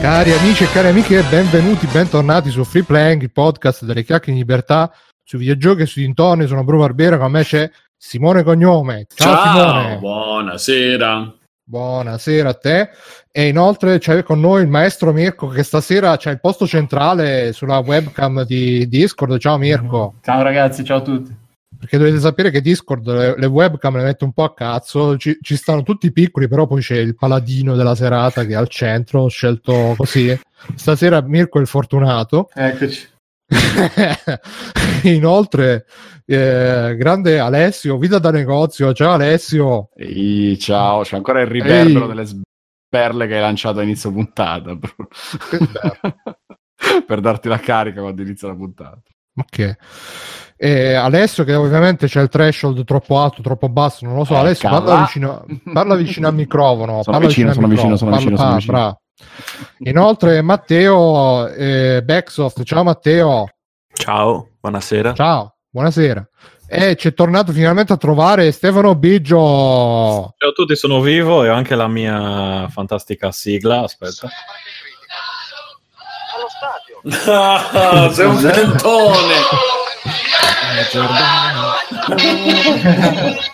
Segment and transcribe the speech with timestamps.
[0.00, 4.38] Cari amici e cari amiche, benvenuti, bentornati su Free Playing, il podcast delle chiacchiere in
[4.38, 4.90] libertà
[5.22, 6.46] sui videogiochi e sui dintorni.
[6.46, 9.06] Sono Bruno Barbera, con me c'è Simone Cognome.
[9.14, 9.98] Ciao, Ciao, Simone.
[9.98, 11.34] buonasera.
[11.62, 12.90] Buonasera a te.
[13.30, 17.78] E inoltre c'è con noi il maestro Mirko che stasera c'è il posto centrale sulla
[17.78, 19.38] webcam di Discord.
[19.38, 20.14] Ciao Mirko.
[20.22, 21.39] Ciao ragazzi, ciao a tutti.
[21.80, 25.38] Perché dovete sapere che Discord le, le webcam le mette un po' a cazzo, ci,
[25.40, 29.22] ci stanno tutti piccoli, però poi c'è il paladino della serata che è al centro,
[29.22, 30.38] ho scelto così.
[30.74, 32.50] Stasera Mirko è il fortunato.
[32.52, 33.08] Eccoci.
[35.04, 35.86] Inoltre,
[36.26, 38.92] eh, grande Alessio, vita da negozio.
[38.92, 39.88] Ciao Alessio.
[39.96, 42.08] Ehi, ciao, c'è ancora il riverbero Ehi.
[42.08, 44.76] delle sberle che hai lanciato a inizio puntata,
[47.06, 49.00] per darti la carica quando inizia la puntata.
[49.40, 49.76] Ok.
[50.62, 54.34] E Alessio, che ovviamente c'è il threshold troppo alto, troppo basso, non lo so.
[54.34, 54.84] Eh, Alessio, cavolo.
[54.90, 57.02] parla vicino, parla vicino al microfono.
[57.02, 59.00] Sono parla vicino, sono vicino, sono vicino, parla- sono ah, bravo.
[59.78, 63.48] Inoltre, Matteo eh, Backsoft, ciao Matteo,
[63.94, 65.14] Ciao, buonasera.
[65.14, 66.28] ciao, buonasera.
[66.68, 69.36] E ci è tornato finalmente a trovare Stefano Biggio.
[70.36, 73.80] Ciao a tutti, sono vivo e ho anche la mia fantastica sigla.
[73.80, 74.28] Aspetta.
[77.26, 79.34] Ah, sei un fentone.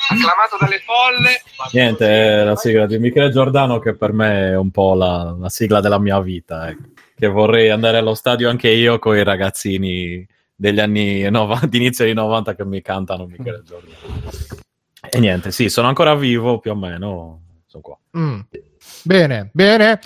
[0.08, 1.42] acclamato dalle folle.
[1.72, 5.48] Niente, è la sigla di Michele Giordano che per me è un po' la, la
[5.48, 6.69] sigla della mia vita.
[6.69, 6.83] ecco.
[7.17, 12.14] Che vorrei andare allo stadio anche io con i ragazzini degli anni 90, d'inizio anni
[12.14, 13.94] 90 che mi cantano Michele Giordano.
[15.08, 17.41] E niente, sì, sono ancora vivo più o meno.
[17.67, 17.98] Sono qua.
[18.19, 18.41] Mm.
[19.02, 20.00] Bene, bene.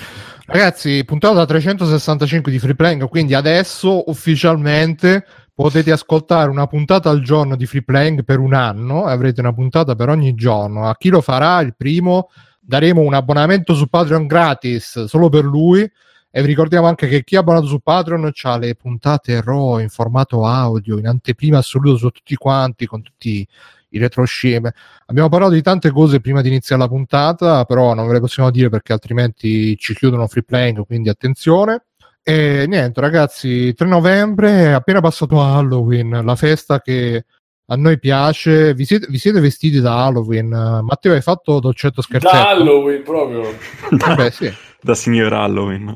[0.53, 2.75] Ragazzi, puntata 365 di Free
[3.09, 7.85] quindi adesso ufficialmente potete ascoltare una puntata al giorno di Free
[8.25, 10.89] per un anno, avrete una puntata per ogni giorno.
[10.89, 11.61] A chi lo farà?
[11.61, 12.31] Il primo?
[12.59, 15.89] Daremo un abbonamento su Patreon gratis solo per lui.
[16.33, 19.89] E vi ricordiamo anche che chi è abbonato su Patreon ha le puntate RAW in
[19.89, 23.47] formato audio, in anteprima assoluto su tutti quanti, con tutti
[23.91, 24.75] i retrosceme.
[25.07, 28.51] Abbiamo parlato di tante cose prima di iniziare la puntata, però non ve le possiamo
[28.51, 31.85] dire perché altrimenti ci chiudono free playing, quindi attenzione.
[32.23, 37.25] E niente, ragazzi, 3 novembre è appena passato Halloween, la festa che
[37.73, 38.75] a noi piace.
[38.75, 40.49] Vi siete, vi siete vestiti da Halloween?
[40.49, 42.35] Matteo, hai fatto dolcetto scherzetto?
[42.35, 43.49] Da Halloween proprio.
[43.49, 44.53] Eh beh, sì.
[44.83, 45.95] Da signor Halloween.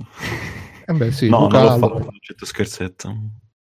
[0.87, 1.29] Eh beh, sì.
[1.31, 2.05] no, Luca non l'ho Halloween.
[2.05, 3.17] fatto, certo scherzetto.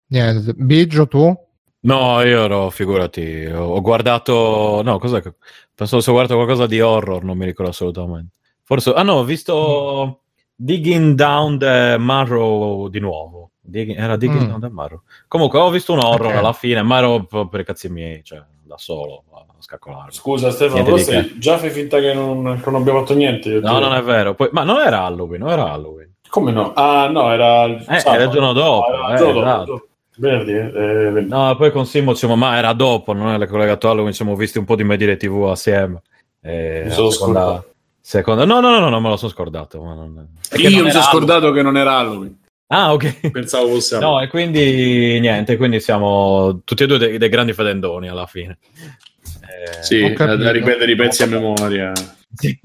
[0.09, 0.55] Niente.
[0.55, 1.37] Biggio, tu?
[1.81, 5.35] No, io ero, figurati, ho guardato, no, cos'è che,
[5.75, 8.37] pensavo se ho guardato qualcosa di horror, non mi ricordo assolutamente.
[8.65, 10.21] Forse, ah no, ho visto
[10.57, 13.51] Digging Down the Marrow di nuovo.
[13.61, 14.49] Digging- era Digging Mm.
[14.49, 15.03] Down the Marrow.
[15.29, 16.39] Comunque, ho visto un horror Ok.
[16.39, 20.11] alla fine, ma ero per i cazzi miei, cioè, da solo, a scaccolare.
[20.11, 23.51] Scusa Stefano, però stai- già fai finta che non, che non abbiamo fatto niente.
[23.51, 23.81] io No, te.
[23.81, 26.13] non è vero, poi, ma non era Halloween, non era Halloween.
[26.29, 26.73] Come no?
[26.75, 29.63] Ah no, era il Eh, era il giorno dopo, Ah, era il eh, giorno dopo,
[29.63, 29.88] esatto.
[30.19, 31.29] Venerdì, eh, venerdì.
[31.29, 34.35] No, poi con Simo, diciamo, ma era dopo, non è collegato a Halloween, ci siamo
[34.37, 36.03] visti un po' di Medire TV assieme.
[36.41, 37.75] E Mi sono seconda, scordato.
[38.01, 38.45] seconda...
[38.45, 39.81] No, no, no, no, no, me lo sono scordato.
[39.83, 40.29] Ma non...
[40.57, 42.37] Io mi era sono scordato che non era Halloween.
[42.37, 42.47] Halloween.
[42.71, 43.31] Ah, ok.
[43.31, 44.25] Pensavo fosse No, Halloween.
[44.27, 48.59] e quindi niente, quindi siamo tutti e due dei, dei grandi fedendoni alla fine.
[49.23, 51.93] Eh, sì, da, da ripetere i pezzi a memoria.
[52.35, 52.59] sì.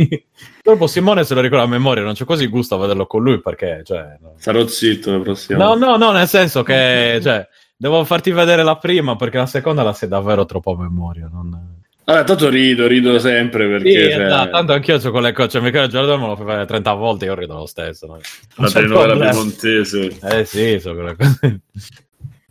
[0.66, 3.42] Dopo Simone se lo ricorda a memoria, non c'è quasi gusto a vederlo con lui
[3.42, 4.18] perché, cioè...
[4.22, 4.36] no.
[4.38, 5.62] Sarò zitto la prossima.
[5.62, 9.84] No, no, no, nel senso che, cioè, devo farti vedere la prima perché la seconda
[9.84, 11.30] la sei davvero troppo a memoria.
[11.30, 11.82] Non...
[12.06, 15.50] Vabbè, tanto rido, rido sempre perché Sì, cioè, esatto, tanto anch'io c'ho quelle cose.
[15.50, 18.06] Cioè, Michele Giordano me lo fai vedere 30 volte, io rido lo stesso.
[18.06, 18.20] no?
[18.56, 20.18] la telenovela piemontese.
[20.22, 21.62] Eh sì, sono quelle cose.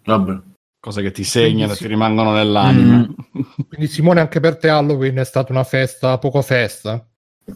[0.05, 0.39] Vabbè.
[0.79, 1.83] Cose che ti segnano Quindi sì.
[1.83, 2.97] ti rimangono nell'anima.
[2.99, 3.43] Mm.
[3.69, 7.07] Quindi Simone, anche per te Halloween è stata una festa, poco festa.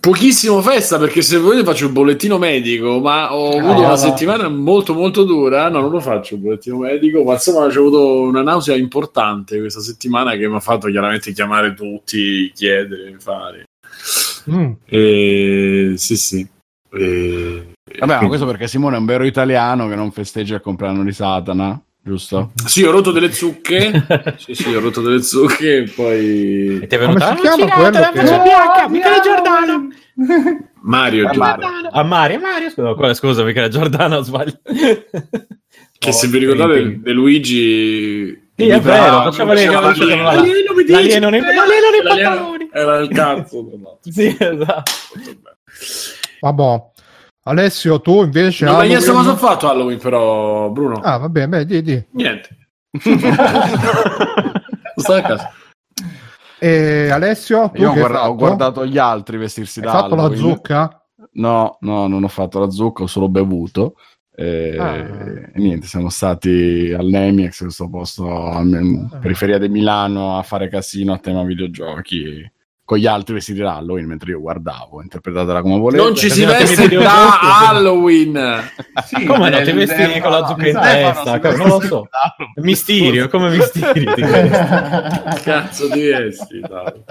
[0.01, 3.87] Pochissimo festa perché se volete faccio il bollettino medico, ma ho avuto no.
[3.87, 5.69] una settimana molto molto dura.
[5.69, 9.81] No, non lo faccio il bollettino medico, ma insomma ho avuto una nausea importante questa
[9.81, 13.65] settimana che mi ha fatto chiaramente chiamare tutti, chiedere, fare.
[14.51, 14.73] Mm.
[14.87, 15.95] E...
[15.97, 16.49] Sì, sì.
[16.91, 17.73] E...
[17.99, 21.13] Vabbè, ma questo perché Simone è un vero italiano che non festeggia il compleanno di
[21.13, 22.53] Satana, giusto?
[22.65, 24.07] Sì, ho rotto delle zucche.
[24.39, 27.91] sì, sì, ho rotto delle zucche e poi E ti è venuta si chiama quello
[27.91, 28.23] che...
[28.43, 29.89] bianca, Michele Giordano.
[30.83, 31.89] Mario Giordano.
[31.91, 34.59] A Mario, Mario, scusa, scusa, Michele Giordano sbaglio.
[35.99, 40.75] Che se vi ricordate De Luigi Sì, è vero, facciamo le cose l'alieno.
[40.75, 41.41] mi dice, nei-
[42.05, 42.69] pantaloni.
[42.71, 43.63] Era il cazzo.
[43.63, 43.99] no.
[44.03, 44.93] Sì, esatto.
[46.41, 46.83] Vabbè.
[47.49, 48.65] Alessio, tu invece...
[48.65, 50.97] No, ma Halloween- io cosa ho fatto Halloween però, Bruno?
[50.97, 52.05] Ah, vabbè, beh, di, di.
[52.13, 52.49] Niente.
[54.97, 55.51] Stai a casa.
[56.59, 58.35] E Alessio, tu Io ho, che hai guarda- ho fatto?
[58.35, 60.41] guardato gli altri vestirsi Hai da fatto la Halloween.
[60.55, 61.07] zucca?
[61.35, 63.95] No, no, non ho fatto la zucca, ho solo bevuto.
[64.35, 64.97] E, Ah.
[64.97, 69.19] e niente, siamo stati al Nemiex, questo posto a me- Ah.
[69.19, 72.51] periferia di Milano, a fare casino a tema videogiochi
[72.87, 76.03] con gli altri vestiti da Halloween, mentre io guardavo, interpretatela come volete.
[76.05, 77.67] Non ci si veste da.
[77.69, 78.61] Halloween.
[79.05, 81.41] Sì, Come no, del- ti vesti del- con la zucca in testa?
[81.41, 82.09] come- non lo so.
[82.63, 84.15] Mistirio, come mistirio.
[84.15, 85.43] ti vesti.
[85.43, 86.61] Cazzo di vesti.
[86.61, 87.03] dai.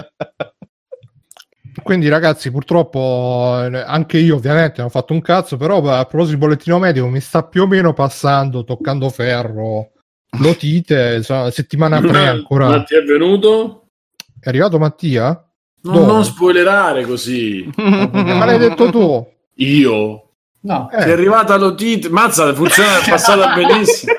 [1.82, 5.58] Quindi, ragazzi, purtroppo eh, anche io, ovviamente, non ho fatto un cazzo.
[5.58, 9.90] Però, a proposito di bollettino medico, mi sta più o meno passando, toccando ferro.
[10.40, 12.68] L'otite, settimana 3 ancora.
[12.68, 13.88] Ma ti è venuto?
[14.40, 15.45] È arrivato Mattia?
[15.92, 17.68] Non, non spoilerare così.
[17.76, 19.26] Eh, ma l'hai detto tu?
[19.56, 20.22] Io?
[20.62, 21.02] No, Eh.
[21.02, 22.08] Ti è arrivata l'otite?
[22.08, 24.12] Mazza, funziona, è passata benissimo.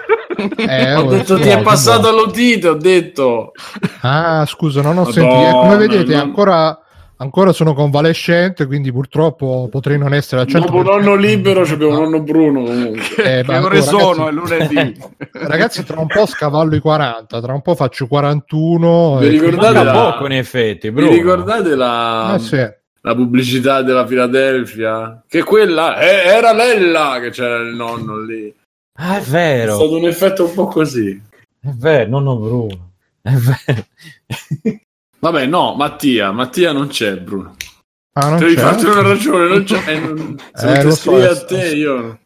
[0.55, 3.51] Eh, ho oh, detto ti è che passata l'otite, ho detto.
[4.01, 5.57] Ah, scusa, non ho Madonna, sentito.
[5.59, 6.79] Come vedete, non- ancora,
[7.17, 10.59] ancora sono convalescente, quindi purtroppo potrei non essere al 100%.
[10.59, 13.39] Dopo nonno libero abbiamo nonno Bruno comunque.
[13.39, 14.25] Eh, che ore sono?
[14.29, 14.99] ragazzi- È lunedì.
[15.31, 19.17] Ragazzi, tra un po' scavallo i 40, tra un po' faccio 41.
[19.19, 21.11] Vi ricordate la- poco in effetti, Vi Bruno.
[21.11, 22.57] ricordate la, Eh, sì.
[23.01, 25.23] la pubblicità della Filadelfia?
[25.27, 28.53] Che quella eh, era Lella che c'era il nonno lì.
[28.99, 31.21] Ah, è È vero, stato un effetto un po' così.
[31.61, 32.91] è vero, nonno Bruno.
[33.21, 33.85] È vero.
[35.19, 37.55] Vabbè, no, Mattia, Mattia non c'è, Bruno.
[38.13, 38.61] Ah, non Devi c'è?
[38.61, 39.83] farti una ragione, non c'è.
[39.91, 42.19] eh, non- se Eh, lo so, scrivi eh, a te, io.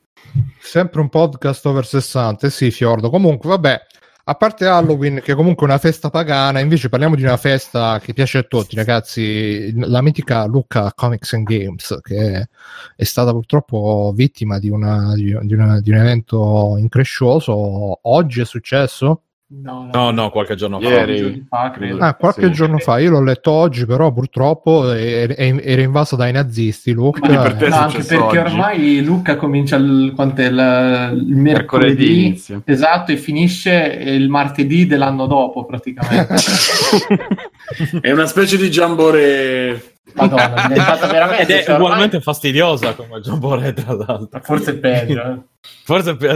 [0.59, 3.09] Sempre un podcast over 60, eh sì, Fiordo.
[3.09, 3.81] Comunque, vabbè,
[4.25, 8.13] a parte Halloween, che comunque è una festa pagana, invece parliamo di una festa che
[8.13, 9.73] piace a tutti, ragazzi.
[9.88, 12.47] La mitica Lucca Comics and Games, che
[12.95, 17.99] è stata purtroppo vittima di, una- di una- di un evento increscioso.
[18.03, 19.23] Oggi è successo?
[19.63, 20.88] No, No, no, qualche giorno fa.
[20.88, 21.45] Ieri.
[21.48, 21.98] fa, credo.
[22.03, 22.51] Ah, qualche Sì.
[22.51, 26.92] giorno fa, io l'ho letto oggi, però purtroppo è- è- era invasa dai nazisti.
[26.94, 28.38] Luca, Quindi per te è No, anche perché oggi.
[28.38, 33.71] ormai Luca comincia il, il, il Mercoledì mercoledì esatto e finisce
[34.03, 36.36] il martedì dell'anno dopo praticamente
[38.01, 39.95] È una specie di giambore.
[40.13, 44.39] Madonna è diventata veramente Ed è cioè, ormai- ugualmente fastidiosa come Giambore, tra l'altro.
[44.42, 45.39] forse è peggio eh.
[45.83, 46.27] Forse è più,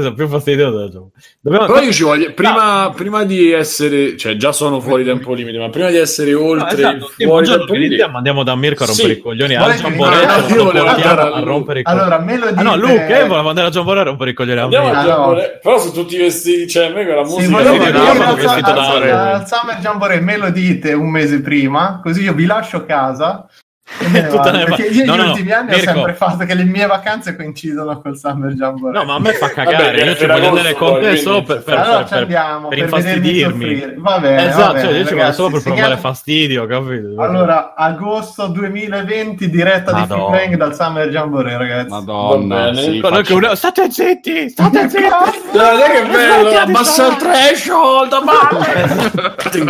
[0.89, 1.12] Giambore.
[1.39, 1.66] Dobbiamo...
[1.66, 2.33] Però io ci voglio.
[2.33, 4.18] Prima, prima di essere.
[4.18, 7.24] Cioè, già sono fuori tempo limite, ma prima di essere No, oltre esatto, il sì,
[7.25, 8.04] fuori tempo limite.
[8.04, 9.18] andiamo da Mirko a rompere Sì.
[9.18, 11.83] i coglioni Vuole al che- Giambore io lo volevo portiamo andare a a- rompere i
[11.83, 12.01] coglioni.
[12.04, 14.33] allora me lo dite Ah no, Luca, io volevo andare a Giambore a rompere i
[14.33, 15.04] coglioni a Andiamo no.
[15.04, 15.60] Giambore.
[15.62, 16.68] Però sono tutti vestiti.
[16.68, 17.57] Cioè, a me quella Sì, musica.
[17.57, 22.24] sì, io vado al- vestito da Summer Jamboree me lo dite un mese prima così
[22.24, 23.65] io vi lascio casa me ne
[23.97, 25.92] Tutta vado, ne- perché io no, negli no, no, ultimi anni ho Mirko.
[25.94, 29.47] sempre fatto che le mie vacanze coincidono col Summer Jamboree No, ma a me fa
[29.47, 30.01] Vabbè, cagare.
[30.03, 32.88] Io ci voglio andare con te solo per, per, allora per- ci andiamo per per,
[32.88, 33.51] infastidirmi.
[33.53, 33.95] soffrire.
[33.97, 37.21] Va bene, Esatto, va cioè, bene, io ci vado solo per provare segnate- fastidio, capito?
[37.21, 40.24] Allora, agosto 2020, diretta di Madonna.
[40.24, 41.89] Free Playing dal Summer Jamboree, ragazzi.
[41.89, 45.03] Madonna, sì, faccio- uno- State zitti, state zitti.
[45.51, 46.50] Guarda che bello!
[46.50, 48.13] Di Abbassa il threshold!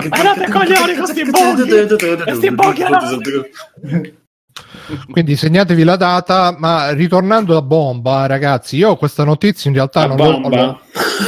[0.09, 1.87] Guardate coglioni con sti bughi.
[2.23, 3.03] Questi bughi alla-
[5.09, 10.05] Quindi segnatevi la data, ma ritornando a bomba, ragazzi, io questa notizia in realtà A
[10.07, 10.49] non l'ho, bamba.
[10.49, 10.79] l'ho-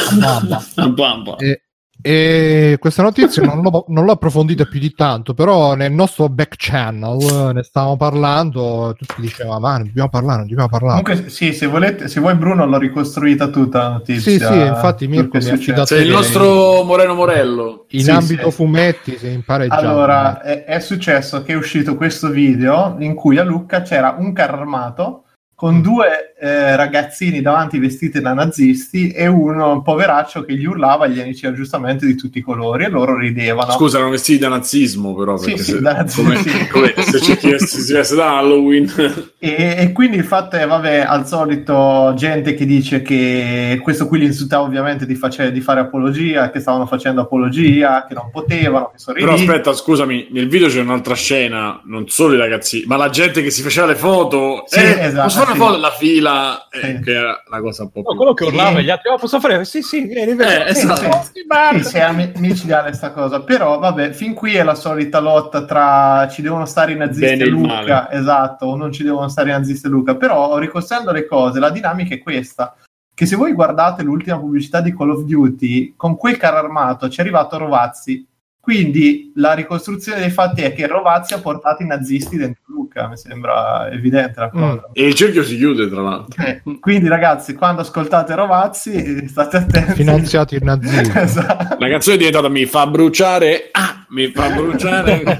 [0.09, 0.63] a bamba.
[0.75, 1.35] A bamba.
[1.37, 1.61] E,
[2.09, 6.55] e questa notizia non l'ho, non l'ho approfondita più di tanto, però nel nostro back
[6.57, 7.19] channel
[7.49, 11.01] eh, ne stavamo parlando, tutti dicevano, ma non dobbiamo parlare, non dobbiamo parlare.
[11.01, 14.31] Comunque, sì, se volete, se vuoi Bruno l'ho ricostruita tutta la notizia.
[14.31, 17.85] Sì, sì, infatti Mirko mi ha affidato- Sei il nostro Moreno Morello.
[17.89, 18.55] In Sì, ambito sì.
[18.55, 19.75] fumetti si impara già.
[19.75, 24.31] Allora, è, è successo che è uscito questo video in cui a Lucca c'era un
[24.33, 25.59] carro armato Mm.
[25.59, 31.05] con due eh, ragazzini davanti vestiti da nazisti e uno un poveraccio che gli urlava
[31.05, 33.71] e gli diceva giustamente di tutti i colori e loro ridevano.
[33.71, 35.35] Scusa, erano vestiti da nazismo, però.
[35.37, 36.67] Sì, se, da nazismo, come, sì.
[36.69, 38.85] come se c'è chi si si veste da Halloween.
[39.39, 44.17] E, e quindi il fatto è, vabbè, al solito gente che dice che questo qui
[44.17, 48.85] li insultava ovviamente di, face- di fare apologia, che stavano facendo apologia, che non potevano,
[48.85, 49.37] che Però sorridevano.
[49.37, 53.51] aspetta, scusami, nel video c'è un'altra scena, non solo i ragazzi, ma la gente che
[53.51, 54.63] si faceva le foto.
[54.65, 55.57] Sì, eh, esatto, posso fare sì.
[55.57, 56.26] una foto della fila?
[56.71, 56.99] Eh, Sì.
[57.01, 58.15] Che era la cosa un po' No, più...
[58.17, 59.65] quello che urlava gli altri, oh, posso fare?
[59.65, 60.51] Sì, sì, vieni, vieni.
[60.51, 61.23] Eh, esatto.
[61.23, 61.45] sì.
[61.77, 63.41] Sì, sì, è micidiale sta cosa.
[63.41, 67.43] Però, vabbè, fin qui è la solita lotta tra ci devono stare i nazisti Bene
[67.43, 70.15] e Luca, esatto, o non ci devono stare i nazisti e Luca.
[70.15, 72.75] Però, ricostruendo le cose, la dinamica è questa.
[73.13, 77.19] Che se voi guardate l'ultima pubblicità di Call of Duty, con quel carro armato ci
[77.19, 78.25] è arrivato Rovazzi.
[78.67, 83.15] Quindi la ricostruzione dei fatti è che Rovazzi ha portato i nazisti dentro Luca, mi
[83.15, 84.89] sembra evidente la cosa.
[84.91, 86.43] E il cerchio si chiude, tra l'altro.
[86.43, 89.93] Eh, quindi ragazzi, quando ascoltate Rovazzi, state attenti.
[89.93, 91.13] Finanziati il nazismo.
[91.15, 91.77] esatto.
[91.79, 93.69] La canzone è diventata Mi fa bruciare.
[93.71, 95.39] Ah, mi fa bruciare.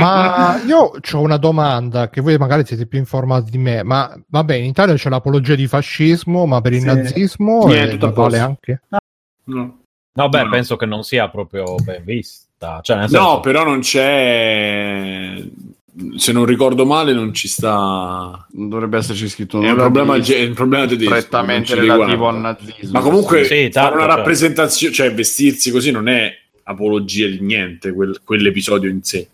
[0.00, 4.54] Ma io ho una domanda che voi magari siete più informati di me, ma vabbè,
[4.56, 6.86] in Italia c'è l'apologia di fascismo, ma per il Sì.
[6.86, 8.80] nazismo Niente, tutto a vale anche.
[8.88, 8.98] No.
[9.44, 9.78] No,
[10.12, 10.50] beh, No, no.
[10.50, 12.80] penso che non sia proprio ben vista.
[12.82, 15.42] Cioè, nel senso, No, però non c'è.
[16.16, 18.46] Se non ricordo male, non ci sta.
[18.52, 21.14] Non dovrebbe esserci scritto È un problema, di ge- è un problema tedesco.
[21.14, 22.90] strettamente non ci relativo al nazismo.
[22.92, 24.16] Ma comunque Sì, fare tanto, una cioè.
[24.16, 26.32] rappresentazione, cioè vestirsi così non è
[26.64, 29.28] apologia di niente, quel- quell'episodio in sé.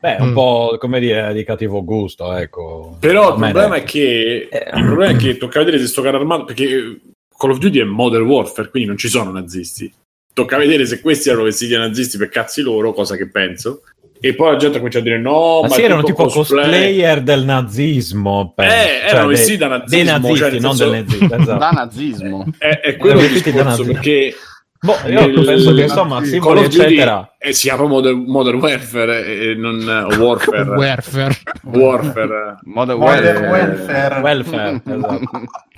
[0.00, 0.34] beh, un Mm.
[0.34, 2.96] po' come dire di cattivo gusto, ecco.
[2.98, 4.70] Però il problema che Eh.
[4.78, 6.98] il problema è che tocca vedere se sto carro armato perché
[7.36, 9.92] Call of Duty è Modern Warfare, quindi non ci sono nazisti.
[10.32, 13.82] Tocca vedere se questi erano vestiti da nazisti per cazzi loro, cosa che penso.
[14.18, 17.44] E poi la gente comincia a dire no, Ma ma sì, erano tipo cosplayer del
[17.44, 18.52] nazismo.
[18.54, 18.74] penso.
[18.74, 21.26] Eh, Cioè, erano vestiti da Dei nazismo, nazisti, cioè, non senso- del nazismo.
[21.36, 21.58] Esatto.
[21.58, 22.46] Da nazismo.
[22.58, 24.34] È, è quello il da discorso perché
[24.80, 27.34] Boh, io nel- penso che insomma, simboli, Call of Duty eccetera.
[27.38, 29.80] eh, si chiama Modern, Modern Warfare e non
[30.10, 30.68] o Warfare.
[30.68, 31.34] Warfare.
[31.62, 32.58] Warfare.
[32.64, 34.20] Modern Modern Warfare.
[34.20, 34.20] Welfare.
[34.20, 35.30] Welfare, esatto.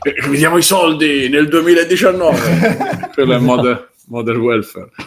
[0.03, 3.11] Eh, Vediamo i soldi nel 2019.
[3.15, 4.89] Quello è Modern, Modern Welfare.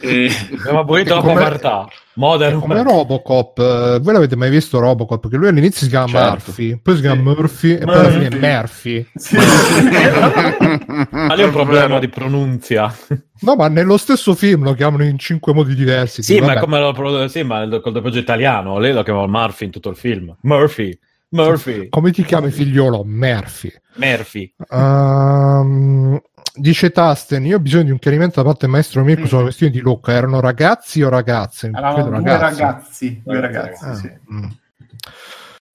[0.00, 1.86] E- Abbiamo abolito la Come- povertà.
[2.14, 2.82] Modern Come.
[2.82, 5.28] Robocop, eh, voi l'avete mai visto Robocop?
[5.28, 6.44] Che lui all'inizio si chiama Certo.
[6.46, 9.06] Murphy, poi si chiama Murphy e poi alla fine è Murphy.
[9.14, 9.36] Sì.
[11.10, 12.94] Ma lì è un problema di pronunzia.
[13.40, 16.22] No, ma nello stesso film lo chiamano in cinque modi diversi.
[16.22, 19.90] Sì, ma come lo sì, ma col doppiaggio italiano, lei lo chiamava Murphy in tutto
[19.90, 20.34] il film.
[20.42, 20.98] Murphy,
[21.30, 23.02] Murphy, Come ti chiami figliolo?
[23.04, 23.70] Murphy.
[23.96, 24.54] Murphy.
[24.70, 26.18] Ehm,
[26.56, 29.28] dice Tasten, io ho bisogno di un chiarimento da parte del maestro Mirko Sì.
[29.28, 30.12] sulla questione di Luca.
[30.12, 31.70] Erano ragazzi o ragazze?
[31.74, 34.10] Erano due ragazzi, due ragazzi, Ah, sì.
[34.32, 34.44] mm.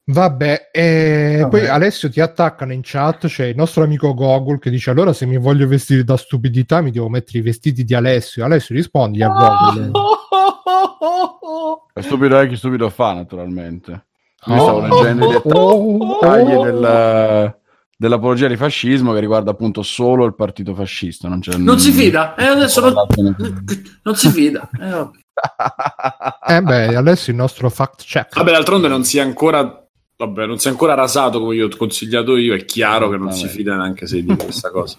[0.03, 1.49] Vabbè, e Vabbè.
[1.49, 5.25] poi Alessio ti attaccano in chat, c'è il nostro amico Gogol che dice allora se
[5.25, 8.43] mi voglio vestire da stupidità mi devo mettere i vestiti di Alessio.
[8.43, 9.91] Alessio rispondi a Gogol.
[11.93, 14.05] È stupido è chi stupido fa, naturalmente.
[14.47, 14.61] Io Oh.
[14.61, 16.63] stavo leggendo i Oh, dettagli oh.
[16.63, 17.55] del-
[18.01, 21.27] dell'apologia di fascismo che riguarda appunto solo il partito fascista.
[21.27, 22.33] Non, c'è non si fida.
[22.33, 22.93] Eh, adesso non,
[24.01, 24.15] non...
[24.15, 24.67] si fida.
[24.73, 25.19] Eh, vabbè.
[26.47, 28.35] Eh beh, Alessio è il nostro fact check.
[28.35, 29.85] Vabbè, d'altronde non si è ancora.
[30.17, 32.55] Vabbè, non si è ancora rasato come io ho consigliato io.
[32.55, 33.37] È chiaro che non Vabbè.
[33.37, 34.97] si fida neanche se dico questa cosa.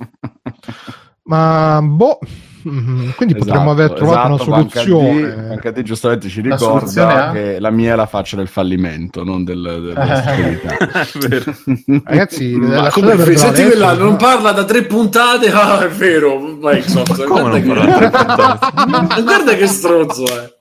[1.26, 2.20] Ma boh,
[2.68, 5.48] mm, quindi potremmo aver trovato esatto, una soluzione.
[5.50, 9.24] Anche a te giustamente ci La ricorda che la mia è la faccia del fallimento,
[9.24, 9.92] non del, del-.
[12.04, 14.16] Ragazzi, Ma come senti quella, non no?
[14.16, 15.50] parla da tre puntate.
[15.50, 17.24] Ah, è vero, Microsoft.
[17.24, 20.54] Come guarda, non che, guarda che stronzo è.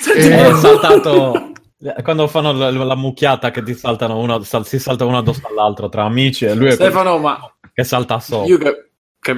[0.00, 1.50] Senti, Eh, saltato
[2.02, 5.88] quando fanno la, la mucchiata che ti saltano uno, sal- si salta uno addosso all'altro
[5.88, 7.38] tra amici e lui Stefano, ma
[7.72, 8.46] che salta sopra.
[8.46, 8.88] io cap-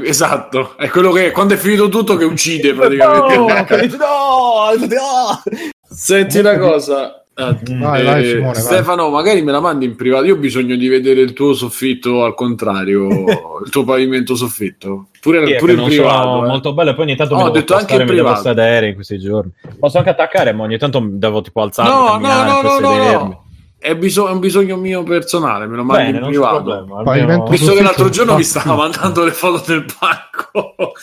[0.04, 3.36] esatto, è quello che quando è finito tutto che uccide praticamente.
[3.36, 5.42] No, no, no.
[5.88, 7.24] Senti una cosa.
[7.36, 8.62] eh, Vai, eh, vai, Simone, vai.
[8.62, 10.24] Stefano, magari me la mandi in privato.
[10.24, 13.08] Io ho bisogno di vedere il tuo soffitto al contrario,
[13.64, 15.08] il tuo pavimento soffitto.
[15.20, 16.44] Pure, Sì, pure in privato.
[16.44, 16.48] eh.
[16.48, 18.20] molto bello e poi ogni tanto Oh, mi ho devo detto anche in mi devo
[18.22, 18.42] privato.
[18.42, 22.42] sedere in questi giorni posso anche attaccare ma ogni tanto devo tipo alzarmi No, no,
[22.44, 23.43] no, no, no, no.
[23.84, 26.62] È, biso- è un bisogno mio personale, me lo bene in privato.
[26.62, 30.74] problema almeno- Visto che l'altro giorno mi stava mandando le foto del banco.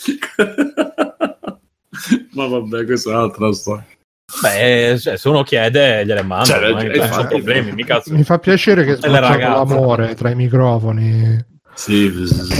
[2.33, 3.85] Ma vabbè, questa è un'altra storia.
[4.41, 7.27] beh cioè, se uno chiede gliele mando Cioè, non, eh, non sono infatti.
[7.35, 11.45] problemi mica Mi fa piacere che sbocciamo l'amore tra i microfoni.
[11.81, 12.11] Sì,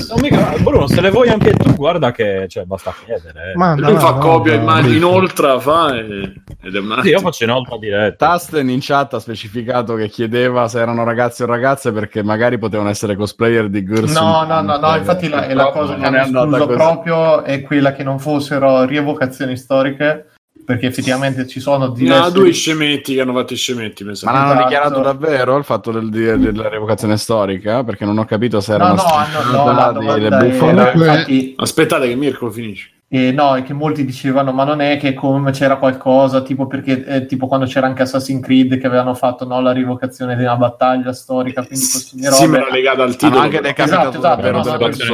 [0.10, 4.00] No, mica- Bruno se le vuoi anche tu guarda che cioè, basta chiedere Manda, lui
[4.00, 5.08] fa manda, copia, immagini, Alessio.
[5.08, 9.20] inoltre fa e- ed è un sì, io faccio inoltre diretta Tasten in chat ha
[9.20, 14.12] specificato che chiedeva se erano ragazzi o ragazze perché magari potevano essere cosplayer di Girls.
[14.12, 16.74] No, no, no, no, infatti la, è la cosa che escluso così.
[16.74, 20.30] proprio è quella che non fossero rievocazioni storiche,
[20.72, 22.32] perché effettivamente ci sono No, diversi...
[22.32, 24.64] due scemetti che hanno fatto i scemetti, mi Ma l'hanno Esatto.
[24.64, 27.84] dichiarato davvero il fatto del- di- della revocazione storica?
[27.84, 30.72] Perché non ho capito se No, erano no, no, stati le domanda bufale.
[30.72, 32.90] era, Comunque- infatti, Aspettate che Mirko finisce.
[33.14, 37.04] Eh, no, è che molti dicevano, ma non è che come c'era qualcosa, tipo perché
[37.04, 40.56] eh, tipo quando c'era anche Assassin's Creed che avevano fatto no, la rievocazione di una
[40.56, 42.48] battaglia storica, quindi queste Sì, robe.
[42.48, 43.42] me l'ha legata al titolo.
[43.42, 44.64] anche decapitato Esatto, esatto, davvero no,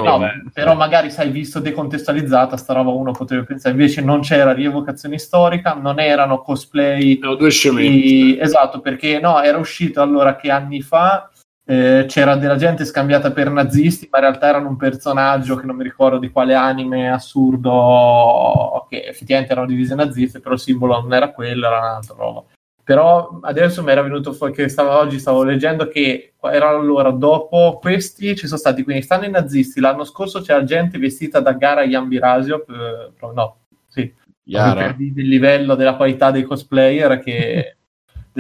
[0.04, 4.54] no, no, però magari sai visto decontestualizzata sta roba uno potrebbe pensare invece non c'era
[4.54, 7.90] rievocazione storica non erano cosplay No, due scemetti.
[7.90, 11.30] di- esatto perché no era uscito allora che anni fa
[11.70, 15.76] eh, c'era della gente scambiata per nazisti ma in realtà erano un personaggio che non
[15.76, 21.14] mi ricordo di quale anime assurdo che effettivamente erano divise naziste però il simbolo non
[21.14, 22.44] era quello era un'altra roba
[22.82, 27.80] però adesso mi era venuto fuori che stavo, oggi stavo leggendo che era allora dopo
[27.82, 31.84] questi ci sono stati quindi stanno i nazisti l'anno scorso c'era gente vestita da Gara
[31.84, 33.58] Yambirasio eh, no
[33.90, 34.10] sì
[34.44, 34.94] Yara.
[34.94, 37.77] di- del livello della qualità dei cosplayer che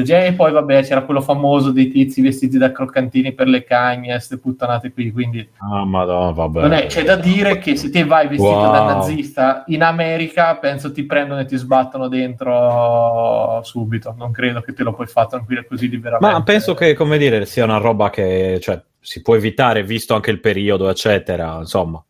[0.05, 4.37] e poi vabbè c'era quello famoso dei tizi vestiti da croccantini per le cagne queste
[4.37, 6.61] puttanate qui quindi Ah, madonna, vabbè.
[6.61, 8.71] non è- c'è da dire che se te vai vestito Wow.
[8.71, 14.73] da nazista in America penso ti prendono e ti sbattono dentro subito non credo che
[14.73, 18.09] te lo puoi fare tranquillo così liberamente Ma penso che, come dire, sia una roba
[18.09, 21.57] che cioè, si può evitare, visto anche il periodo, eccetera.
[21.59, 22.03] Insomma,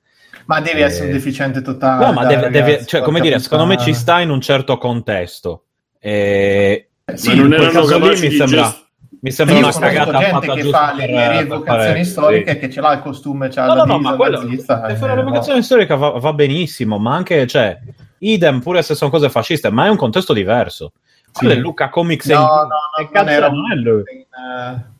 [0.46, 3.40] ma devi Eh, essere un deficiente totale no, ma deve, deve- ragazzi, cioè, come dire,
[3.40, 5.64] secondo me ci sta in un certo contesto.
[6.00, 8.86] E Eh, sì, Ma non in erano caso lì capaci mi sembra, gest-
[9.22, 12.58] mi sembra una cagata gente fatta che giusto fa le, le per rievocazioni storiche sì.
[12.60, 15.08] che ce l'ha il costume c'ha No, la no, ma quello, nazista, per eh, la
[15.08, 15.16] no.
[15.16, 17.80] revocazione storica va, va benissimo, ma anche, cioè,
[18.20, 20.92] idem pure se sono cose fasciste, ma è un contesto diverso.
[21.32, 21.32] Sì.
[21.46, 24.02] Quello è Luca Comics No, e- no, no, che non era- è lui?
[24.02, 24.96] Eh,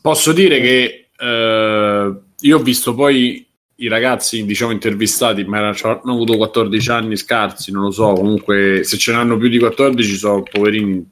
[0.00, 3.46] Posso dire che eh, io ho visto poi
[3.80, 8.82] i ragazzi, diciamo, intervistati, ma erano, hanno avuto 14 anni scarsi, non lo so, comunque
[8.84, 11.04] se ce n'hanno più di 14 sono poverini,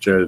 [0.00, 0.26] cioè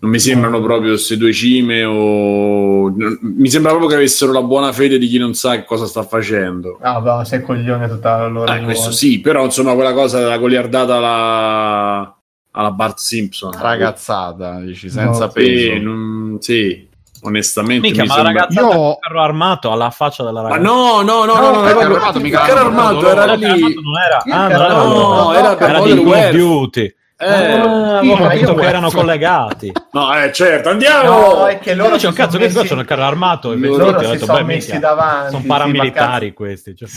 [0.00, 2.92] non mi sembrano proprio queste due cime o...
[3.20, 6.02] mi sembra proprio che avessero la buona fede di chi non sa che cosa sta
[6.02, 6.78] facendo.
[6.82, 8.56] No, beh, sei coglione totale allora.
[8.56, 12.18] Eh, questo sì, però insomma quella cosa della goliardata alla,
[12.50, 13.52] alla Bart Simpson.
[13.56, 15.82] Ragazzata, dici, senza No, Sì, peso.
[15.82, 16.88] non- sì,
[17.22, 18.40] onestamente Mica, mi ma la sembra...
[18.42, 20.70] ragazzata Io- con il carro armato alla faccia della Ma ragazza.
[20.72, 23.46] no, no, no, no, No, no, il era armato, mica carro armato era No, lì.
[23.74, 26.94] non era, ah, era, armato no, no, era per Modern di
[27.26, 29.72] Eh, Ah, sì, avevo ma capito io- che erano collegati.
[29.92, 31.08] no, eh, certo, andiamo.
[31.34, 33.56] No, è che Loro c'è un cazzo che messi- qua c'è il carro armato e
[33.56, 36.76] Loro loro ho si detto, sono beh, messi minchia, davanti, sono sì, paramilitari ma questi.
[36.76, 36.88] cioè.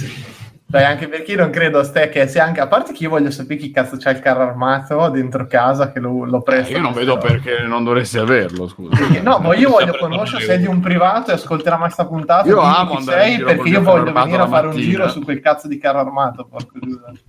[0.69, 3.09] Dai, anche perché io non credo a ste che se anche a parte che io
[3.09, 6.74] voglio sapere chi cazzo c'ha il carro armato dentro casa che lo, lo Eh, presta.
[6.74, 8.97] io non vedo perché non dovresti averlo, scusa.
[8.97, 12.05] Perché- No, ma io voglio conoscere se è di un privato e ascolterà mai sta
[12.05, 12.45] puntata.
[12.50, 14.89] Io amo sei perché io voglio venire a fare un mattina.
[14.91, 16.50] giro su quel cazzo di carro armato.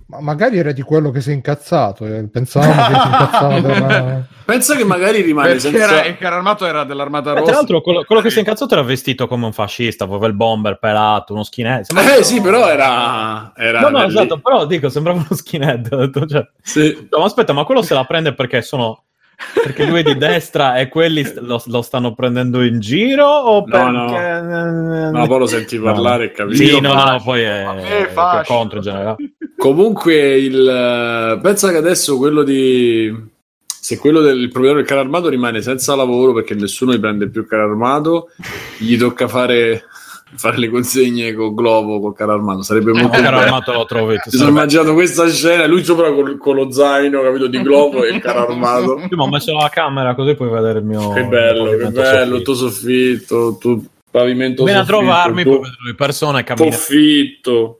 [0.07, 2.05] Ma magari era di quello che si è incazzato.
[2.05, 5.97] eh, Pensavamo che si incazzava per Pensa che magari rimane Perché senza...
[5.99, 7.45] era, il carro armato era dell'armata Eh, rossa.
[7.45, 10.33] tra l'altro, quello, quello che si è incazzato era vestito come un fascista, aveva il
[10.33, 11.85] bomber pelato, uno skinhead.
[12.17, 13.28] Eh sì, però era...
[13.55, 14.05] era No, no, lì.
[14.07, 15.87] esatto, però dico, sembrava uno skinhead.
[15.91, 17.07] ho detto, cioè, Sì.
[17.09, 19.03] no, ma aspetta, ma quello se la prende perché sono.
[19.53, 23.25] Perché lui è di destra e quelli st- lo, lo stanno prendendo in giro?
[23.25, 24.41] O No, perché.
[25.17, 26.65] No, poi lo senti parlare e capisci.
[26.67, 28.53] Sì, no, no, no, poi è, Ma è fascio.
[28.53, 29.15] contro in generale.
[29.57, 33.27] Comunque, il, eh, pensa che adesso quello di.
[33.65, 37.29] Se quello del il proprietario del carro armato rimane senza lavoro perché nessuno gli prende
[37.29, 38.27] più il carro armato,
[38.77, 39.85] gli tocca fare,
[40.35, 42.61] fare le consegne con Globo col carro armato.
[42.61, 43.41] Sarebbe Il molto carro bello.
[43.47, 44.13] armato lo trovi.
[44.13, 48.13] Mi sono immaginato questa scena, lui sopra col- con, lo zaino, capito, di Globo e
[48.13, 48.99] il carro armato.
[48.99, 51.11] Io mi ho messo la camera così puoi vedere il mio.
[51.13, 52.41] Che bello, che bello, il soffitto.
[52.43, 57.79] tuo soffitto, tuo pavimento Vieni a trovarmi, il poi tuo vedrò persone camminare, soffitto.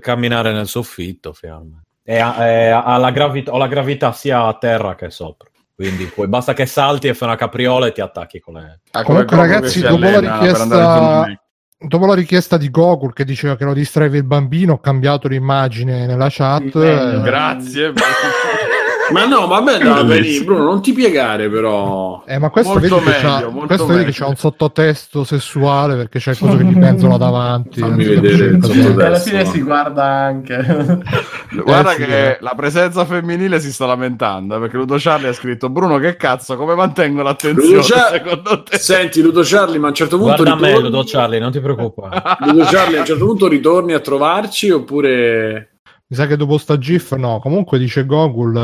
[0.00, 1.32] camminare nel soffitto.
[1.32, 1.80] fiamma.
[2.06, 5.48] E ha, ha la gravità, ho la gravità sia a terra che sopra.
[5.74, 8.80] Quindi poi basta che salti e fai una capriola e ti attacchi con le.
[8.92, 11.43] Ah, Comunque, che ragazzi, dopo la allena per andare richiesta-
[11.86, 16.06] Dopo la richiesta di Gogol che diceva che lo distraeva il bambino, ho cambiato l'immagine
[16.06, 16.74] nella chat.
[16.74, 17.92] Eh, Grazie.
[19.12, 19.60] Ma no, ma
[20.04, 22.22] vedi, Bruno, non ti piegare però.
[22.26, 25.24] Eh, ma questo Molto vedi, che meglio, c'ha, molto questo vedi che c'ha un sottotesto
[25.24, 27.80] sessuale perché c'è il coso che gli penzola davanti.
[27.80, 29.00] Fammi si vedere cosa- sottotesto.
[29.00, 31.02] E alla fine si guarda anche.
[31.54, 32.36] Guarda Eh, sì, che eh.
[32.40, 36.56] la presenza femminile si sta lamentando eh, perché Ludo Charlie ha scritto Bruno che cazzo
[36.56, 40.42] come mantengo l'attenzione Ludo Char- secondo te Senti, Ludo Charlie, ma a un certo punto
[40.42, 40.88] Guarda me, ritorni...
[40.90, 42.22] Ludo Charlie, non ti preoccupare.
[42.40, 45.68] Ludo Charlie, a un certo punto ritorni a trovarci oppure...
[46.14, 47.40] Mi sa che dopo sta GIF, no.
[47.40, 48.56] Comunque dice Gogol,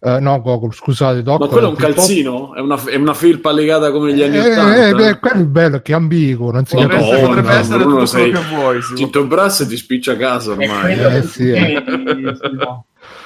[0.00, 1.40] eh, eh, no, Gogol, scusate, Doc.
[1.40, 2.54] Ma quello è un TikTok- calzino?
[2.54, 4.86] È una, è una felpa legata come gli anni Eh, Ottanta?
[4.86, 7.18] eh, beh, quello è bello, che è ambiguo, non si capisce.
[7.18, 8.80] potrebbe no, essere tutto sei- quello che vuoi.
[8.94, 10.92] Tinto Brass ti spiccia a casa ormai.
[11.00, 11.82] Eh, sì, eh.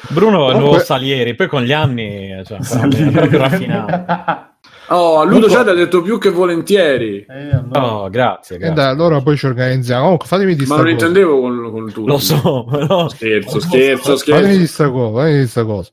[0.08, 2.56] Bruno è il nuovo Salieri, poi con gli anni cioè,
[2.88, 4.48] è proprio raffinato.
[4.92, 7.24] Oh, Ludo Charlie ha detto più che volentieri.
[7.28, 7.94] Eh, allora.
[7.94, 8.74] Oh, grazie, E grazie.
[8.74, 10.02] dai, allora poi ci organizziamo.
[10.02, 11.06] Comunque, fatemi di Ma sta non cosa.
[11.06, 12.08] intendevo con, con tutti.
[12.08, 13.08] Lo so, però...
[13.08, 14.58] Scherzo, scherzo, Fatemi scherzo.
[14.58, 15.90] di sta cosa, fatemi di sta cosa.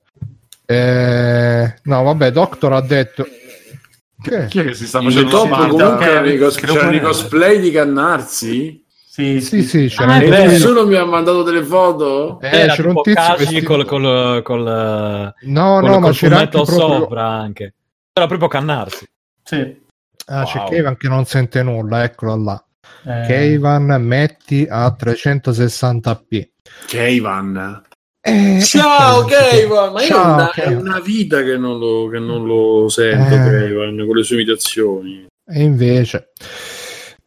[0.65, 3.25] Eh, no, vabbè, Doctor ha detto...
[4.19, 4.47] Che?
[4.47, 7.59] chi è che si sta facendo Top Sì, comunque erano i cos- c'erano i cosplay
[7.59, 8.83] di Cannarsi.
[9.07, 10.45] Sì, Sì, sì, c'era Ah, vero.
[10.51, 12.39] Nessuno mi ha mandato delle foto.
[12.41, 16.49] Eh, Era c'era un tizio col, col, col, No, col- no, ma col c'era anche
[16.49, 16.77] proprio...
[16.77, 17.73] sopra anche.
[18.17, 19.05] Era proprio Cannarsi.
[19.43, 19.85] sì.
[20.29, 20.69] Ah, c'è Wow.
[20.69, 22.65] Kevan che non sente nulla, eccola là.
[23.05, 26.49] Eh, Kevan metti a 360p.
[26.87, 27.83] Keivan.
[28.19, 32.09] Eh, Ciao eh, Keivan, ma io Ciao, è una, è una vita che non lo,
[32.09, 33.37] che non lo sento Eh.
[33.37, 35.25] Keivan con le sue imitazioni.
[35.45, 36.31] E invece...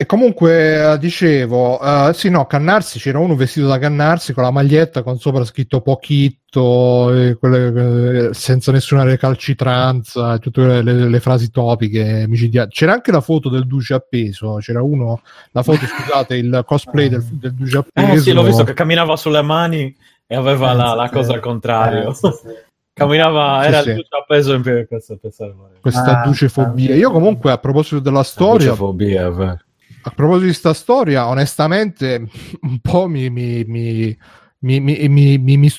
[0.00, 4.50] E comunque eh, dicevo, eh, sì, no, Cannarsi c'era uno vestito da Cannarsi con la
[4.50, 11.20] maglietta con sopra scritto Pochitto, e quelle, eh, senza nessuna recalcitranza, tutte le, le- le
[11.20, 12.70] frasi topiche micidiali.
[12.70, 14.56] C'era anche la foto del Duce appeso.
[14.56, 18.12] C'era uno, la foto, scusate, il cosplay del, del Duce appeso.
[18.16, 19.94] Eh sì, l'ho visto che camminava sulle mani
[20.26, 22.08] e aveva la, la Sì, cosa al contrario.
[22.08, 22.48] Eh, sì, sì.
[22.94, 23.90] Camminava, Sì, era sì.
[23.90, 24.86] il tutto appeso in piedi.
[24.86, 26.94] Questo, questo, Questa Ah, ducefobia.
[26.94, 29.58] ah, Io comunque a proposito della storia, Fobia, è vero.
[30.02, 32.26] A proposito di sta storia, onestamente,
[32.62, 34.16] un po' mi, mi, mi,
[34.60, 35.72] mi, mi, mi- mi- mi-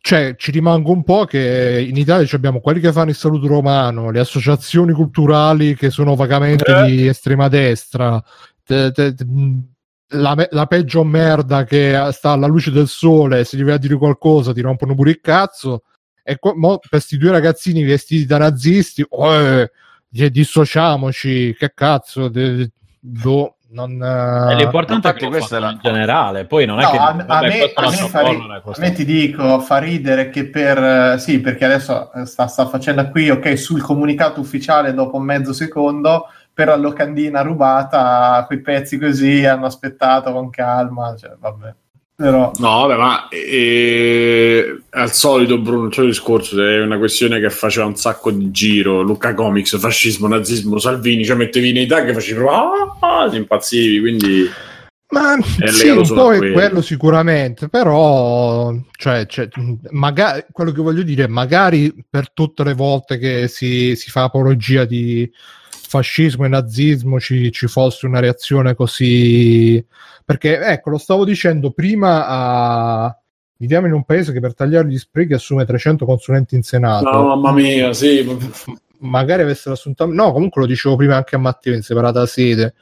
[0.00, 4.10] cioè, ci rimango un po' che in Italia abbiamo quelli che fanno il saluto romano,
[4.10, 6.86] le associazioni culturali che sono vagamente Eh.
[6.86, 8.22] di estrema destra,
[8.64, 9.26] te- te- te-
[10.12, 13.96] la, la peggio merda che sta alla luce del sole, se gli vai a dire
[13.96, 15.82] qualcosa ti rompono pure il cazzo.
[16.22, 19.70] E co- mo, per questi due ragazzini vestiti da nazisti, oh, eh,
[20.08, 25.78] di- dissociamoci, che cazzo, de- de- boh, non, eh, l'importante è che lo era- in
[25.82, 28.20] generale, poi non è No, che a, a vabbè, me, a la me so fa
[28.22, 30.78] ri- correre, a me ti dico, fa ridere che per...
[31.14, 36.26] eh, sì, perché adesso sta, sta facendo qui, ok, sul comunicato ufficiale dopo mezzo secondo,
[36.52, 41.74] per la locandina rubata, quei pezzi così hanno aspettato con calma, cioè, vabbè.
[42.20, 42.50] Però...
[42.58, 47.86] No, vabbè, ma eh, al solito Bruno, il solito discorso è una questione che faceva
[47.86, 49.02] un sacco di giro.
[49.02, 54.50] Luca Comics, fascismo, nazismo, Salvini, cioè mettevi nei tag e facevi ah, si impazzivi, quindi
[55.10, 56.52] Ma sì, un po' è quello.
[56.54, 59.48] quello sicuramente, però cioè, cioè,
[59.90, 64.84] magari, quello che voglio dire, magari per tutte le volte che si, si fa apologia
[64.84, 65.30] di
[65.88, 69.84] fascismo e nazismo ci, ci fosse una reazione così...
[70.24, 73.18] Perché, ecco, lo stavo dicendo prima, a...
[73.56, 77.22] viviamo in un paese che per tagliare gli sprechi assume 300 consulenti in Senato no,
[77.22, 78.26] mamma mia, sì.
[78.98, 82.74] magari avessero assunto no comunque lo dicevo prima anche a Matteo in separata sede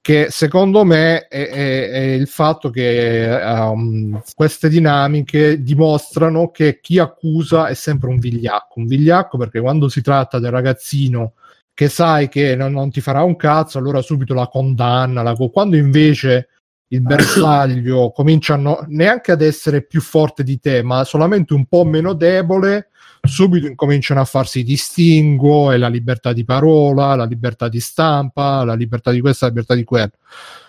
[0.00, 6.98] che secondo me è, è- è il fatto che um, queste dinamiche dimostrano che chi
[6.98, 11.34] accusa è sempre un vigliacco un vigliacco perché quando si tratta del ragazzino
[11.80, 15.48] che sai che non, non ti farà un cazzo allora subito la condanna la co-
[15.48, 16.48] quando invece
[16.88, 21.86] il bersaglio comincia no- neanche ad essere più forte di te ma solamente un po'
[21.86, 22.90] meno debole
[23.22, 28.74] subito incominciano a farsi distinguo e la libertà di parola, la libertà di stampa, la
[28.74, 30.12] libertà di questa, la libertà di quello.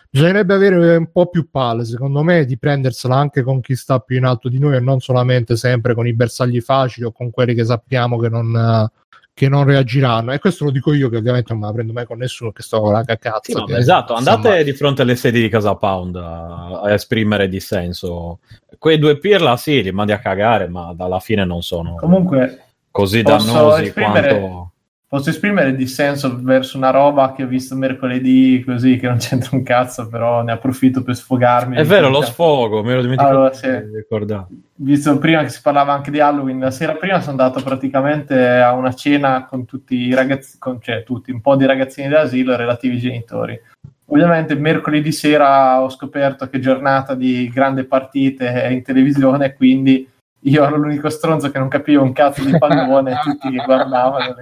[0.10, 4.18] Bisognerebbe avere un po' più palle, secondo me, di prendersela anche con chi sta più
[4.18, 7.54] in alto di noi e non solamente sempre con i bersagli facili o con quelli
[7.54, 8.90] che sappiamo che non,
[9.34, 10.34] che non reagiranno.
[10.34, 12.62] E questo lo dico io, che ovviamente non me la prendo mai con nessuno, che
[12.62, 13.40] sto con la cacazza.
[13.44, 16.94] Sì, no, che- esatto, insomma, andate di fronte alle sedi di Casa Pound a, a
[16.94, 18.40] esprimere dissenso.
[18.78, 23.22] Quei due pirla sì, li mandi a cagare, ma alla fine non sono Comunque, così
[23.22, 24.71] dannosi esprimere- quanto...
[25.12, 29.62] Posso esprimere dissenso verso una roba che ho visto mercoledì così, che non c'entra un
[29.62, 31.76] cazzo, però ne approfitto per sfogarmi.
[31.76, 34.46] È vero, lo sfogo, me lo dimenticato Allora, di ricordare.
[34.76, 38.72] Visto prima che si parlava anche di Halloween, la sera prima sono andato praticamente a
[38.72, 42.56] una cena con tutti i ragazzi, con, cioè tutti, un po' di ragazzini dell'asilo e
[42.56, 43.60] relativi genitori.
[44.06, 50.10] Ovviamente mercoledì sera ho scoperto che giornata di grande partite è in televisione, quindi
[50.44, 54.36] io ero l'unico stronzo che non capivo un cazzo di pallone, tutti guardavano.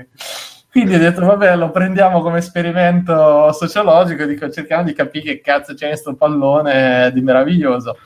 [0.72, 5.74] Quindi ho detto, vabbè, lo prendiamo come esperimento sociologico, dico, cerchiamo di capire che cazzo
[5.74, 7.98] c'è in sto pallone di meraviglioso.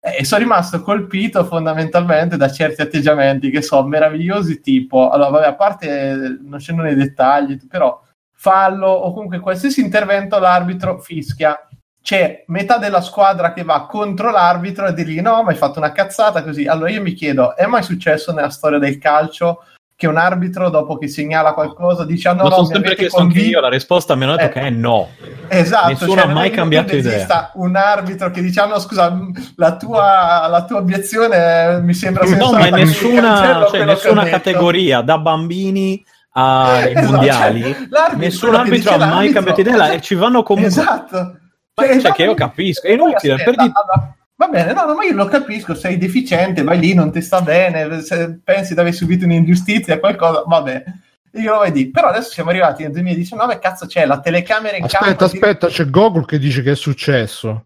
[0.00, 5.54] E sono rimasto colpito fondamentalmente da certi atteggiamenti che sono meravigliosi, tipo, allora, vabbè, a
[5.54, 8.00] parte non scendo nei dettagli, però
[8.32, 11.58] fallo o comunque qualsiasi intervento l'arbitro fischia.
[12.00, 15.90] C'è metà della squadra che va contro l'arbitro e dirgli no, ma hai fatto una
[15.90, 16.66] cazzata così.
[16.66, 19.64] Allora io mi chiedo, è mai successo nella storia del calcio
[19.96, 23.18] che un arbitro dopo che segnala qualcosa dice ah, no, Lo no, so sempre chiesto
[23.18, 24.60] anche convinto- io, la risposta mi hanno detto Eh.
[24.60, 25.08] che è no.
[25.48, 27.14] Esatto, Nessuno cioè, ha mai cambiato idea.
[27.14, 29.16] esista un arbitro che dice: ah, no, scusa,
[29.56, 35.16] la tua, la tua obiezione mi sembra No, ma nessuna, cioè, nessuna detto." categoria, da
[35.18, 40.70] bambini ai Esatto, mondiali, cioè, nessun arbitro ha mai cambiato idea e ci vanno comunque.
[40.70, 41.38] Esatto.
[41.74, 44.94] Cioè, va che io capisco, è inutile, aspetta, per di- allora, Va bene, no, no,
[44.94, 48.80] ma io lo capisco, sei deficiente, vai lì, non ti sta bene, se pensi di
[48.80, 50.84] aver subito un'ingiustizia, qualcosa, vabbè.
[51.36, 55.04] Io lo vedi, però adesso siamo arrivati nel 2019, cazzo c'è la telecamera in Aspetta,
[55.04, 55.24] campo.
[55.24, 57.64] aspetta, c'è Google che dice che è successo.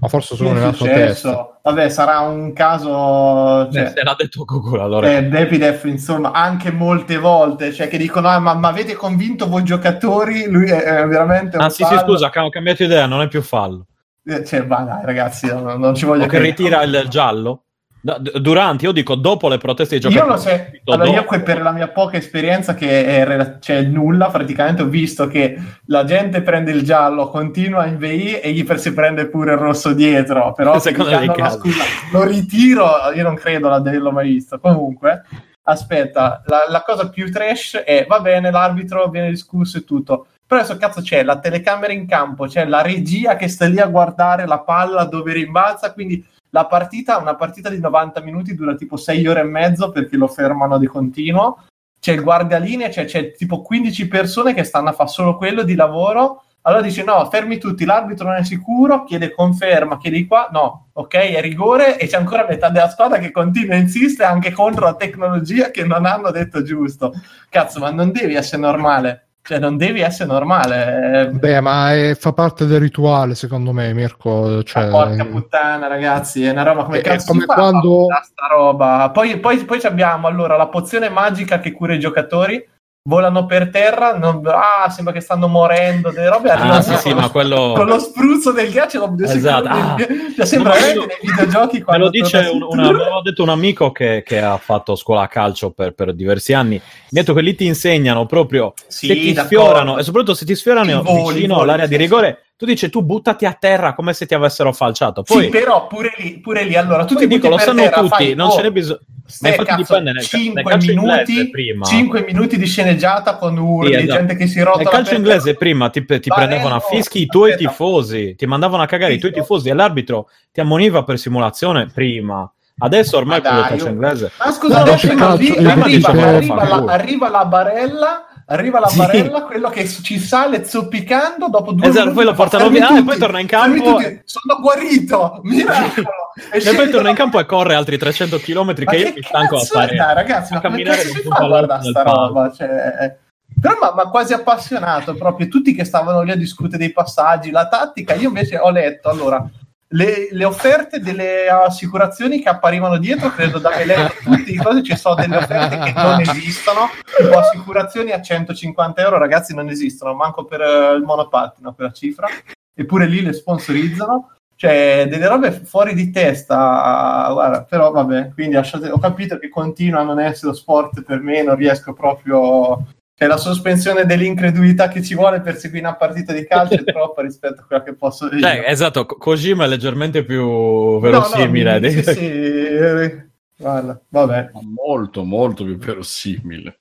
[0.00, 1.28] Ma forse solo è nella sua successo?
[1.30, 1.58] testa.
[1.62, 3.68] Vabbè, sarà un caso...
[3.68, 5.16] Eh, Cioè, se l'ha detto Google, allora.
[5.16, 9.62] eh, Depidef, insomma, anche molte volte, cioè che dicono, ah, ma, ma avete convinto voi
[9.62, 10.48] giocatori?
[10.48, 13.42] Lui è, è veramente un ah, sì, sì, scusa, ho cambiato idea, non è più
[13.42, 13.86] fallo.
[14.24, 17.64] Eh, Cioè, ma dai, ragazzi, non, non ci voglio che ritira il giallo?
[18.04, 20.34] No, durante, io dico dopo le proteste dei Io giocatori.
[20.34, 20.40] lo
[20.82, 21.26] so, allora io dopo.
[21.28, 25.56] que- per la mia poca esperienza che è cioè nulla, praticamente ho visto che
[25.86, 29.92] la gente prende il giallo, continua in VI e gli si prende pure il rosso
[29.92, 31.58] dietro, però se Secondo danno la casi.
[31.58, 34.58] scusa, lo ritiro, io non credo di averlo mai visto.
[34.58, 35.22] Comunque,
[35.62, 40.64] aspetta, la, la cosa più trash è, va bene, l'arbitro viene discusso e tutto, però
[40.64, 44.46] adesso cazzo c'è la telecamera in campo, c'è la regia che sta lì a guardare
[44.46, 49.26] la palla dove rimbalza, quindi la partita, una partita di 90 minuti dura tipo 6
[49.28, 51.64] ore e mezzo perché lo fermano di continuo.
[51.98, 55.74] C'è il guardialinea, c'è, c'è tipo 15 persone che stanno a fare solo quello di
[55.74, 56.42] lavoro.
[56.62, 60.50] Allora dice: No, fermi tutti, l'arbitro non è sicuro, chiede conferma, chiede qua.
[60.52, 64.52] No, ok, è rigore e c'è ancora metà della squadra che continua a insistere anche
[64.52, 67.14] contro la tecnologia che non hanno detto giusto.
[67.48, 69.28] Cazzo, ma non devi essere normale.
[69.44, 71.22] Cioè, non devi essere normale.
[71.22, 74.62] Eh, Beh, ma è- fa parte del rituale, secondo me, Mirko.
[74.62, 79.10] Cioè, porca puttana, ragazzi, è una roba come È cazzo come quando- sta roba.
[79.12, 82.64] Poi, poi, poi abbiamo allora la pozione magica che cura i giocatori.
[83.04, 87.12] Volano per terra, non- ah, sembra che stanno morendo, delle robe arrivano Ah, sì, sì,
[87.12, 87.72] con, quello...
[87.74, 90.02] con lo spruzzo del ghiaccio dopo due Esatto, secondi.
[90.02, 90.06] ah.
[90.36, 93.48] Cioè, sembra veramente quello- nei videogiochi Me lo dice un, una- me l'aveva detto un
[93.48, 96.76] amico che, che ha fatto scuola a calcio per, per diversi anni.
[96.76, 99.46] Mi ha detto che lì ti insegnano proprio Sì, se ti d'accordo.
[99.64, 103.02] sfiorano e soprattutto se ti sfiorano voli, vicino voli, all'area di rigore, tu dici tu
[103.02, 105.24] buttati a terra come se ti avessero falciato.
[105.24, 108.08] Poi, Sì, però pure lì, pure lì allora tu ti dico, lo sanno terra, tutti,
[108.10, 109.00] fai, non oh, ce n'è bisogno.
[109.24, 111.84] Ste, Ma infatti cazzo, dipende nel, nel 5 calcio inglese minuti, prima.
[111.86, 114.18] 5 minuti di sceneggiata con urli, Sì, esatto.
[114.18, 117.52] gente che si rotola Nel calcio inglese prima ti, ti prendevano a fischi i tuoi
[117.52, 117.68] aspetta.
[117.70, 122.50] tifosi, ti mandavano a cagare i tuoi tifosi e l'arbitro ti ammoniva per simulazione prima.
[122.78, 124.32] Adesso ormai Ma con il dai, calcio io- inglese.
[124.38, 128.98] Ma scusa, No, adesso cazzo, arriva, dicevo, arriva, la, arriva la barella, arriva la Sì.
[128.98, 132.88] barella, quello che ci sale zoppicando dopo due Esatto, minuti poi lo portano via, e
[132.88, 136.08] tutti, poi torna in campo sono guarito, miracolo.
[136.50, 139.56] E poi torna in campo e corre altri 300 km che io che mi stanco
[139.56, 139.96] a fare.
[139.96, 142.26] Dai, ragazzi, a ma come si fa a guardare sta palco.
[142.26, 142.52] roba?
[142.52, 143.16] Cioè,
[143.60, 147.68] però ma, ma quasi appassionato proprio tutti che stavano lì a discutere dei passaggi la
[147.68, 149.46] tattica io invece ho letto allora
[149.92, 154.96] le, le offerte delle assicurazioni che apparivano dietro credo da letto tutte le cose ci
[154.96, 156.88] sono delle offerte che non esistono.
[157.16, 162.28] Tipo assicurazioni a 150 euro ragazzi non esistono manco per eh, il monopattino quella cifra.
[162.74, 164.30] Eppure lì le sponsorizzano.
[164.54, 170.00] Cioè delle robe fuori di testa guarda, però vabbè quindi lasciate- ho capito che continua
[170.00, 172.84] a non essere lo sport per me non riesco proprio
[173.22, 177.22] cioè la sospensione dell'incredulità che ci vuole per seguire una partita di calcio è troppa
[177.22, 181.80] rispetto a quella che posso io Cioè, esatto, Kojima è leggermente più No, no, verosimile.
[181.80, 183.22] mi- sì, sì,
[183.56, 186.80] guarda, vabbè Ma molto, molto più verosimile.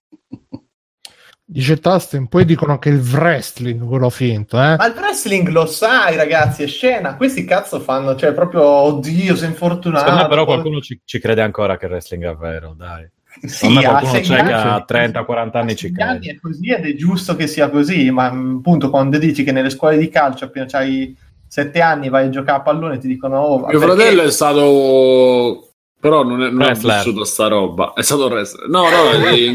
[1.43, 4.77] Dice Tasten, poi dicono che il wrestling quello finto, eh?
[4.77, 9.49] ma il wrestling lo sai ragazzi è scena questi cazzo fanno cioè proprio oddio sei
[9.49, 13.05] infortunato Secondo me però qualcuno ci, ci crede ancora che il wrestling è vero, dai.
[13.43, 16.29] Sì, qualcuno sei c'è che anni- ha 30-40 anni ci crede.
[16.31, 19.97] è così ed è giusto che sia così, ma appunto quando dici che nelle scuole
[19.97, 21.15] di calcio appena hai
[21.47, 25.65] sette anni vai a giocare a pallone ti dicono oh, Mio perché- fratello è stato.
[25.99, 27.93] Però non, è, non ha vissuto sta roba.
[27.93, 28.67] È stato wrestler.
[28.69, 29.53] No, no, eh,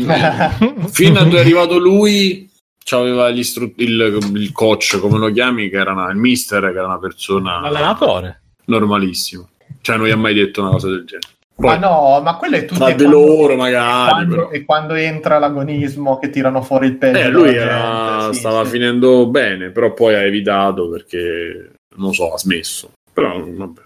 [0.90, 2.49] fino a dove è arrivato lui,
[2.85, 6.79] c'aveva gli istru- il, il coach, come lo chiami, che era una- il mister, che
[6.79, 8.42] era una persona L'allenatore.
[8.66, 9.44] normalissima.
[9.81, 11.35] Cioè, non gli ha mai detto una cosa del genere.
[11.59, 14.11] Ma Poi, no, ma quello è tutto tra è di loro, magari.
[14.11, 18.38] quando, e quando entra l'agonismo che tirano fuori il peggio Eh, lui era- gente, sì,
[18.40, 18.71] stava sì.
[18.73, 22.90] finendo bene, però poi ha evitato perché, non so, ha smesso.
[23.12, 23.81] Però, vabbè.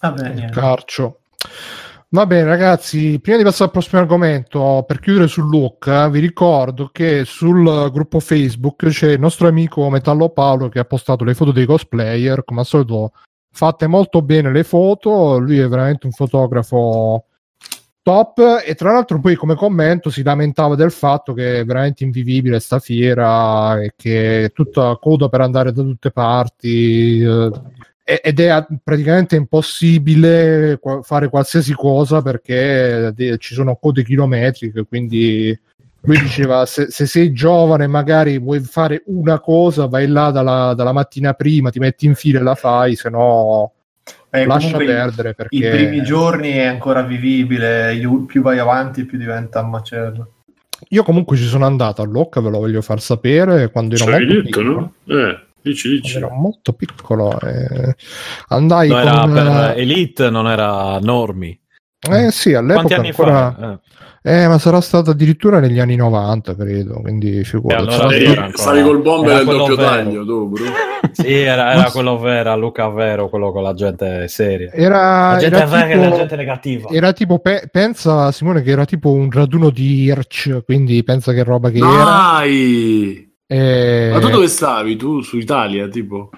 [0.00, 0.52] Vabbè, niente.
[0.52, 1.20] Carcio.
[2.10, 6.20] Va bene, ragazzi, prima di passare al prossimo argomento, per chiudere sul look, eh, vi
[6.20, 11.34] ricordo che sul gruppo Facebook c'è il nostro amico Metallo Paolo che ha postato le
[11.34, 13.12] foto dei cosplayer, come al solito
[13.54, 17.24] fatte molto bene le foto, lui è veramente un fotografo
[18.02, 22.60] top e tra l'altro poi come commento si lamentava del fatto che è veramente invivibile
[22.60, 27.50] sta fiera e che è tutta coda per andare da tutte parti eh,
[28.04, 35.58] ed è praticamente impossibile fare qualsiasi cosa perché de- ci sono code chilometriche quindi
[36.04, 40.92] lui diceva se, se sei giovane magari vuoi fare una cosa vai là dalla, dalla
[40.92, 43.72] mattina prima ti metti in fila e la fai se no
[44.30, 48.58] Eh, lascia comunque i- perdere perché I primi giorni è ancora vivibile, io- più vai
[48.58, 50.32] avanti più diventa un macello.
[50.88, 54.26] io comunque ci sono andato a Locca ve lo voglio far sapere quando ero molto
[54.26, 55.16] detto, piccolo no?
[55.18, 56.16] Eh, dici, dici.
[56.18, 57.94] Ero molto piccolo eh,
[58.48, 61.58] andai No, era con per eh, Elite, non era Normi.
[62.10, 63.54] Eh sì, all'epoca Quanti anni ancora...
[63.58, 63.72] fa?
[63.72, 63.78] Eh.
[64.26, 67.82] Eh, ma sarà stato addirittura negli anni 90, credo, quindi figurati.
[67.82, 69.88] E allora Stavi- era col bomber era del quello doppio vero.
[69.90, 70.70] taglio, tu, Bruno.
[71.12, 74.72] Sì, era, era quello vero, Luca vero, quello con la gente seria.
[74.72, 76.88] Era, La gente era vera e la gente negativa.
[76.90, 81.42] era tipo pe- pensa Simone che era tipo un raduno di Hirsch, quindi pensa che
[81.44, 82.04] roba che era.
[82.38, 83.30] Dai!
[83.46, 84.96] Eh, Ma tu dove stavi?
[84.96, 86.30] Tu su Italia, tipo?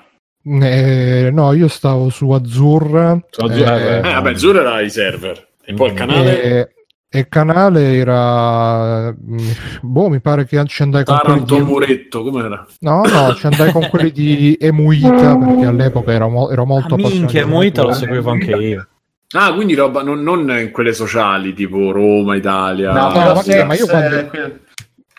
[0.45, 3.19] eh, no, io stavo su Azzurra.
[3.31, 5.47] Su Azzurra, eh, Eh, vabbè, Zura era i server.
[5.65, 6.71] E poi il canale
[7.09, 9.39] e, il canale era mm,
[9.83, 12.67] boh, mi pare che ci andai con quelli Taranto di Muretto, com'era?
[12.81, 16.99] No, no, ci andai con quelli di Emuita perché all'epoca ero, mo- ero molto Ah,
[16.99, 17.47] minchia.
[17.47, 18.87] Moita lo seguivo anche io.
[19.33, 22.93] Ah, quindi roba non, non in quelle sociali, tipo Roma, Italia.
[22.93, 24.61] No, no, sì, che- ma io quando- quel-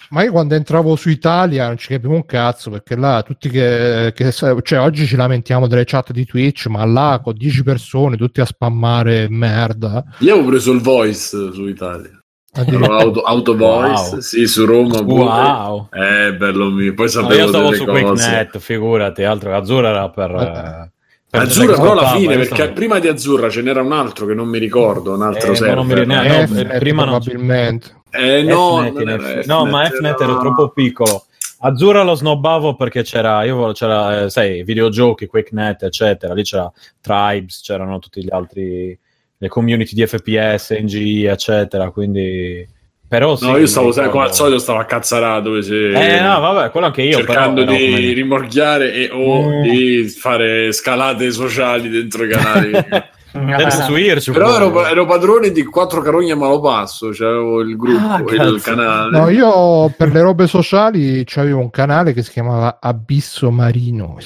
[0.10, 4.13] Ma io quando entravo su Italia non ci capivo un cazzo perché là tutti che,
[4.15, 8.39] che- cioè oggi ci lamentiamo delle chat di Twitch, ma là con 10 persone tutti
[8.39, 10.04] a spammare merda.
[10.20, 12.12] Io avevo preso il voice su Italia.
[12.54, 14.20] Auto, auto voice, Wow.
[14.20, 15.00] sì, su Roma.
[15.02, 15.89] Wow.
[15.91, 16.93] Eh, bello mio.
[16.96, 18.02] Poi No, sapevo io stavo su cose.
[18.04, 20.32] QuickNet, figurati, altro Azzurra era per...
[20.32, 20.91] eh,
[21.30, 24.34] per Azzurra però alla fine, perché stavo- prima di Azzurra ce n'era un altro che
[24.34, 27.96] non mi ricordo, un altro Eh, ma non mi no, Fnet, eh, prima non- probabilmente.
[28.18, 31.26] Eh no, Fnet, no, ma Fnet era troppo piccolo.
[31.60, 36.34] Azzurra lo snobbavo perché c'era, io c'era, eh, sai, videogiochi, QuickNet, eccetera.
[36.34, 38.98] Lì c'era Tribes, c'erano tutti gli altri,
[39.40, 41.90] le community di FPS, NGI, eccetera.
[41.90, 42.68] Quindi,
[43.08, 43.46] però sì.
[43.50, 46.40] No, io stavo sai, come al ricordo- solito stavo a cazzarato dove se- Eh, no,
[46.40, 47.18] vabbè, quello anche io.
[47.18, 49.62] cercando però, di però, come- rimorchiare e o Mm.
[49.64, 52.72] di fare scalate sociali dentro i canali.
[53.38, 58.08] Adesso su Però ero, ero padrone di quattro carogne a malopasso, cioè avevo il gruppo
[58.08, 58.58] Ah, il cazzo.
[58.76, 59.17] canale.
[59.17, 64.17] No, io per le robe sociali c'avevo un canale che si chiamava Abisso Marino.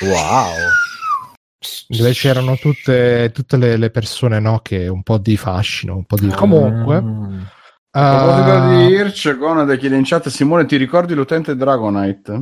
[0.00, 0.52] Wow.
[1.88, 6.16] dove c'erano tutte, tutte le, le persone no, che un po' di fascino, un po'
[6.16, 6.28] di...
[6.28, 7.00] Comunque...
[7.00, 7.40] Mm.
[7.92, 12.32] A proposito ah, di Hirsch, Conad chiede in chat Simone ti ricordi l'utente Dragonite?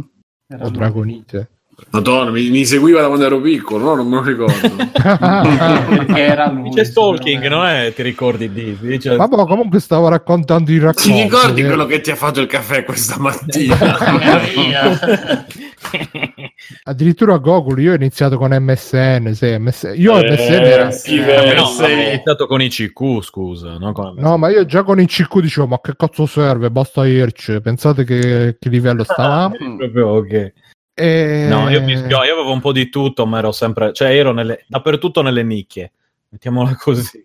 [0.61, 1.58] o Dragonite.
[1.91, 3.95] Madonna, mi, mi seguiva da quando ero piccolo, no?
[3.95, 4.77] Non me lo ricordo.
[4.93, 6.71] perché era lui.
[6.71, 8.77] Dice stalking, non è ti ricordi di...
[8.79, 9.17] Dice...
[9.17, 11.13] Ma boh, comunque stavo raccontando i racconti.
[11.13, 11.67] Ti ricordi eh.
[11.67, 13.77] quello che ti ha fatto il caffè questa mattina?
[16.85, 19.93] Addirittura a Google io ho iniziato con MSN, sì, MS...
[19.95, 20.91] io Eh, MSN era...
[20.91, 23.79] sì, Eh, no, avevo iniziato con i CQ, scusa.
[23.93, 24.15] Con...
[24.19, 26.71] No, ma io già con il CQ dicevo, ma che cazzo serve?
[26.71, 27.61] Basta Hirsch.
[27.61, 29.55] Pensate che, che livello stavamo?
[29.79, 30.53] Proprio ok.
[30.99, 31.47] E...
[31.49, 33.93] No, io, mi io avevo un po' di tutto, ma ero sempre...
[33.93, 34.65] Cioè, ero nelle...
[34.67, 35.93] dappertutto nelle nicchie.
[36.31, 37.25] Mettiamola così.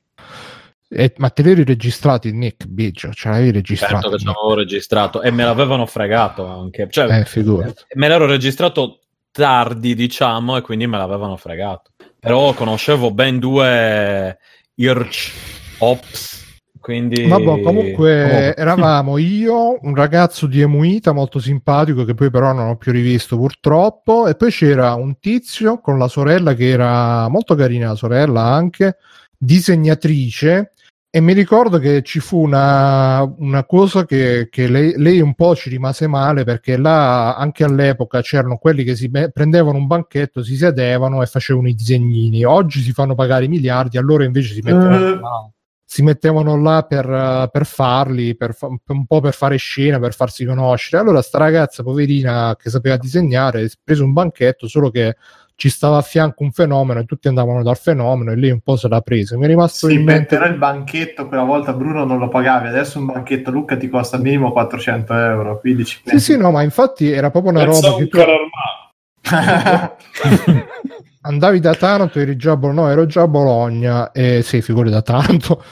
[0.90, 3.12] E- ma te l'eri registrato il nick, Biggio?
[3.14, 3.94] Ce l'avevi registrato?
[3.94, 4.38] Certo che il ci nick?
[4.38, 5.22] avevo registrato.
[5.24, 6.88] E me l'avevano fregato anche.
[6.90, 7.84] Cioè, Eh, figurati.
[7.96, 9.00] me l'ero registrato
[9.32, 11.92] tardi, diciamo, e quindi me l'avevano fregato.
[12.20, 14.38] Però conoscevo ben due
[14.76, 15.32] Irch
[15.80, 16.43] Ops,
[16.84, 17.26] quindi...
[17.28, 18.12] Vabbè, comunque
[18.54, 18.62] Oh.
[18.62, 23.38] eravamo io, un ragazzo di Emuita molto simpatico che poi però non ho più rivisto
[23.38, 28.42] purtroppo e poi c'era un tizio con la sorella che era molto carina la sorella
[28.42, 28.98] anche,
[29.38, 30.74] disegnatrice
[31.10, 35.56] e mi ricordo che ci fu una, una cosa che, che lei, lei un po'
[35.56, 40.44] ci rimase male perché là anche all'epoca c'erano quelli che si me- prendevano un banchetto,
[40.44, 42.44] si sedevano e facevano i disegnini.
[42.44, 45.53] Oggi si fanno pagare i miliardi, allora invece si mettevano Eh.
[45.94, 50.16] Si mettevano là per, eh, per farli, per fa- un po' per fare scena, per
[50.16, 51.00] farsi conoscere.
[51.04, 55.16] Allora sta ragazza poverina che sapeva disegnare, preso un banchetto, solo che
[55.54, 58.76] ci stava a fianco un fenomeno e tutti andavano dal fenomeno e lei un po'
[58.76, 59.38] se l'ha presa.
[59.38, 60.36] Mi è rimasto Sì, in mente...
[60.36, 64.18] però il banchetto quella volta Bruno non lo pagavi, adesso un banchetto Luca ti costa
[64.18, 67.94] minimo 400 euro, quindi ci Sì, sì, no, ma infatti era proprio una Pensa roba
[67.94, 68.83] a che un tu armato.
[71.22, 74.90] andavi da Taranto, eri già a Bologna, no, ero già a Bologna, e sì, figuri
[74.90, 75.64] da Taranto.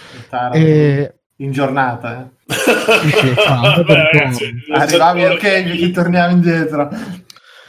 [0.54, 1.14] E...
[1.38, 2.22] in giornata.
[2.22, 2.30] eh.
[2.46, 6.90] sì, sì, Vabbè, ragazzi, Arrivavi ok, gli torniamo indietro.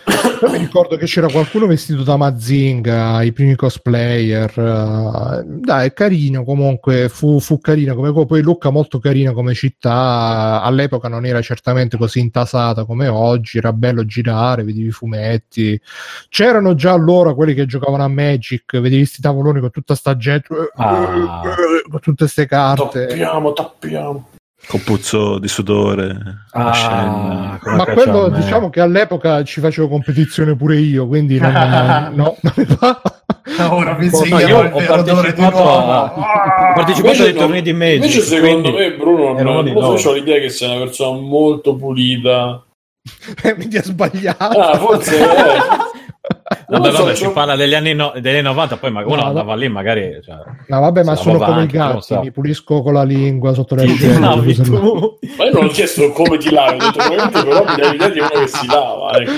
[0.05, 4.51] Poi mi ricordo che c'era qualcuno vestito da Mazinga, i primi cosplayer.
[4.59, 9.55] eh, dai, è carino comunque, fu, fu carino come co- poi Lucca molto carina come
[9.55, 15.81] città, all'epoca non era certamente così intasata come oggi, era bello girare, vedevi i fumetti.
[16.29, 20.49] C'erano già allora quelli che giocavano a Magic, vedevi questi tavoloni con tutta sta gente,
[20.77, 21.43] Ah.
[21.89, 23.07] con tutte ste carte.
[23.07, 24.29] Tappiamo, tappiamo.
[24.69, 26.17] Con puzzo di sudore.
[26.53, 31.53] Ah, come Ma quello diciamo che all'epoca ci facevo competizione pure io, quindi non,
[32.15, 33.03] no, non mi fa.
[33.71, 35.91] Ora mi No, io il ho vero odore di partecipato nuovo.
[35.93, 37.97] a- ho partecipato ai no, tornei di Magic.
[37.97, 42.63] Invece secondo quindi- me Bruno non, so, ho l'idea che sia una persona molto pulita.
[43.57, 44.59] Mi ha sbagliato.
[44.61, 45.57] Ah, forse è.
[46.69, 49.23] Vabbè, so, vabbè, c'ho- si parla degli anni, no- degli anni 90, poi magari uno
[49.23, 50.19] No, andava lì, magari...
[50.23, 50.37] Cioè,
[50.69, 52.21] No, vabbè, ma sono come i gatti, so.
[52.21, 54.19] mi pulisco con la lingua sotto le ascelle.
[54.19, 54.35] Ma
[55.45, 58.29] io non ho chiesto come ti lavi, ho detto però mi dai l'idea di uno
[58.29, 59.11] che si lava.
[59.21, 59.31] ecco.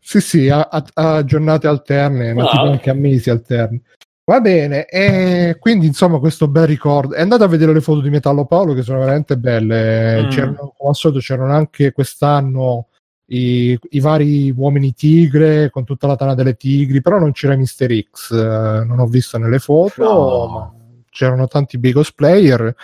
[0.00, 2.50] Sì, sì, a, a- a giornate alterne, ma Ah.
[2.50, 3.80] tipo anche a mesi alterni.
[4.24, 7.14] Va bene, e quindi insomma questo bel ricordo.
[7.14, 10.22] È andato a vedere le foto di Metallo Paolo che sono veramente belle.
[10.22, 10.28] Mm.
[10.28, 12.86] C'erano, come al solito c'erano anche quest'anno
[13.34, 17.90] i, i vari uomini tigre con tutta la tana delle tigri, però non c'era Mister
[18.10, 20.46] X, eh, non ho visto nelle foto, No.
[20.48, 20.72] ma
[21.10, 22.74] c'erano tanti bei cosplayer.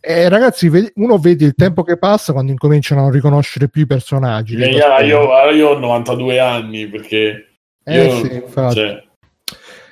[0.00, 4.54] E ragazzi, uno vede il tempo che passa quando incominciano a riconoscere più i personaggi.
[4.54, 5.54] Eh, io, cosplayer.
[5.54, 7.48] io- ho 92 anni perché...
[7.84, 8.74] Eh io- sì, infatti.
[8.76, 9.02] cioè,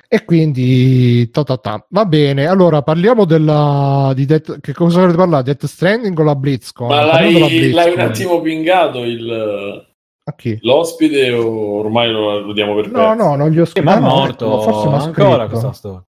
[0.07, 1.85] E quindi ta ta ta.
[1.89, 2.45] va bene.
[2.47, 5.43] Allora parliamo della di Death, che cosa volete parlare?
[5.43, 6.87] Death Stranding o la BlizzCon?
[6.87, 9.85] ma l'hai, l'hai un attimo pingato il,
[10.31, 10.57] A chi?
[10.61, 13.13] l'ospite o ormai lo, lo diamo per No, perso?
[13.15, 13.83] no, non gli ho scritto.
[13.85, 16.03] ma è no, morto forse mi ha ancora questa storia.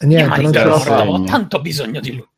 [0.00, 1.08] Niente, non ce la fa.
[1.08, 2.28] Ho tanto bisogno di lui.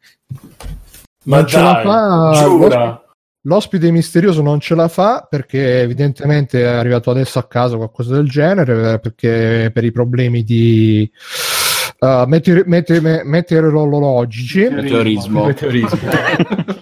[1.24, 3.04] Ma non ce la dai, fa, giura.
[3.44, 8.28] L'ospite misterioso non ce la fa perché evidentemente è arrivato adesso a casa qualcosa del
[8.28, 11.10] genere eh, perché per i problemi di
[12.00, 15.46] uh, meteor- mete- me- meteorologici Meteorismo.
[15.46, 15.98] Meteorismo.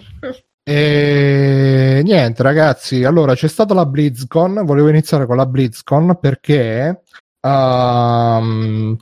[0.73, 3.03] E niente, ragazzi.
[3.03, 4.61] Allora c'è stata la BlizzCon.
[4.65, 7.01] Volevo iniziare con la BlizzCon perché
[7.41, 8.97] ehm,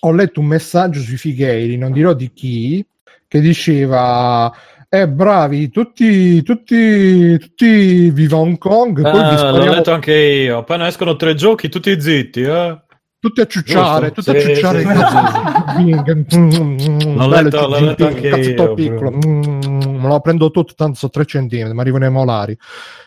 [0.00, 2.86] ho letto un messaggio sui figheiri, non dirò di chi,
[3.26, 4.52] che diceva.
[4.90, 9.02] Eh, bravi, tutti, tutti, tutti viva Hong Kong.
[9.02, 10.58] poi Ah, l'ho spariamo letto anche io.
[10.58, 12.42] Appena escono tre giochi, tutti zitti.
[12.42, 12.78] Eh?
[13.20, 14.80] tutti a ciucciare, tutti a Sì, ciucciare.
[14.80, 16.38] sì, cazzi.
[17.16, 19.77] L'ho letto- l'ho letto anche io, piccolo, Mm,
[20.08, 22.58] me lo prendo tutto, tanto so 3 centimetri, mi arrivano i molari.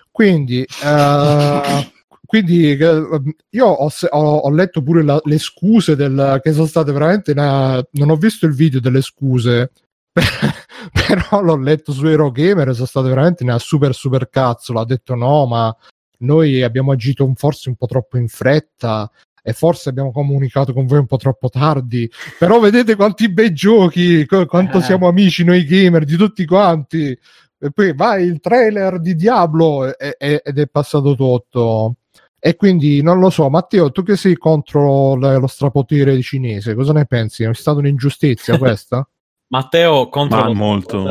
[0.09, 1.91] Quindi, eh,
[2.25, 6.91] quindi eh, io ho, ho- ho letto pure la- le scuse del, che sono state
[6.91, 9.71] veramente una- non ho visto il video delle scuse
[10.91, 15.45] però l'ho letto su Eurogamer sono state veramente una super super cazzo ha detto no
[15.45, 15.75] ma
[16.19, 19.09] noi abbiamo agito forse un po' troppo in fretta
[19.43, 24.25] e forse abbiamo comunicato con voi un po' troppo tardi però vedete quanti bei giochi
[24.25, 24.81] qu- quanto Eh.
[24.81, 27.17] siamo amici noi gamer di tutti quanti
[27.63, 31.95] e poi vai il trailer di Diablo e- e- ed è passato tutto
[32.43, 36.91] e quindi non lo so, Matteo, tu che sei contro l- lo strapotere cinese, cosa
[36.91, 37.43] ne pensi?
[37.43, 39.07] È stata un'ingiustizia questa?
[39.49, 41.03] Matteo contro Ma lo- molto.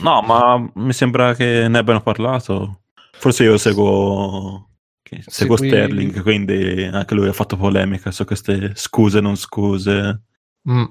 [0.00, 2.82] No, ma mi sembra che ne abbiano parlato.
[3.16, 4.68] Forse io seguo,
[5.04, 10.22] che- seguo Segui- Sterling, quindi anche lui ha fatto polemica su queste scuse non scuse.
[10.68, 10.84] Mm.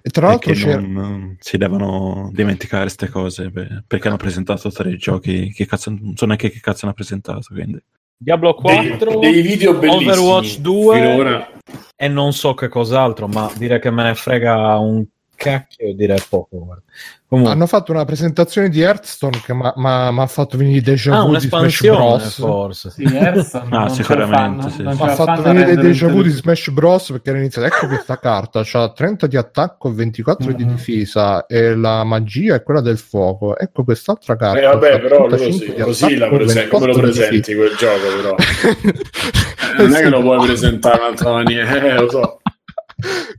[0.00, 4.70] E tra e l'altro non, non si devono dimenticare queste cose per- perché hanno presentato
[4.70, 7.42] tre giochi che cazzo, non so neanche che cazzo hanno presentato.
[7.50, 7.78] Quindi.
[8.16, 11.50] Diablo 4, dei, dei video bellissimi Overwatch 2 finora.
[11.94, 15.04] e non so che cos'altro, ma dire che me ne frega un
[15.36, 16.64] cacchio direi poco.
[16.64, 16.82] guarda.
[17.28, 21.36] Comunque, Hanno fatto una presentazione di Hearthstone che mi ha fatto venire déjà ah, vu
[21.36, 22.34] di Smash Bros.
[22.36, 22.90] forse.
[22.90, 24.76] Sì, Hearthstone Ah, sicuramente, sì.
[24.78, 26.30] ce ha fatto venire déjà vu di.
[26.30, 30.64] Smash Bros perché era iniziato ecco questa carta c'ha 30 di attacco e 24 di
[30.64, 30.70] Mhm.
[30.74, 35.36] difesa e la magia è quella del fuoco ecco quest'altra carta Eh, vabbè, però loro
[35.36, 38.16] 35 sì, di così la attacco e prese- come lo 24 di presenti quel gioco,
[38.16, 38.34] però.
[39.84, 42.40] Non è che lo puoi presentare in un'altra maniera, eh, lo so.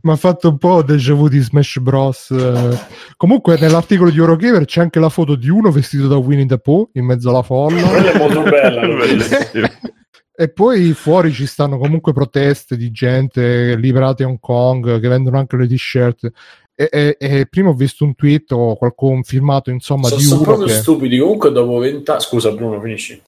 [0.02, 2.32] Mi ha fatto un po' déjà vu di Smash Bros.
[2.32, 2.80] eh.
[3.18, 6.90] Comunque, nell'articolo di Eurogamer c'è anche la foto di uno vestito da Winnie the Pooh
[6.94, 7.82] in mezzo alla folla.
[7.82, 8.82] Quella è molto bella.
[10.40, 15.38] E poi fuori ci stanno comunque proteste di gente liberate a Hong Kong che vendono
[15.38, 16.32] anche le t-shirt.
[16.74, 20.36] E, e- e prima ho visto un tweet o qualcuno filmato insomma Sono, di sono
[20.40, 20.80] uno proprio che...
[20.80, 21.20] stupidi.
[21.20, 22.22] Comunque, dopo vent'anni.
[22.22, 23.22] Scusa, Bruno, finisci.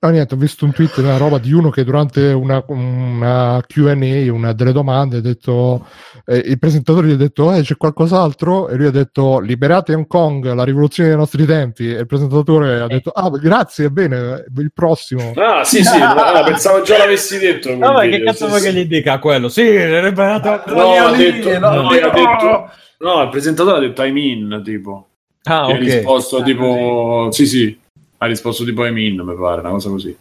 [0.00, 4.30] No, niente, ho visto un tweet, una roba di uno che durante una, una Q&A,
[4.30, 5.86] una delle domande, ha detto,
[6.26, 8.68] eh, il presentatore gli ha detto, eh, c'è qualcos'altro?
[8.68, 11.90] E lui ha detto, liberate Hong Kong, la rivoluzione dei nostri tempi.
[11.90, 15.32] E il presentatore ha detto, ah, grazie, bene, il prossimo.
[15.36, 15.96] Ah, sì, sì.
[15.98, 17.68] ah, pensavo già l'avessi detto.
[17.68, 18.66] quel Vabbè, che cazzo vuoi sì.
[18.66, 19.48] che gli dica quello?
[19.48, 20.74] Sì, è liberato.
[20.74, 21.88] No, ha detto, no, no, ha no.
[21.88, 25.08] detto- no, il presentatore ha detto I'm in, tipo.
[25.44, 25.78] Ah, Che ha ok.
[25.78, 27.78] risposto Ah, tipo sì sì
[28.24, 30.16] ha risposto tipo I'm in mi pare una cosa così.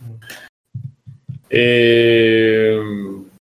[1.48, 2.78] E...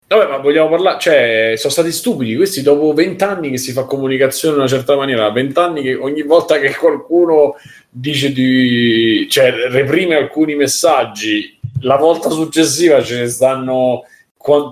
[0.08, 2.36] vabbè ma vogliamo parlare cioè sono stati stupidi.
[2.36, 6.60] Questi dopo vent'anni che si fa comunicazione in una certa maniera vent'anni che ogni volta
[6.60, 7.56] che qualcuno
[7.90, 14.06] dice di cioè reprime alcuni messaggi la volta successiva ce ne stanno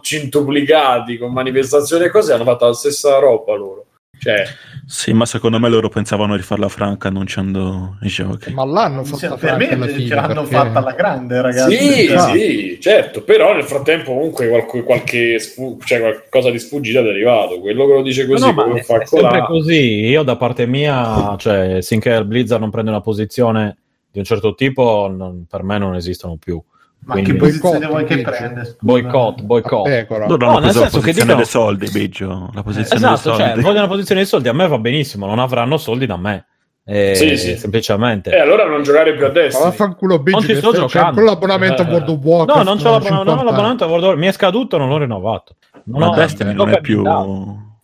[0.02, 3.86] cintuplicati con manifestazioni e cose hanno fatto la stessa roba loro
[4.20, 4.44] cioè
[4.86, 8.52] Sì, ma secondo me loro pensavano di farla franca annunciando i giochi.
[8.54, 11.78] Ma l'hanno Cioè, fatta per franca alla fine, ce l'hanno perché- fatta alla grande, ragazzi.
[11.78, 17.00] Sì, Cioè, sì, certo, però nel frattempo comunque qualche, qualche sfu- cioè qualcosa di sfuggita
[17.00, 17.60] è arrivato.
[17.60, 20.06] Quello che lo dice così, No, no, è, fa è sempre così.
[20.06, 23.78] Io da parte mia, cioè, finché il Blizzard non prende una posizione
[24.12, 26.62] di un certo tipo, non- per me non esistono più.
[27.06, 28.64] Ma Quindi- che posizione Boicott, vuoi che prende?
[28.66, 28.78] scusa?
[28.82, 29.84] Boycott, boycott.
[29.88, 30.28] Pecora.
[30.28, 32.50] Loro No, hanno nel preso la senso che posizione dicono- dei soldi, Biggio.
[32.54, 33.62] La posizione Esatto, dei cioè, soldi.
[33.62, 36.46] vogliono una posizione dei soldi, a me va benissimo, non avranno soldi da me.
[36.86, 37.56] Eh, Sì, sì.
[37.58, 38.32] Semplicemente.
[38.32, 39.64] E allora non giocare più a Ma destra.
[39.66, 41.14] vaffanculo Biggio, Non ci sto c'è- c'è giocando.
[41.14, 41.90] pure l'abbonamento a Eh.
[41.92, 42.58] World of Warcraft.
[42.58, 44.78] No, non c'ho l'abbonamento, non ho 50 l'abbonamento a World of War- mi è scaduto,
[44.78, 45.56] non l'ho rinnovato.
[45.86, 47.04] Non Ma Destiny non è più...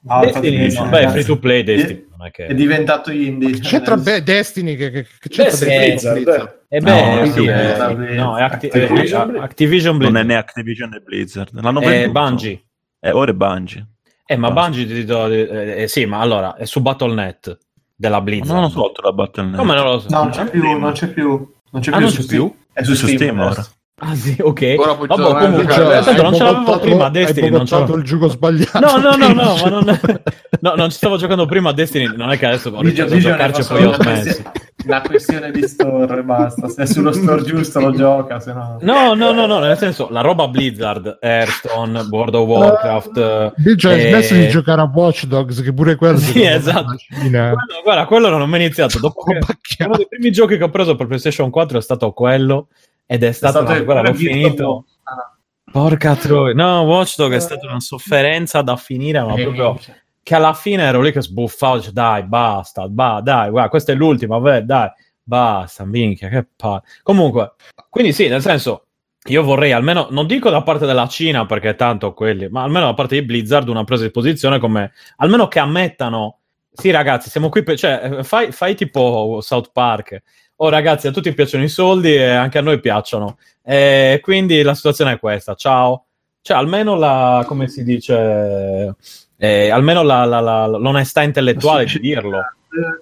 [0.07, 2.45] Ah, Destiny, no, sì, beh, free to play Destiny, non è che...
[2.45, 3.47] È diventato indie.
[3.49, 3.59] anni.
[3.59, 6.63] C'entra beh, Destiny che, che, che c'entra Destiny, Destiny con Blizzard, Blizzard?
[6.69, 7.99] Eh No, beh, non sì, è eh, Blizzard.
[8.15, 10.27] no, è Acti- Activision eh, Activision Non è Blizzard.
[10.27, 11.61] né Activision né Blizzard.
[11.61, 12.11] L'hanno È venduto.
[12.19, 12.63] Bungie.
[12.99, 13.87] Eh, ora è Bungie.
[14.27, 14.69] Eh, ma Basta.
[14.71, 17.57] Bungie ti do- eh, eh, sì, ma allora è su Battle.net
[17.95, 18.49] della Ma Blizzard.
[18.49, 19.55] non hanno tolto la Battle.net.
[19.57, 20.07] Come non lo so?
[20.09, 21.53] No, non c'è più, non c'è più.
[21.71, 22.01] Non c'è Ah, più.
[22.05, 22.55] non su c'è più?
[22.73, 23.65] È su, Su Steam, Steam ora.
[24.07, 24.75] Ah, sì, ok.
[24.77, 26.03] Ora puoi Vabbè, comunque, giocare.
[26.03, 28.79] tanto non ce l'avevo prima a Destiny, hai non boicottato il gioco sbagliato.
[28.79, 29.99] No, no, no, no, ma non,
[30.61, 33.17] no, non ci stavo giocando prima a Destiny, non è che adesso ho iniziato a
[33.17, 34.41] giocarci e poi ho smesso.
[34.43, 36.67] questione- Una questione di store e basta.
[36.67, 38.77] Se è sullo store giusto lo gioca, se no.
[38.81, 43.17] No, no, no, no, nel senso, la roba Blizzard, Hearthstone, World of Warcraft...
[43.17, 46.95] eh, Biggio hai eh, smesso di giocare a Watch Dogs, che pure quello Sì, esatto.
[47.19, 48.99] quello- guarda, quello non ho mai iniziato.
[48.99, 49.85] Dopo che Bacchiato.
[49.89, 52.67] uno dei primi giochi che ho preso per PlayStation 4 è stato quello
[53.05, 54.85] ed è stato, stato il- guarda, l'ho è finito.
[55.03, 55.29] Ah.
[55.71, 56.53] Porca troia.
[56.53, 59.77] No, Watch Dogs è stata una sofferenza da finire, ma Eh, proprio
[60.23, 63.95] che alla fine ero lì che sbuffavo, dice, dai, basta, ba- dai, guarda, questa è
[63.95, 64.89] l'ultima, vabbè, dai,
[65.21, 66.81] basta, minchia, che pa...
[67.03, 67.53] Comunque,
[67.89, 68.85] quindi sì, nel senso,
[69.27, 72.93] io vorrei almeno, non dico da parte della Cina, perché tanto quelli, ma almeno da
[72.93, 76.39] parte di Blizzard una presa di posizione come, almeno che ammettano,
[76.71, 80.21] sì ragazzi, siamo qui per, cioè, eh, fai, fai tipo South Park,
[80.57, 84.75] oh ragazzi, a tutti piacciono i soldi e anche a noi piacciono, e quindi la
[84.75, 86.05] situazione è questa, ciao.
[86.41, 88.95] Cioè, almeno la, come si dice,
[89.37, 92.39] eh, almeno la, la- l'onestà intellettuale di dirlo.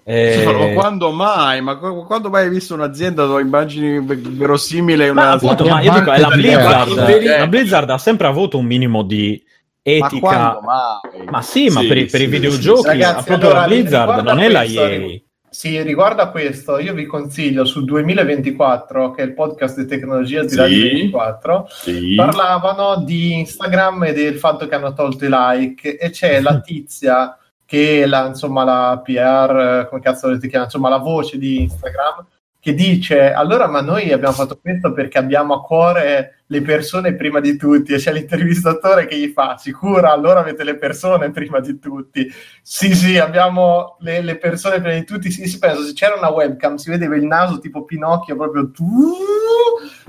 [0.06, 1.60] Eh, Sì, ma quando mai?
[1.62, 5.82] Ma qu- quando mai hai visto un'azienda dove immagini ve- verosimile una ma appunto, ma
[5.82, 6.95] io dico, è la Blizzard,
[7.38, 9.51] la Blizzard ha sempre avuto un minimo di Ma
[9.82, 10.20] etica.
[10.20, 11.28] quando mai?
[11.28, 12.88] Ma sì, ma Sì, per, i- per i sì, videogiochi, sì.
[12.88, 15.20] Ragazzi, proprio allora, la Blizzard non è la EA.
[15.54, 20.41] Sì, riguardo a questo, io vi consiglio su 2024, che è il podcast di tecnologia
[20.41, 20.56] di Sì.
[20.56, 22.16] Radio 24, Sì.
[22.16, 27.38] parlavano di Instagram e del fatto che hanno tolto i like e c'è la tizia
[27.66, 32.26] che è la, insomma, la PR, come cazzo volete chiamare, insomma la voce di Instagram,
[32.64, 37.41] che dice allora ma noi abbiamo fatto questo perché abbiamo a cuore le persone prima
[37.41, 41.78] di tutti e c'è l'intervistatore che gli fa sicura allora avete le persone prima di
[41.78, 42.26] tutti
[42.61, 46.32] sì sì abbiamo le, le persone prima di tutti sì, sì penso se c'era una
[46.32, 49.14] webcam si vedeva il naso tipo Pinocchio proprio tu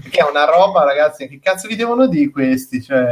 [0.08, 3.04] che è una roba ragazzi che cazzo vi devono dire questi cioè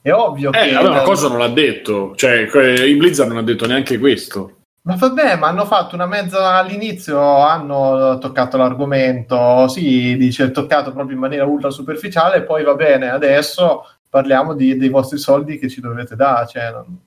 [0.00, 2.14] è ovvio Eh, che vabbè, ma cosa non l'ha detto?
[2.14, 2.48] Cioè,
[2.84, 4.61] il Blizzard non ha detto neanche questo.
[4.84, 11.14] Ma vabbè, ma hanno fatto una mezza all'inizio, hanno toccato l'argomento, sì, dice toccato proprio
[11.14, 15.80] in maniera ultra superficiale, poi va bene, adesso parliamo di- dei vostri soldi che ci
[15.80, 16.48] dovete dare.
[16.48, 16.98] Cioè, non-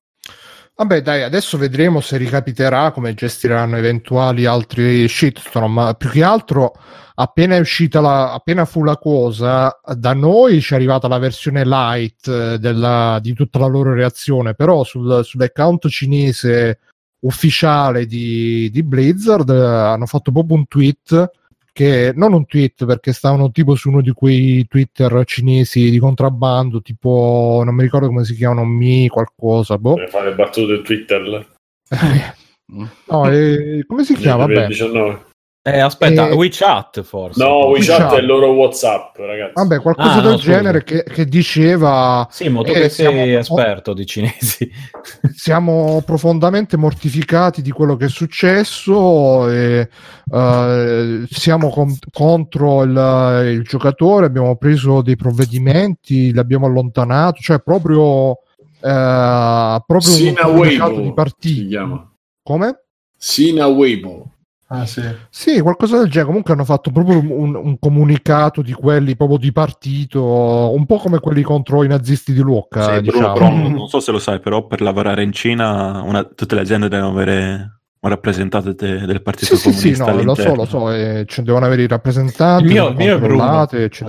[0.77, 5.71] Vabbè, dai, adesso vedremo se ricapiterà come gestiranno eventuali altri shitstorm.
[5.73, 6.73] Ma più che altro,
[7.15, 11.65] appena è uscita la, appena fu la cosa, da noi ci è arrivata la versione
[11.65, 14.53] light eh, della- di tutta la loro reazione.
[14.53, 16.79] Però sul, sull'account cinese
[17.25, 21.31] ufficiale di, di Blizzard hanno fatto proprio un tweet
[21.73, 26.81] che non un tweet perché stavano tipo su uno di quei Twitter cinesi di contrabbando,
[26.81, 29.95] tipo non mi ricordo come si chiamano, Mi qualcosa, boh.
[29.95, 31.47] Per fare battute Twitter.
[32.67, 34.47] No, eh, come si chiama?
[34.47, 34.65] Vabbè.
[34.65, 35.25] 19.
[35.67, 37.43] Eh, aspetta, Eh, WeChat forse.
[37.43, 38.13] No, WeChat WeChat.
[38.17, 39.53] è il loro WhatsApp, ragazzi.
[39.55, 40.51] Vabbè, qualcosa Ah, del no, scusa.
[40.51, 44.69] genere che, che diceva Sì, ma tu Eh, che siamo- sei esperto di cinesi.
[45.33, 49.89] siamo profondamente mortificati di quello che è successo e
[50.31, 58.33] eh, siamo con- contro il, il giocatore, abbiamo preso dei provvedimenti, l'abbiamo allontanato, cioè proprio,
[58.81, 62.07] eh, proprio Sina un Weibo di chiama.
[62.43, 62.83] Come?
[63.17, 64.29] Sina Weibo.
[64.67, 65.03] Ah, sì.
[65.29, 66.25] Sì, qualcosa del genere.
[66.25, 70.23] Comunque hanno fatto proprio un, un comunicato di quelli proprio di partito,
[70.75, 73.33] un po' come quelli contro i nazisti di Lucca, Sì, diciamo.
[73.33, 76.55] Bruno, però non non so se lo sai, però per lavorare in Cina una- tutte
[76.55, 80.35] le aziende devono avere un rappresentante de- del Partito Sì, sì, sì, Comunista no, lo
[80.35, 83.17] so, lo so, e ci devono avere i rappresentanti, Il mio- il mio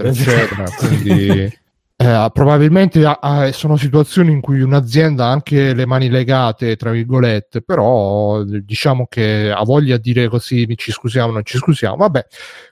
[0.09, 0.65] eccetera.
[0.79, 1.53] Quindi
[1.99, 6.91] Eh, probabilmente ah, ah, sono situazioni in cui un'azienda ha anche le mani legate, tra
[6.91, 11.97] virgolette, però diciamo che ha voglia di dire così ci scusiamo, non ci scusiamo.
[11.97, 12.27] Vabbè,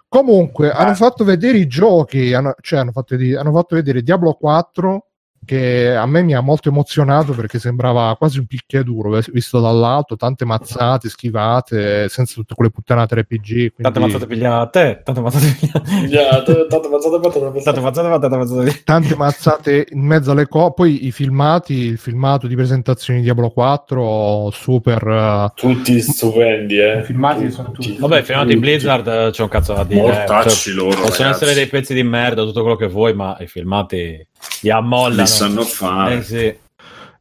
[0.09, 5.07] comunque hanno fatto vedere i giochi, hanno, cioè hanno fatto, hanno fatto vedere Diablo 4
[5.45, 10.45] che a me mi ha molto emozionato perché sembrava quasi un picchiaduro visto dall'alto, tante
[10.45, 13.47] mazzate, schivate, senza tutte quelle puttanate RPG.
[13.47, 13.73] Quindi...
[13.83, 16.67] Tante mazzate pigliate, tante mazzate pigliate.
[16.69, 18.83] Tante mazzate fatte, tante mazzate pigliate.
[18.85, 20.73] tante mazzate in mezzo alle cose.
[20.75, 25.07] Poi i filmati, il filmato di presentazione di Diablo 4, super.
[25.07, 26.99] eh, Tutti stupendi, eh.
[26.99, 30.01] I filmati sono tutti- Vabbè, i filmati Blizzard eh, c'è un cazzo da dire.
[30.01, 30.05] eh.
[30.05, 31.23] Mortacci Cioè, loro, possono ragazzi.
[31.45, 34.27] essere dei pezzi di merda, tutto quello che vuoi, ma i filmati
[34.63, 35.27] li Li ammollano.
[35.27, 36.17] sanno fare.
[36.17, 36.57] Eh sì.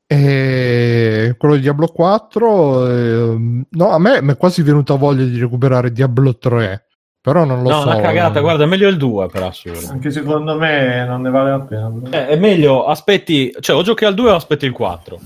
[0.05, 5.39] E quello di Diablo 4, ehm, no, a me mi è quasi venuta voglia di
[5.39, 6.85] recuperare Diablo 3,
[7.19, 7.87] però non lo No, so.
[7.87, 9.87] una cagata, non- guarda, è meglio il 2 per assurdo.
[9.89, 11.91] Anche secondo me non ne vale la pena.
[12.11, 15.19] Eh, è meglio aspetti, cioè o giochi al 2 o aspetti il 4.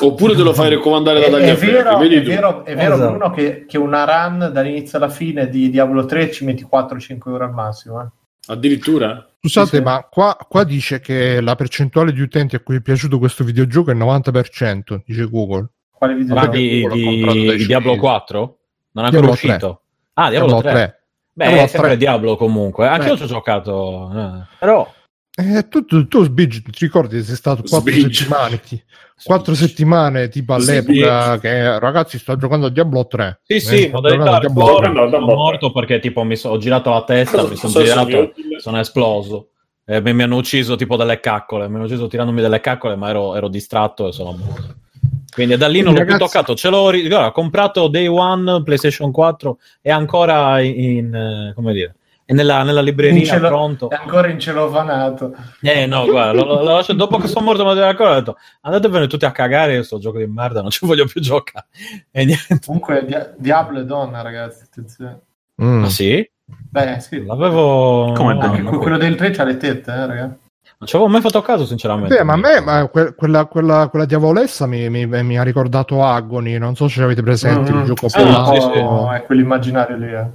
[0.00, 3.10] Oppure te lo fai raccomandare da È, è vero, è vero, è vero Esatto.
[3.10, 7.44] Bruno, che, che una run dall'inizio alla fine di Diablo 3 ci metti 4-5 euro
[7.44, 8.02] al massimo.
[8.02, 8.06] eh.
[8.46, 9.26] Addirittura?
[9.40, 9.82] Scusate, Sì, sì.
[9.82, 13.90] ma qua, qua dice che la percentuale di utenti a cui è piaciuto questo videogioco
[13.90, 15.68] è il 90%, dice Google.
[15.90, 17.98] Quale video Ma Vabbè, di, di- di Diablo cinesi.
[17.98, 18.58] 4?
[18.92, 19.80] Non è ancora Diablo uscito?
[20.14, 21.02] Ah, Diablo, 3.
[21.32, 21.96] Beh, Diablo è sempre 3.
[21.98, 22.86] Diablo comunque.
[22.86, 23.10] Anche Eh.
[23.10, 24.10] io ci ho giocato.
[24.14, 24.46] eh.
[24.58, 24.92] Però
[25.36, 28.12] Eh, tu, tu, tu, Sbig, ti ricordi che sei stato 4 Sbig.
[28.12, 28.60] settimane?
[28.60, 28.80] Ti,
[29.22, 33.40] 4 settimane tipo all'epoca che ragazzi sto giocando a Diablo 3.
[33.44, 34.92] Sì, Eh, sì, modalità hardcore, 3.
[34.92, 35.34] no, no, sono no.
[35.34, 39.48] morto perché tipo mi so- ho girato la testa, mi sono girato, sono- sono esploso.
[39.86, 43.10] E mi, mi hanno ucciso tipo delle caccole, mi hanno ucciso tirandomi delle caccole, ma
[43.10, 44.74] ero, ero distratto e sono morto.
[45.34, 46.54] Quindi da lì non l'ho Quindi, più ragazzi- toccato.
[46.54, 51.72] Ce l'ho ri- guarda, ho comprato Day One PlayStation 4 e ancora in, eh, come
[51.72, 53.90] dire, è nella, nella In libreria cielo- pronto.
[53.90, 55.34] È ancora in celofanato.
[55.62, 59.06] Eh no, guarda, lo, lo- lascio- dopo che sono morto, mi ancora ho detto andatevene
[59.06, 61.66] tutti a cagare, io sto gioco di merda, non ci voglio più giocare.
[62.10, 62.60] E niente.
[62.64, 64.64] Comunque Dia- Diablo è donna, ragazzi.
[64.64, 65.20] Attenzione.
[65.62, 65.80] Mm.
[65.80, 66.28] Ma sì?
[66.46, 67.24] Beh, sì.
[67.24, 68.12] L'avevo...
[68.12, 70.42] Come no, Anche no, que- quello del 3 c'ha le tette, eh, ragazzi.
[70.76, 72.14] Non ci avevo mai fatto caso, sinceramente.
[72.16, 76.02] Beh, ma a me ma que- quella, quella, quella diavolessa mi, mi- mi ha ricordato
[76.04, 77.78] Agony, non so se avete presente Mm.
[77.80, 78.78] il gioco Ah, sì, sì.
[78.78, 80.12] Oh, È quell'immaginario lì.
[80.12, 80.26] eh.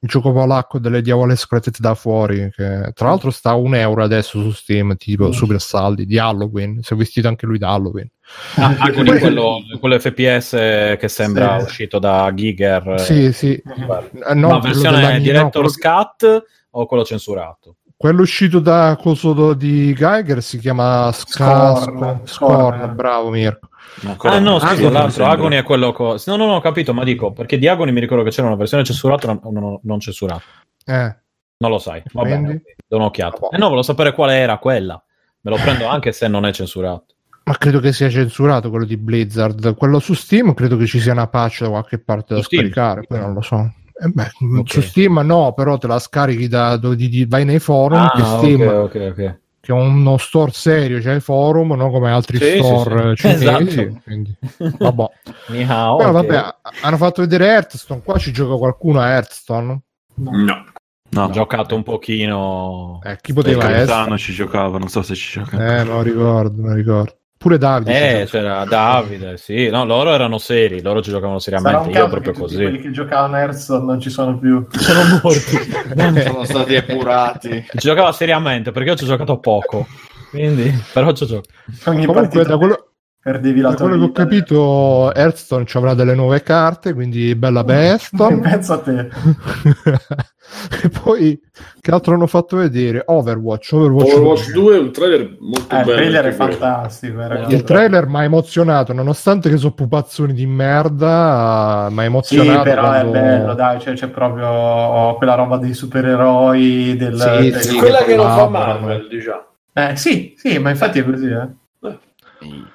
[0.00, 4.02] Il gioco polacco delle diavole scretete da fuori, che tra l'altro sta a un euro
[4.04, 5.30] adesso su Steam, tipo Mm.
[5.32, 8.08] super saldi, di Halloween, si è vestito anche lui da Halloween.
[8.56, 10.50] Ah, Agony, quello, quello FPS
[10.98, 11.64] che sembra Sì.
[11.64, 12.86] uscito da Giger.
[12.90, 13.52] eh, Sì, sì.
[13.54, 17.76] Eh, no, ma versione dell'anno- no, Director's quello- Cut o quello censurato?
[17.98, 22.20] Quello uscito da coso di Geiger si chiama Scorn.
[22.24, 23.68] Scorn, bravo Mirko.
[24.04, 25.26] Ancora ah no, scusa, Agony l'altro.
[25.26, 25.90] Agony è quello...
[25.92, 28.46] Co- no, no, no, ho capito, ma dico, perché di Agony mi ricordo che c'era
[28.46, 30.42] una versione censurata e non, non, non censurata.
[30.84, 31.16] Eh,
[31.56, 33.48] Non lo sai, va bene, do un'occhiata.
[33.50, 35.02] Eh no, volevo sapere quale era quella.
[35.40, 37.06] Me lo prendo anche se non è censurato.
[37.42, 39.74] ma credo che sia censurato quello di Blizzard.
[39.74, 42.62] Quello su Steam credo che ci sia una patch da qualche parte da Su Steam?
[42.70, 43.72] scaricare, poi non lo so.
[44.00, 44.30] Eh beh,
[44.60, 44.70] Ok.
[44.70, 48.20] Su Steam no, però te la scarichi da dove di- di- vai nei forum, che
[48.20, 49.38] Ah, Steam ok, ok, ok.
[49.60, 53.22] che è uno store serio, c'è il forum, non come altri Sì, sì, store sì.
[53.22, 53.80] cinesi.
[53.80, 54.00] Esatto.
[54.04, 54.36] quindi,
[54.78, 55.04] vabbè.
[55.48, 59.80] Ni hao, Però vabbè, hanno fatto vedere Hearthstone, qua ci gioca qualcuno a Hearthstone.
[60.14, 60.64] No.
[61.10, 63.00] No, Ho giocato un pochino.
[63.02, 63.86] Eh, chi poteva essere?
[63.86, 65.78] capitano ci giocava, non so se ci gioca.
[65.78, 67.16] Eh, lo ricordo, lo ricordo.
[67.38, 68.22] Pure Davide.
[68.22, 69.68] Eh, c'era Davide, sì.
[69.68, 71.96] No, loro erano seri, loro ci giocavano seriamente.
[71.96, 72.56] Io proprio così.
[72.56, 74.66] quelli che giocavano Hearthstone non ci sono più.
[74.76, 76.20] Sono morti.
[76.20, 77.64] Sono stati epurati.
[77.70, 79.86] ci giocava seriamente perché io ci ho giocato poco.
[80.30, 81.48] Quindi, però ci ho giocato.
[81.86, 82.87] Ogni Comunque, partita da quello,
[83.30, 84.22] perdevi la da tua quello che ho vita.
[84.22, 88.40] capito, Hearthstone ci avrà delle nuove carte, quindi bella per Hearthstone.
[88.48, 89.08] Pensa a te.
[90.82, 91.38] e poi,
[91.78, 93.02] che altro hanno fatto vedere?
[93.04, 93.72] Overwatch.
[93.74, 95.96] Overwatch, Overwatch 2 è un trailer molto Eh, il bello.
[95.96, 97.20] trailer è fantastico.
[97.20, 97.54] eh, ragazzi.
[97.54, 102.62] Il trailer mi ha emozionato, nonostante che sono pupazzoni di merda, mi ha Sì, emozionato.
[102.62, 106.96] però quando- è bello, dai, cioè, c'è proprio quella roba dei supereroi.
[106.96, 108.48] Del, Sì, del- sì, Quella che non fa.
[108.48, 109.42] Marvel, diciamo.
[109.74, 111.26] Eh, sì, sì, ma infatti è così.
[111.26, 111.48] Eh.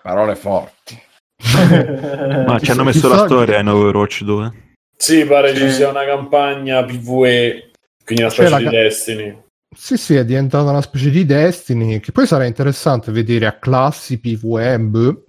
[0.01, 1.01] Parole forti.
[2.45, 4.51] Ma ci hanno messo la storia in Overwatch 2.
[4.95, 7.71] Sì, pare ci sia una campagna PvE,
[8.05, 9.41] quindi una specie la di ca- Destiny.
[9.75, 14.19] Sì, sì, è diventata una specie di Destiny, che poi sarà interessante vedere a classi
[14.19, 14.79] PvE.
[14.79, 15.23] boh.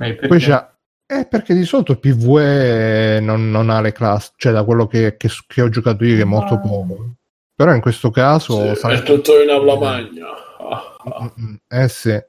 [0.00, 0.26] Eh, perché?
[0.26, 0.66] Poi c'è...
[1.08, 5.16] Eh, perché di solito il PvE non, non ha le classi, cioè da quello che,
[5.16, 6.58] che- che ho giocato io, che è molto Ah.
[6.58, 7.10] poco.
[7.54, 10.26] Però in questo caso Sì, sarà è tutto in aula magna.
[10.58, 11.22] Ah, ah.
[11.38, 12.20] Mm, mm, Eh sì.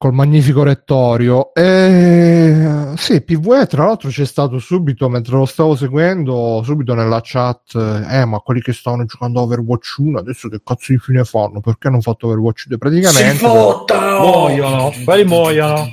[0.00, 1.52] Col magnifico rettorio.
[1.52, 2.94] E...
[2.96, 7.74] Sì, PvE tra l'altro c'è stato subito, mentre lo stavo seguendo, subito nella chat,
[8.10, 11.60] eh ma quelli che stavano giocando a Overwatch 1, adesso che cazzo di fine fanno?
[11.60, 12.78] Perché hanno fatto Overwatch 2?
[12.78, 13.46] Praticamente...
[13.46, 15.90] Muoiono, quelli muoiono.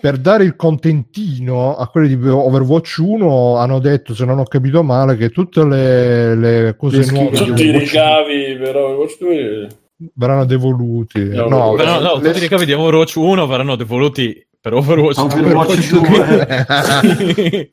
[0.00, 4.84] per dare il contentino a quelli di Overwatch 1 hanno detto, se non ho capito
[4.84, 9.68] male, che tutte le, le cose Le nuove Tutti i Overwatch ricavi però Overwatch 2
[10.14, 11.24] verranno devoluti.
[11.28, 15.18] No, No, Però, no, le- tutti i ricavi di Overwatch 1 verranno devoluti per Overwatch
[15.18, 17.32] Overwatch 2.
[17.34, 17.72] 2.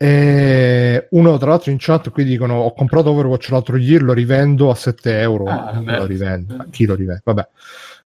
[0.00, 4.70] E uno tra l'altro in chat qui dicono ho comprato Overwatch l'altro ieri lo rivendo
[4.70, 6.54] a 7 euro Ah, lo rivende?
[6.56, 7.48] A chi lo rivende vabbè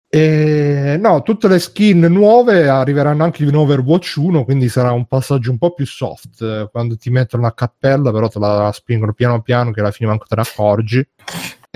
[0.08, 5.50] e, no tutte le skin nuove arriveranno anche in Overwatch 1 quindi sarà un passaggio
[5.50, 9.70] un po' più soft quando ti mettono la cappella però te la spingono piano piano
[9.70, 11.06] che alla fine manco te ne accorgi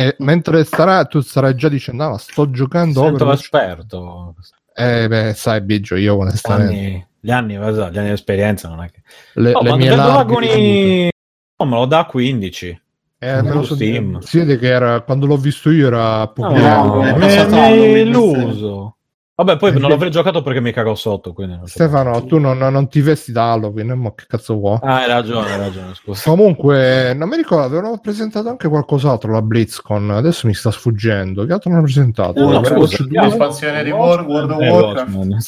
[0.01, 4.35] e mentre starà tu starai già dicendo ah, ma sto giocando Sento Overwatch esperto.
[4.73, 8.91] eh beh sai Biggio io onestamente Anni- gli anni, gli anni di esperienza non è
[8.93, 9.03] che...
[9.35, 11.11] le, Oh, le ma mie ricadute.
[11.59, 12.83] no, me lo dà a 15.
[13.19, 14.21] Eh, me lo so Steam.
[14.21, 18.98] Si vede che era, quando l'ho visto io era No, poco no, mi illuso.
[19.41, 21.33] Vabbè, poi non l'avrei giocato perché mi cagò sotto.
[21.33, 21.61] Quindi.
[21.65, 24.79] Stefano, tu non, non ti vesti da Halloween, ma che cazzo vuoi?
[24.83, 26.29] Ah, hai ragione, hai ragione, scusa.
[26.29, 31.45] Comunque, non mi ricordo, avevano presentato anche qualcos'altro la BlizzCon, adesso mi sta sfuggendo.
[31.47, 32.41] Che altro hanno presentato?
[32.41, 33.21] No, no, scusa, 2?
[33.21, 35.15] L'espansione di War- World of Eh, Warcraft.
[35.15, 35.39] Watchmen.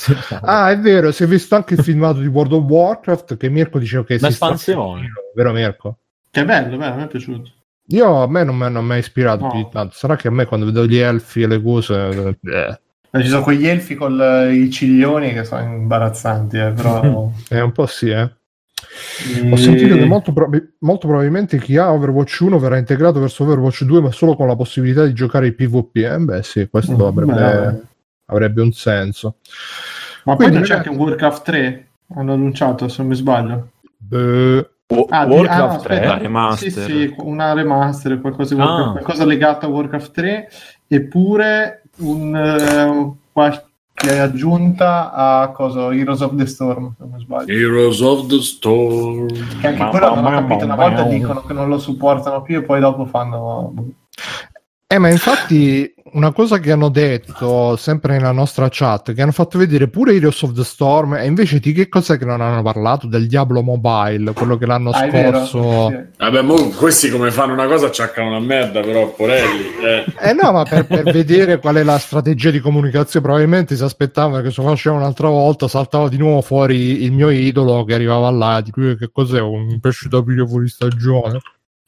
[0.42, 3.80] Ah, è vero, si è visto anche il filmato di World of Warcraft che Mirko
[3.80, 5.08] diceva che si sta L'espansione.
[5.34, 5.96] vero Mirko?
[6.30, 7.50] Che bello, bello, mi è piaciuto.
[7.88, 9.50] Io a me non mi hanno mai ispirato No.
[9.50, 9.94] più di tanto.
[9.96, 12.38] Sarà che a me quando vedo gli elfi e le cose.
[12.44, 12.80] Eh,
[13.12, 14.20] Ci sono quegli elfi con
[14.52, 17.30] i ciglioni che sono imbarazzanti, eh, però...
[17.48, 18.30] è un po' sì, eh.
[19.44, 19.52] Mm.
[19.52, 23.84] Ho sentito che molto, prob- molto probabilmente chi ha Overwatch 1 verrà integrato verso Overwatch
[23.84, 25.96] 2, ma solo con la possibilità di giocare i PvP.
[25.96, 27.80] Eh, beh, sì, questo Mm, avrebbe, beh.
[28.26, 29.36] avrebbe un senso.
[30.24, 31.86] Ma poi Quindi, non c'è ragazzi- anche Warcraft 3?
[32.14, 33.70] Hanno annunciato, se non mi sbaglio.
[33.98, 34.70] Beh,
[35.10, 36.14] Ah, di- Warcraft ah, no, 3, aspetta.
[36.14, 36.70] la remaster.
[36.72, 38.90] Sì, sì, una remaster, qualcosa, Ah.
[38.90, 40.48] Qualcosa legato a Warcraft 3,
[40.88, 47.52] eppure un, eh, qualche aggiunta a cosa, Heroes of the Storm, se non sbaglio.
[47.52, 49.26] Heroes of the Storm
[49.60, 51.68] Che anche Ma- quello non ho ma- capito, una ma- volta ma- dicono che non
[51.68, 53.72] lo supportano più e poi dopo fanno...
[54.92, 59.56] Eh, ma infatti una cosa che hanno detto sempre nella nostra chat, che hanno fatto
[59.56, 63.06] vedere pure Heroes of the Storm, e invece di che cos'è che non hanno parlato?
[63.06, 65.90] Del Diablo Mobile, quello che l'anno Ah, è vero, scorso...
[65.90, 66.06] sì.
[66.18, 69.66] Vabbè, mo questi come fanno una cosa ciaccano una merda, però, porelli.
[69.80, 70.04] Eh.
[70.18, 74.42] Eh no, ma per, per vedere qual è la strategia di comunicazione, probabilmente si aspettavano
[74.42, 78.28] che se lo faceva un'altra volta, saltava di nuovo fuori il mio idolo che arrivava
[78.30, 81.38] là, di cui che cos'è un pesce da piglio fuori stagione.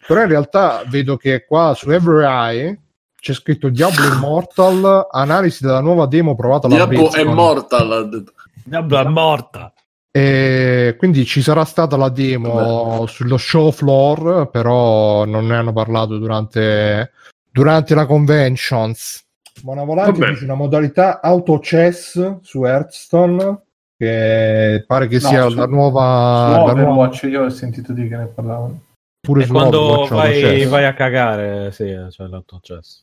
[0.07, 2.81] Però in realtà vedo che qua su Every Eye
[3.22, 7.34] c'è scritto Diablo Immortal, analisi della nuova demo provata alla Diablo è BlizzCon.
[7.34, 8.24] mortal.
[8.64, 9.72] Diablo è morta.
[10.10, 16.18] E quindi ci sarà stata la demo sullo show floor, però non ne hanno parlato
[16.18, 17.12] durante,
[17.48, 19.24] durante la conventions.
[19.62, 23.60] Mona Volante dice una modalità auto chess su Hearthstone
[23.96, 28.08] che pare che No, sia su- la Su nuova, la nuova io ho sentito dire
[28.08, 28.80] che ne parlavano.
[29.20, 30.68] pure E su quando vai, chess.
[30.68, 33.02] vai a cagare, sì, c'è l'autocesso.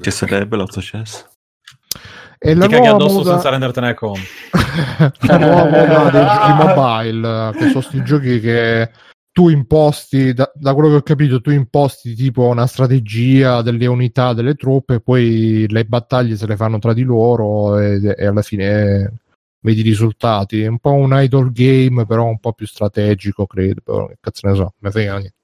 [0.00, 1.26] Che sarebbe l'autochess?
[2.42, 4.20] e Ti la caghi nuova addosso moda- senza rendertene conto.
[5.26, 8.90] la nuova moda dei giochi mobile che sono sti giochi che
[9.30, 14.32] tu imposti da, da quello che ho capito tu imposti tipo una strategia delle unità
[14.32, 19.20] delle truppe poi le battaglie se le fanno tra di loro e, e alla fine
[19.60, 23.82] vedi i risultati è un po' un idle game però un po' più strategico credo
[23.84, 25.34] però che cazzo ne so me frega niente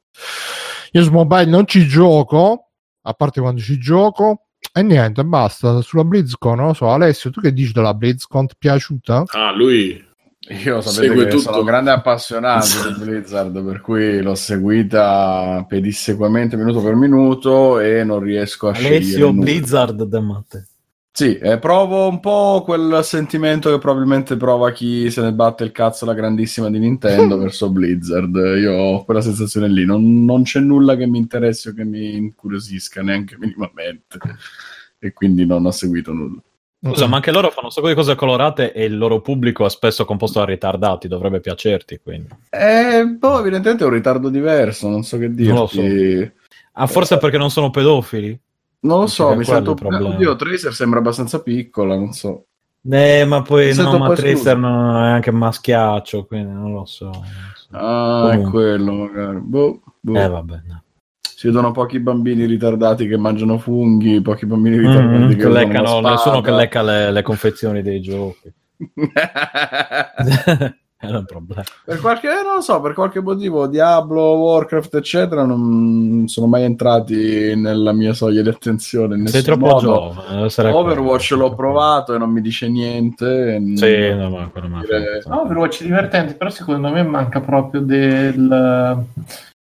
[0.93, 2.66] io su mobile non ci gioco
[3.09, 7.41] a parte quando ci gioco e niente basta sulla BlizzCon non lo so Alessio tu
[7.41, 9.23] che dici della BlizzCon ti è piaciuta?
[9.29, 10.05] Ah, lui
[10.65, 11.43] Io sapete Segue che tutto.
[11.43, 18.05] sono un grande appassionato di Blizzard, per cui l'ho seguita pedissequamente minuto per minuto e
[18.05, 19.33] non riesco a scegliere Alessio.
[19.33, 20.69] Blizzard de Matte.
[21.17, 25.73] Sì, eh, provo un po' quel sentimento che probabilmente prova chi se ne batte il
[25.73, 28.35] cazzo la grandissima di Nintendo verso Blizzard.
[28.35, 32.17] Io ho quella sensazione lì, non, non c'è nulla che mi interessi o che mi
[32.17, 34.19] incuriosisca neanche minimamente
[34.99, 36.43] e quindi non ho seguito nulla.
[36.85, 39.71] Scusa, ma anche loro fanno un sacco di cose colorate e il loro pubblico è
[39.71, 42.29] spesso composto da ritardati, dovrebbe piacerti, quindi.
[42.51, 45.51] Eh, boh, evidentemente è un ritardo diverso, non so che dirti.
[45.51, 45.81] Non lo so.
[46.73, 48.39] Ah, forse perché non sono pedofili?
[48.87, 49.73] Non lo so, mi sento...
[49.73, 50.15] è problema.
[50.15, 52.47] Oddio, Tracer sembra abbastanza piccola, non so.
[52.89, 57.07] Eh, ma poi no, ma Tracer non è anche maschiaccio, quindi non lo so.
[57.07, 57.25] non
[57.55, 57.69] so.
[57.73, 58.51] Ah, è Comunque.
[58.51, 59.39] quello magari.
[59.41, 60.19] Boh, boh.
[60.21, 60.61] Eh, vabbè.
[60.67, 60.83] no.
[61.21, 66.01] Si vedono pochi bambini ritardati che mangiano funghi, pochi bambini ritardati Mm, che che leccano,
[66.01, 68.53] nessuno che lecca le, le confezioni dei giochi.
[71.09, 71.63] Era un problema.
[71.85, 77.55] per qualche, non lo so, per qualche motivo Diablo, Warcraft, eccetera, non sono mai entrati
[77.57, 79.17] nella mia soglia di attenzione.
[79.17, 79.79] in Sei troppo modo.
[80.25, 80.73] giovane.
[80.73, 81.49] Overwatch quello.
[81.49, 83.61] l'ho provato e non mi dice niente.
[83.75, 85.41] Sì, no, ma quello Dire- fatto.
[85.41, 89.05] Overwatch è divertente, però secondo me manca proprio del,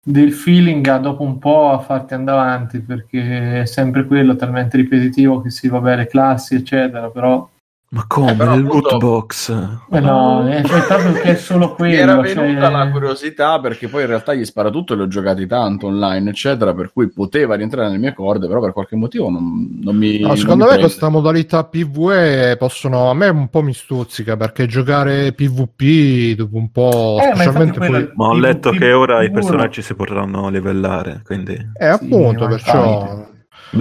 [0.04, 4.78] del feeling a dopo un po' a farti andare avanti, perché è sempre quello talmente
[4.78, 7.48] ripetitivo che sì, vabbè, le classi, eccetera, però
[7.92, 8.32] Ma come?
[8.32, 9.50] Eh, però Nel appunto- loot box?
[9.92, 11.96] eh no, è, proprio che è solo Mi quello.
[11.96, 15.48] era venuta cioè- la curiosità perché poi in realtà gli spara tutto e l'ho giocati
[15.48, 19.80] tanto online, eccetera, per cui poteva rientrare nelle mie corde, però per qualche motivo non,
[19.82, 20.20] non mi.
[20.20, 20.82] No, non secondo mi me prende.
[20.86, 26.70] questa modalità PvE possono a me un po' mi stuzzica perché giocare PvP dopo un
[26.70, 29.40] po', Eh, ma specialmente quello- poi Ma ho PvP letto che ora i puro.
[29.40, 33.26] personaggi si potranno livellare, quindi eh, appunto, ma perciò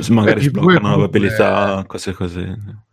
[0.09, 2.87] magari sbloccano comunque- abilità, cose così.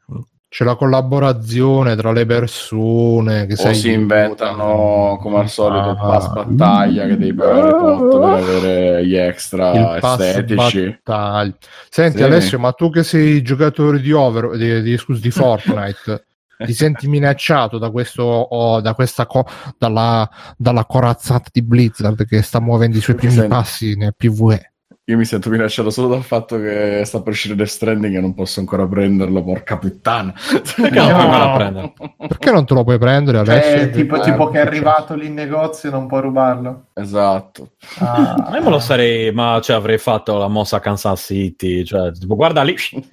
[0.56, 6.08] C'è la collaborazione tra le persone che O si inventano come al solito il Ah.
[6.08, 10.98] pass battaglia che devi pagare tot per avere gli extra estetici.
[11.04, 11.54] battaglia.
[11.90, 12.24] Senti Sì.
[12.24, 15.32] Alessio, ma tu che sei giocatore di Over di, di- scusi, di
[15.84, 16.26] Fortnite
[16.66, 19.46] ti senti minacciato da questo o da questa co-
[19.78, 23.50] dalla, dalla corazzata di Blizzard che sta muovendo i suoi primi Senti.
[23.50, 24.72] passi nel PvE?
[25.08, 28.34] Io mi sento minacciato solo dal fatto che sta per uscire Death Stranding e non
[28.34, 30.34] posso ancora prenderlo, porca puttana.
[30.34, 31.94] Perché non puoi ancora prendere?
[32.28, 33.78] Perché non te lo puoi prendere Alessio?
[33.78, 36.86] Cioè, tipo, Eh, tipo che è arrivato lì in negozio e non puoi rubarlo.
[36.96, 37.74] Esatto.
[38.00, 38.50] Ah.
[38.56, 42.36] Io me lo sarei, ma cioè, avrei fatto la mossa a Kansas City, cioè, tipo,
[42.36, 42.74] guarda lì,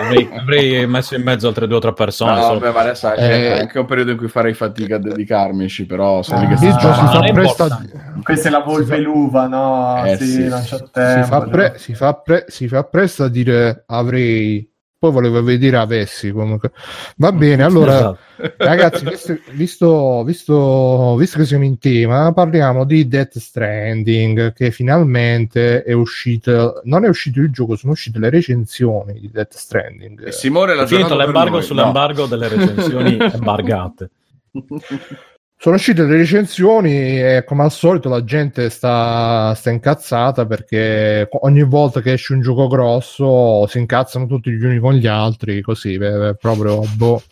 [0.00, 2.36] avrei, avrei messo in mezzo altre due o tre persone.
[2.36, 3.60] No, solo- vabbè, ma adesso è Eh.
[3.60, 6.68] anche un periodo in cui farei fatica a dedicarmici, però sono lì Ah, che si
[6.68, 7.82] non è presta.
[8.22, 10.04] Questa è la volpe Si fa- l'uva, no?
[10.04, 11.22] Eh, sì, sì, non c'è tempo.
[11.24, 14.68] si, fa pre- si, fa pre- si fa presto a dire avrei
[15.00, 16.72] poi volevo vedere avessi comunque
[17.18, 18.18] va bene allora Esatto.
[18.56, 25.84] ragazzi visto, visto, visto, visto che siamo in tema parliamo di Death Stranding che finalmente
[25.84, 30.32] è uscito non è uscito il gioco sono uscite le recensioni di Death Stranding E
[30.32, 34.10] Simone l'ha finito l'embargo sull'embargo delle recensioni embargate.
[35.58, 35.62] no.
[35.62, 41.64] sono uscite le recensioni e come al solito la gente sta, sta incazzata perché ogni
[41.64, 45.94] volta che esce un gioco grosso si incazzano tutti gli uni con gli altri così
[45.94, 47.22] eh, proprio boh.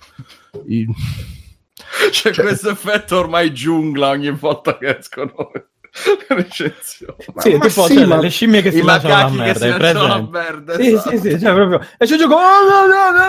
[0.66, 0.87] I-
[2.11, 5.51] C'è questo effetto ormai giungla ogni volta che escono
[6.29, 7.14] le recensioni.
[7.37, 9.74] Sì, ma tipo sì, cioè, ma- le scimmie che si lanciano la merda, si hai
[9.74, 10.29] presente?
[10.31, 10.74] merda.
[10.74, 11.11] Sì, esatto.
[11.11, 13.26] sì, sì, cioè proprio esce il gioco, oh, no, no, no,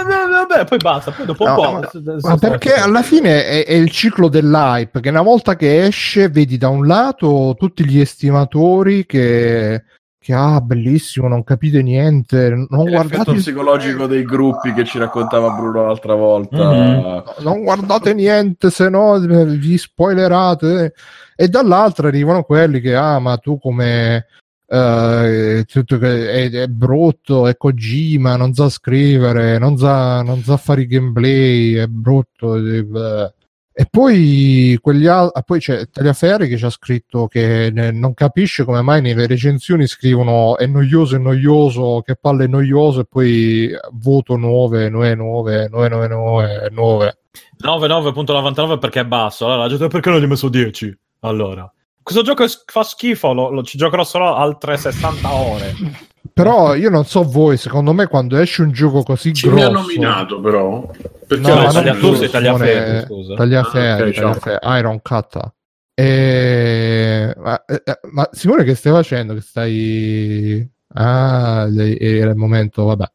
[0.57, 1.71] beh, poi basta, poi dopo un No, po'.
[1.71, 5.09] ma- s- s- Ma s- perché s- alla fine è, è il ciclo dell'hype, che
[5.09, 9.83] una volta che esce vedi da un lato tutti gli estimatori che,
[10.19, 15.51] che ah, bellissimo, non capite niente, non È guardate, psicologico dei gruppi che ci raccontava
[15.51, 16.71] Bruno l'altra volta.
[16.71, 17.23] Mhm.
[17.39, 20.93] non guardate niente, se no eh, vi spoilerate.
[21.35, 24.25] E dall'altra arrivano quelli che, ah, ma tu come...
[24.69, 30.57] eh, tutto che è, è brutto, è Kojima, non sa scrivere, non sa, non sa
[30.57, 32.55] fare i gameplay, è brutto.
[32.55, 33.33] eh, beh.
[33.79, 38.15] E poi, quegli al- ah, poi c'è Tagliaferri che ci ha scritto che ne- non
[38.15, 43.05] capisce come mai nelle recensioni scrivono è noioso, è noioso, che palle è noioso, e
[43.05, 47.17] poi voto 9, 9, 9, 9, 9, 9, 9.
[47.63, 49.45] 9,9.99 perché è basso.
[49.45, 50.97] Allora la gente perché non gli hai messo 10?
[51.19, 51.71] Allora,
[52.07, 55.75] questo gioco fa schifo, lo, lo- ci giocherò solo altre 60 ore.
[56.33, 59.69] Però io non so voi, secondo me quando esce un gioco così Ci mi ha
[59.69, 59.81] grosso...
[59.87, 60.87] nominato però.
[61.27, 63.33] Perché No, No, tu sei tagliaferri, scusa.
[63.35, 64.31] Tagliaferri, Ah, ok, ciao.
[64.37, 65.51] tagliaferri, Iron Cutter.
[65.95, 67.33] E...
[67.37, 69.33] Ma, eh, eh, ma Simone che stai facendo?
[69.33, 70.69] Che stai...
[70.93, 73.05] Ah, era il momento, vabbè.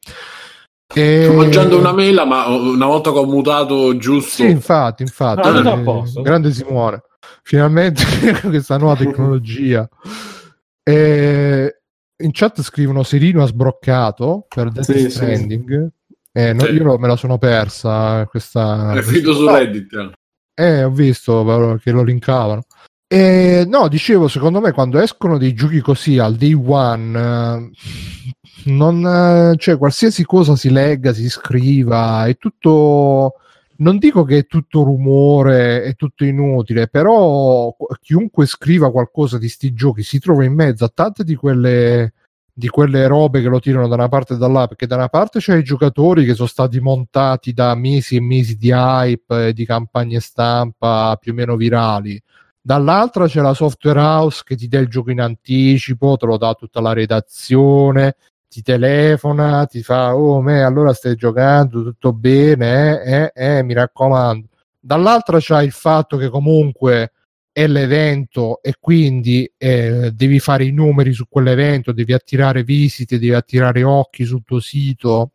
[0.95, 1.20] E...
[1.22, 4.43] Sto mangiando una mela, ma una volta che ho mutato giusto.
[4.43, 5.49] Sì, infatti, infatti.
[5.49, 6.22] No, tutto a Eh.
[6.22, 7.03] Grande Simone.
[7.43, 8.03] Finalmente
[8.43, 9.89] questa nuova tecnologia.
[10.83, 11.77] E
[12.23, 15.11] in chat scrivono Serino ha sbroccato per Death Sì, sì.
[15.11, 15.89] Stranding.
[16.33, 16.73] Eh, no, Sì.
[16.73, 18.93] io me la sono persa questa...
[18.95, 20.11] È finito su Reddit.
[20.55, 22.62] eh, ho visto che lo linkavano.
[23.07, 27.70] E, no, dicevo, secondo me quando escono dei giochi così al day one, eh,
[28.70, 29.05] non,
[29.53, 33.35] eh, cioè, qualsiasi cosa si legga, si scriva, è tutto.
[33.77, 39.49] Non dico che è tutto rumore, è tutto inutile, però qu- chiunque scriva qualcosa di
[39.49, 42.12] sti giochi si trova in mezzo a tante di quelle,
[42.53, 45.41] di quelle robe che lo tirano da una parte e dall'altra, perché da una parte
[45.41, 50.20] c'è i giocatori che sono stati montati da mesi e mesi di hype di campagne
[50.20, 52.20] stampa più o meno virali,
[52.61, 56.55] dall'altra c'è la software house che ti dà il gioco in anticipo, te lo dà
[56.55, 58.16] tutta la redazione,
[58.53, 63.73] ti telefona, ti fa, oh me, allora stai giocando, tutto bene, eh, eh, eh mi
[63.73, 64.47] raccomando.
[64.79, 67.13] Dall'altra c'è il fatto che comunque
[67.51, 73.33] è l'evento e quindi eh, devi fare i numeri su quell'evento, devi attirare visite, devi
[73.33, 75.31] attirare occhi sul tuo sito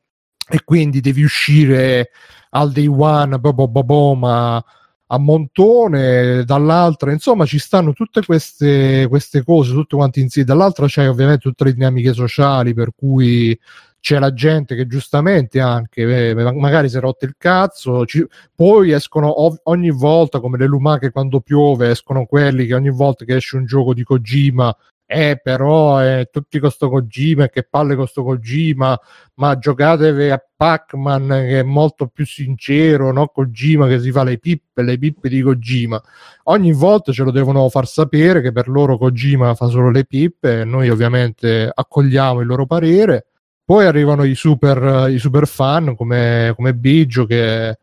[0.48, 2.12] e quindi devi uscire
[2.52, 4.64] al day one, bo, bo, bo, bo, ma
[5.08, 10.48] a montone, dall'altra, insomma, ci stanno tutte queste, queste cose, tutte quante insieme.
[10.48, 13.58] Dall'altra c'è ovviamente tutte le dinamiche sociali, per cui
[14.00, 18.92] c'è la gente che giustamente anche eh, magari si è rotto il cazzo, ci, poi
[18.92, 23.36] escono ov- ogni volta come le lumache quando piove, escono quelli che ogni volta che
[23.36, 24.76] esce un gioco di Kojima
[25.10, 29.00] eh però eh, tutti con sto Kojima che palle con sto Kojima
[29.36, 33.28] ma giocatevi a Pac-Man che è molto più sincero no?
[33.28, 36.02] Kojima che si fa le pippe le pippe di Kojima.
[36.44, 40.62] Ogni volta ce lo devono far sapere che per loro Kojima fa solo le pippe
[40.62, 43.28] e noi ovviamente accogliamo il loro parere.
[43.64, 47.78] Poi arrivano i super, i super fan come, come Biggio che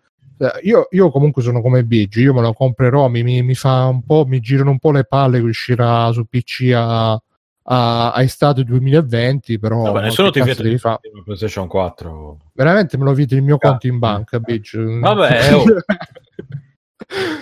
[0.62, 4.02] io, io, comunque sono come Biggio, io me lo comprerò, mi, mi, mi, fa un
[4.04, 8.64] po', mi girano un po' le palle che uscirà su PC a, a, a estate
[8.64, 12.38] 2020, però Vabbè, nessuno ti vieta di fare PlayStation 4.
[12.52, 13.68] Veramente me lo vedi il mio ah.
[13.68, 14.98] conto in banca, Biggio.
[14.98, 15.64] Vabbè, oh.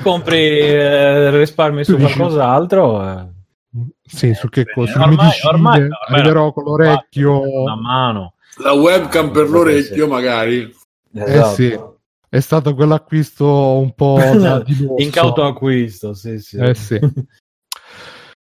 [0.02, 3.10] compri eh, risparmi su qualcos'altro.
[3.10, 3.26] Eh.
[4.02, 5.00] Sì, su che cosa?
[5.00, 7.62] Ormai, ormai, ormai, arriverò con l'orecchio.
[7.62, 8.34] Una mano.
[8.62, 10.70] La webcam per l'orecchio, magari.
[11.14, 11.50] Esatto.
[11.50, 11.90] Eh sì
[12.32, 14.64] è stato quell'acquisto un po' da
[14.96, 16.56] incauto acquisto, sì, sì.
[16.56, 16.98] Eh, sì.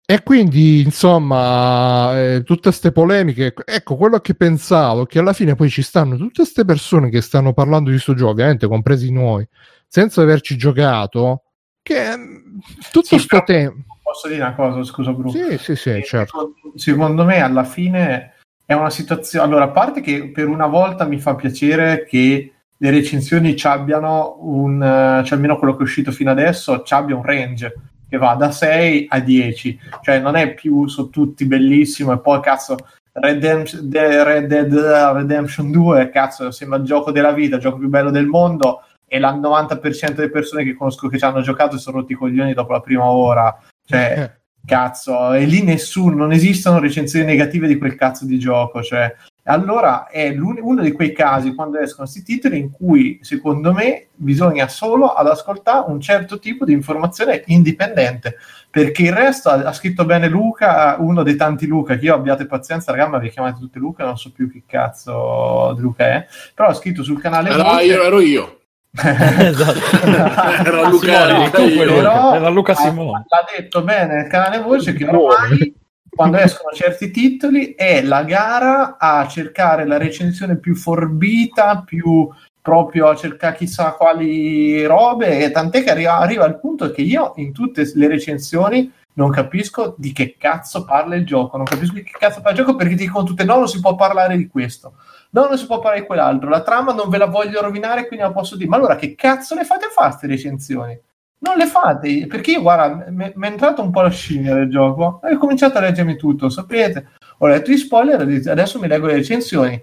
[0.08, 5.70] e quindi, insomma, eh, tutte queste polemiche, ecco quello che pensavo, che alla fine poi
[5.70, 9.46] ci stanno tutte queste persone che stanno parlando di questo gioco, ovviamente compresi noi,
[9.86, 11.44] senza averci giocato,
[11.82, 12.60] che mm,
[12.90, 13.98] tutto questo sì, tempo...
[14.02, 15.30] Posso dire una cosa, scusa Bruno?
[15.30, 16.54] Sì, sì, sì, certo.
[16.76, 19.46] Secondo me alla fine è una situazione...
[19.46, 22.53] Allora, a parte che per una volta mi fa piacere che
[22.84, 24.82] le recensioni ci abbiano un,
[25.24, 27.74] cioè almeno quello che è uscito fino adesso, ci abbia un range
[28.10, 32.42] che va da 6 a 10, cioè non è più su tutti bellissimo e poi
[32.42, 32.76] cazzo
[33.14, 33.40] Red
[33.84, 38.82] Dead Redemption 2, cazzo, sembra il gioco della vita, il gioco più bello del mondo
[39.08, 42.54] e il 90% delle persone che conosco che ci hanno giocato sono rotti i coglioni
[42.54, 43.58] dopo la prima ora.
[43.86, 49.16] Cioè, cazzo, e lì nessuno, non esistono recensioni negative di quel cazzo di gioco, cioè
[49.46, 54.70] allora è uno di quei casi quando escono questi titoli in cui secondo me bisogna
[54.70, 58.38] solo ad ascoltare un certo tipo di informazione indipendente
[58.70, 62.46] perché il resto ha, ha scritto bene Luca uno dei tanti Luca che io abbiate
[62.46, 66.28] pazienza raga ma vi chiamate tutti Luca non so più che cazzo di Luca è
[66.56, 68.60] però ha scritto sul canale era, io, ero io.
[68.96, 70.06] Esatto.
[70.06, 73.26] era Luca, Simone, era Luca Simone.
[73.28, 75.82] l'ha detto bene il canale voce che ormai
[76.16, 82.30] quando escono certi titoli è la gara a cercare la recensione più forbita, più
[82.62, 87.34] proprio a cercare chissà quali robe, e tant'è che arriva, arriva al punto che io
[87.38, 92.04] in tutte le recensioni non capisco di che cazzo parla il gioco, non capisco di
[92.04, 94.94] che cazzo parla il gioco perché dicono tutte no, non si può parlare di questo,
[95.32, 98.26] no, non si può parlare di quell'altro, la trama non ve la voglio rovinare, quindi
[98.26, 101.00] la posso dire, ma allora che cazzo le fate a fare queste recensioni?
[101.44, 105.22] Non le fate perché io guarda mi è entrato un po' la scimmia del gioco.
[105.24, 107.10] E ho cominciato a leggermi tutto sapete?
[107.40, 109.80] Ho letto gli spoiler adesso mi leggo le recensioni.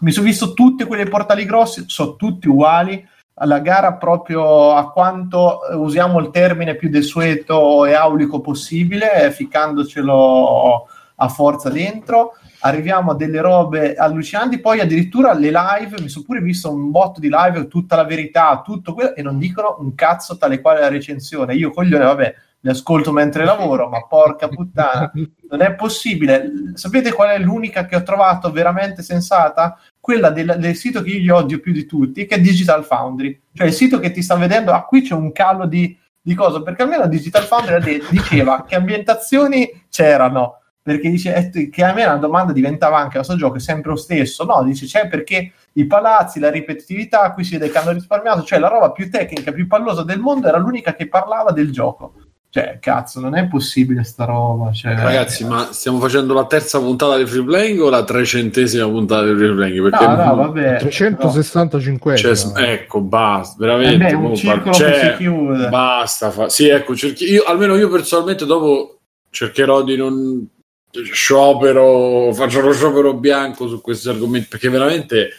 [0.00, 3.08] Mi sono visto tutti quei portali grossi sono tutti uguali.
[3.38, 11.28] Alla gara proprio a quanto usiamo il termine più desueto e aulico possibile ficcandocelo a
[11.28, 12.32] forza dentro
[12.66, 14.60] arriviamo a delle robe allucinanti.
[14.60, 18.62] Poi addirittura le live, mi sono pure visto un botto di live, tutta la verità,
[18.64, 21.54] tutto quello, e non dicono un cazzo tale quale la recensione.
[21.54, 25.12] Io, coglione, vabbè, le ascolto mentre lavoro, ma porca puttana,
[25.48, 26.50] non è possibile.
[26.74, 29.78] Sapete qual è l'unica che ho trovato veramente sensata?
[30.00, 33.40] Quella del, del sito che io gli odio più di tutti, che è Digital Foundry,
[33.52, 36.62] cioè il sito che ti sta vedendo, ah, qui c'è un calo di, di cosa,
[36.62, 42.14] perché almeno Digital Foundry diceva che ambientazioni c'erano, perché dice eh, che a me la
[42.14, 44.44] domanda diventava anche questo gioco è sempre lo stesso?
[44.44, 48.60] No dice c'è perché i palazzi la ripetitività qui si vede che hanno risparmiato cioè
[48.60, 52.12] la roba più tecnica più pallosa del mondo era l'unica che parlava del gioco.
[52.48, 54.94] Cioè cazzo non è possibile sta roba cioè...
[54.94, 59.34] ragazzi ma stiamo facendo la terza puntata di free playing o la trecentesima puntata di
[59.34, 59.90] free playing?
[59.90, 65.16] Perché no, no, vabbè, 365 cioè, ecco basta veramente eh beh, un circolo cioè, si
[65.16, 65.68] chiude.
[65.68, 66.48] basta fa...
[66.48, 67.24] sì ecco cerchi...
[67.24, 70.48] io, almeno io personalmente dopo cercherò di non
[71.04, 75.30] sciopero, faccio lo sciopero bianco su questi argomenti perché veramente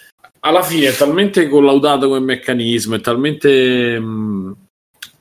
[0.41, 4.51] alla fine è talmente collaudato come meccanismo, è talmente mh, mm,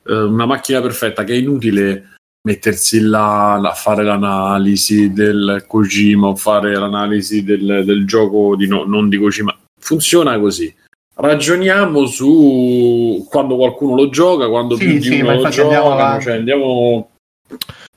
[0.08, 2.14] eh, una macchina perfetta che è inutile
[2.46, 8.84] mettersi là a fare l'analisi del Kojima o fare l'analisi del, del gioco di no,
[8.84, 9.56] non di Kojima.
[9.80, 10.72] Funziona così.
[11.14, 15.92] Ragioniamo su quando qualcuno lo gioca, quando Sì, più di sì, uno lo andiamo gioca,
[15.92, 16.24] avanti.
[16.24, 17.10] cioè andiamo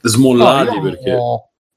[0.02, 1.18] smollati No, perché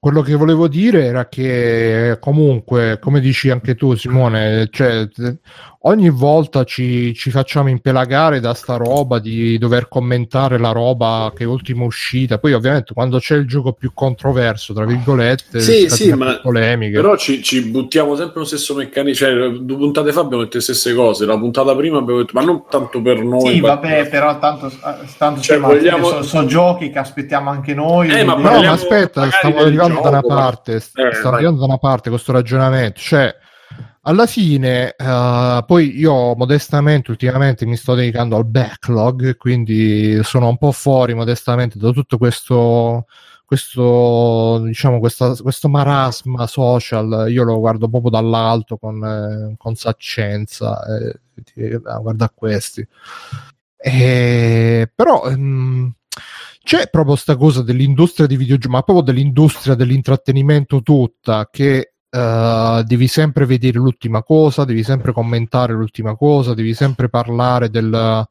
[0.03, 5.09] Quello che volevo dire era che comunque, come dici anche tu Simone, cioè,
[5.85, 11.45] ogni volta ci, ci facciamo impelagare da sta roba di dover commentare la roba che
[11.45, 12.39] è ultima uscita.
[12.39, 16.97] Poi ovviamente quando c'è il gioco più controverso, tra virgolette, Sì, sì, ma- polemiche.
[16.97, 19.27] Però ci, ci buttiamo sempre nello stesso meccanismo.
[19.27, 21.27] Cioè, due puntate fa abbiamo detto le stesse cose.
[21.27, 23.55] La puntata prima abbiamo detto, ma non tanto per noi.
[23.55, 24.71] Sì, ma- vabbè, però tanto,
[25.19, 28.09] tanto Cioè, vogliamo- sono so giochi che aspettiamo anche noi.
[28.11, 31.61] Eh, ma No, ma aspetta, stavo del arrivando da una gioco, parte, Eh, stavo arrivando
[31.61, 33.35] da una parte questo ragionamento, cioè
[34.05, 40.59] alla fine, eh, poi io modestamente ultimamente mi sto dedicando al backlog, quindi sono un
[40.59, 43.07] po' fuori modestamente da tutto questo,
[43.45, 50.81] questo diciamo, questa- questo marasma social, io lo guardo proprio dall'alto con, eh, con saccenza,
[50.99, 52.87] eh, ti- ah, guarda questi.
[53.85, 55.93] Eh, però ehm,
[56.63, 63.07] c'è proprio sta cosa dell'industria di videogiochi, ma proprio dell'industria dell'intrattenimento tutta, che eh, devi
[63.09, 68.27] sempre vedere l'ultima cosa, devi sempre commentare l'ultima cosa, devi sempre parlare del-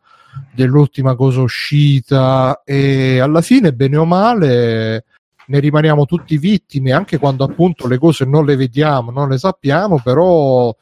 [0.54, 5.06] dell'ultima cosa uscita e alla fine, bene o male,
[5.48, 10.00] ne rimaniamo tutti vittime, anche quando appunto le cose non le vediamo, non le sappiamo,
[10.00, 10.74] però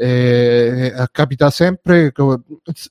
[0.00, 2.12] eh, capita sempre,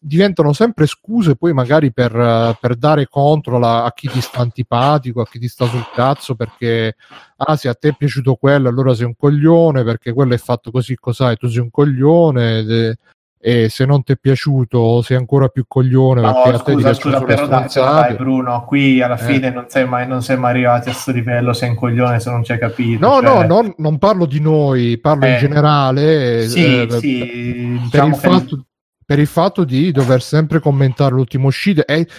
[0.01, 5.21] diventano sempre scuse poi magari per, per dare contro la- a chi ti sta antipatico,
[5.21, 6.95] a chi ti sta sul cazzo perché
[7.37, 10.69] ah se a te è piaciuto quello allora sei un coglione perché quello è fatto
[10.71, 11.37] così cos'hai?
[11.37, 12.97] Tu sei un coglione è-
[13.39, 17.45] e se non ti è piaciuto sei ancora più coglione No, perché scusa, scusa, però
[17.47, 19.23] dai, dai, Bruno, qui alla Eh.
[19.23, 22.29] fine non sei mai, non sei mai arrivati a sto livello, sei un coglione se
[22.31, 23.05] non ci hai capito.
[23.07, 25.37] No, cioè- no, non, non parlo di noi, parlo in Eh.
[25.37, 26.47] generale.
[26.47, 28.65] Sì, eh, sì, per, diciamo il che- fatto,
[29.05, 32.09] per il fatto di dover sempre commentare l'ultimo uscita ed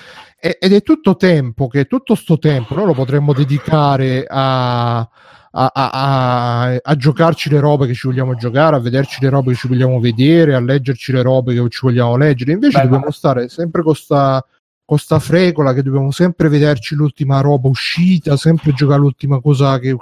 [0.72, 5.06] è tutto tempo che tutto sto tempo noi lo potremmo dedicare a,
[5.52, 9.58] a, a- a- giocarci le robe che ci vogliamo giocare, a vederci le robe che
[9.58, 12.52] ci vogliamo vedere, a leggerci le robe che ci vogliamo leggere.
[12.52, 14.44] Invece Beh, dobbiamo ma- stare sempre con sta,
[14.84, 19.96] con sta fregola che dobbiamo sempre vederci l'ultima roba uscita, sempre giocare l'ultima cosa che-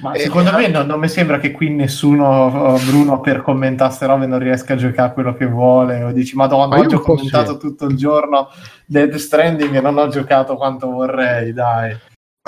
[0.00, 3.42] Ma Eh, secondo eh, me non, non mi sembra che qui nessuno, oh, Bruno, per
[3.42, 6.82] commentare ste robe non riesca a giocare quello che vuole o dici Madonna, Ma io
[6.82, 7.58] oggi ho commentato sì.
[7.58, 8.48] tutto il giorno
[8.84, 11.96] Dead Stranding e non ho giocato quanto vorrei, dai.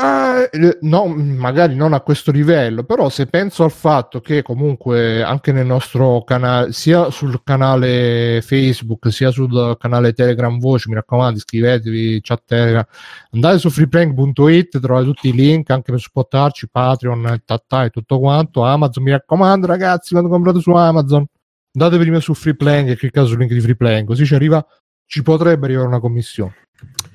[0.00, 5.50] Eh, no, magari non a questo livello, però se penso al fatto che comunque anche
[5.50, 12.20] nel nostro canale, sia sul canale Facebook, sia sul canale Telegram Voce, mi raccomando, iscrivetevi,
[12.22, 12.84] chat Telegram,
[13.32, 18.62] andate su freeplank.it, trovate tutti i link anche per supportarci, Patreon, tattà e tutto quanto,
[18.62, 21.26] Amazon, mi raccomando ragazzi, quando comprate su Amazon,
[21.72, 24.64] andate prima su Freeplank e cliccate sul link di Freeplank, così ci arriva,
[25.06, 26.54] ci potrebbe arrivare una commissione.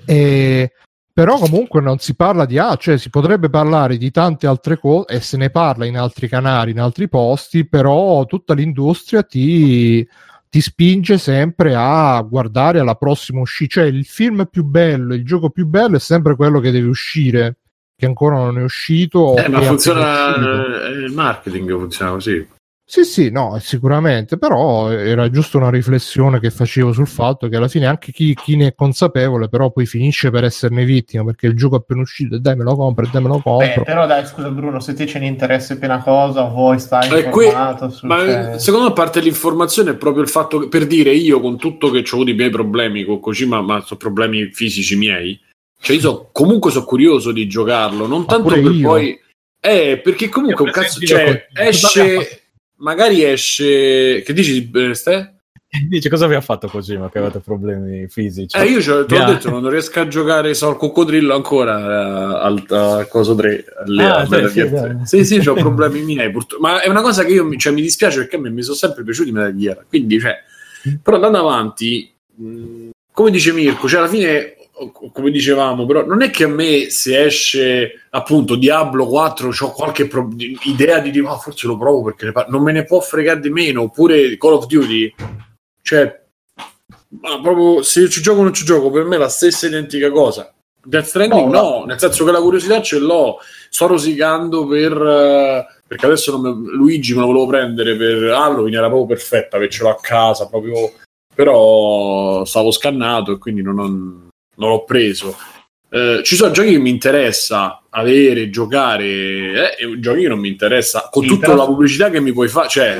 [0.05, 0.73] E
[1.13, 5.13] però comunque non si parla di ah, cioè si potrebbe parlare di tante altre cose
[5.13, 10.05] e se ne parla in altri canali, in altri posti, però tutta l'industria ti,
[10.49, 15.51] ti spinge sempre a guardare alla prossima uscita, cioè il film più bello, il gioco
[15.51, 17.57] più bello è sempre quello che deve uscire,
[17.95, 19.37] che ancora non è uscito.
[19.37, 22.47] Eh, ma funziona il marketing funziona così.
[22.85, 27.69] Sì, sì, no, sicuramente, però era giusto una riflessione che facevo sul fatto che alla
[27.69, 31.55] fine anche chi, chi ne è consapevole, però poi finisce per esserne vittima perché il
[31.55, 33.83] gioco è appena uscito e dai me lo compro e dai me lo Beh, compro.
[33.83, 37.89] però dai, scusa Bruno, se te ce ne interessa appena cosa, vuoi stai Eh, informato
[37.89, 38.05] su...
[38.05, 41.39] Ma cioè- secondo me, a parte l'informazione, è proprio il fatto che per dire io,
[41.39, 45.39] con tutto che ho avuto i miei problemi con Kojima, ma sono problemi fisici miei,
[45.79, 48.87] cioè io so- comunque sono curioso di giocarlo, non tanto pure per io.
[48.89, 49.19] poi.
[49.65, 50.99] Eh, perché comunque un cazzo.
[50.99, 52.39] Cioè, esce.
[52.83, 54.21] Magari esce.
[54.23, 55.29] Che dici, Ste?
[55.89, 58.55] Dice cosa vi ha fatto Kojima che avete problemi fisici?
[58.55, 62.63] Eh, io l'ho Mi ha- detto, non riesco a giocare al coccodrillo ancora eh, al,
[62.69, 63.65] al coso 3.
[63.83, 64.67] alle- Ah, sì, sì,
[65.05, 65.25] sì.
[65.25, 66.29] sì, sì, ho problemi miei.
[66.29, 66.61] purtroppo.
[66.61, 68.75] Ma è una cosa che io mi, cioè, mi dispiace perché a me mi sono
[68.75, 69.85] sempre piaciuti i Metal Gear.
[69.87, 70.35] Quindi, cioè,
[71.01, 74.52] però andando avanti, mh, come dice Mirko, cioè alla fine,
[75.11, 80.07] come dicevamo, però non è che a me se esce appunto Diablo 4 ho qualche
[80.07, 82.99] pro- di- idea di dire "Ah, forse lo provo perché par- non me ne può
[82.99, 85.13] fregare di meno, oppure Call of Duty,
[85.81, 86.21] cioè
[87.21, 90.09] ma proprio se ci gioco o non ci gioco, per me è la stessa identica
[90.09, 90.51] cosa.
[90.85, 93.37] Death Stranding No, no, nel senso che la curiosità ce l'ho,
[93.69, 94.91] sto rosicando per...
[94.91, 99.89] eh, perché adesso me- Luigi me lo volevo prendere per Halloween, era proprio perfetta, avercelo
[99.89, 100.91] a casa, proprio...
[101.35, 105.35] Però stavo scannato e quindi non, ho- non l'ho preso.
[105.89, 110.47] Eh, ci sono giochi che mi interessa avere, giocare, eh, e giochi che non mi
[110.49, 112.97] interessa, con Sì, tutta però- la pubblicità che mi puoi fare, cioè,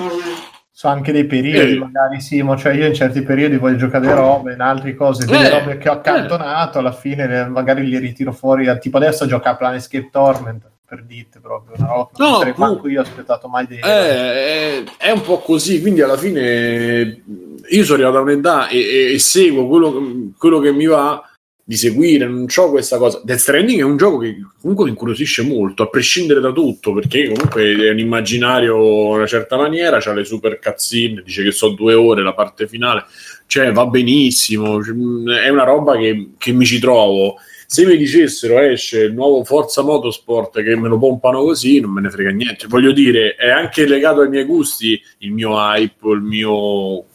[0.75, 1.77] Sono anche dei periodi, Eh.
[1.77, 5.45] magari Simo, cioè io in certi periodi voglio giocare delle robe, in altri cose, delle
[5.45, 5.49] Eh.
[5.49, 10.09] robe che ho accantonato, alla fine magari li ritiro fuori, tipo adesso gioca a Planescape
[10.11, 13.75] Torment, per dite proprio, una roba No, non manco io ho aspettato mai di...
[13.75, 17.21] Eh, è, è un po' così, quindi alla fine
[17.69, 21.23] io sono arrivato a un'età e, e- e seguo quello, quello che mi va
[21.65, 23.21] di seguire, non ho questa cosa.
[23.23, 27.29] Death Stranding è un gioco che comunque mi incuriosisce molto, a prescindere da tutto, perché
[27.29, 31.69] comunque è un immaginario in una certa maniera, c'ha le super cutscene, dice che so
[31.69, 33.05] due ore la parte finale,
[33.47, 37.35] cioè va benissimo, è una roba che, che mi ci trovo.
[37.65, 42.01] Se mi dicessero esce il nuovo Forza Motorsport che me lo pompano così, non me
[42.01, 42.67] ne frega niente.
[42.67, 47.05] Voglio dire, è anche legato ai miei gusti, il mio hype, il mio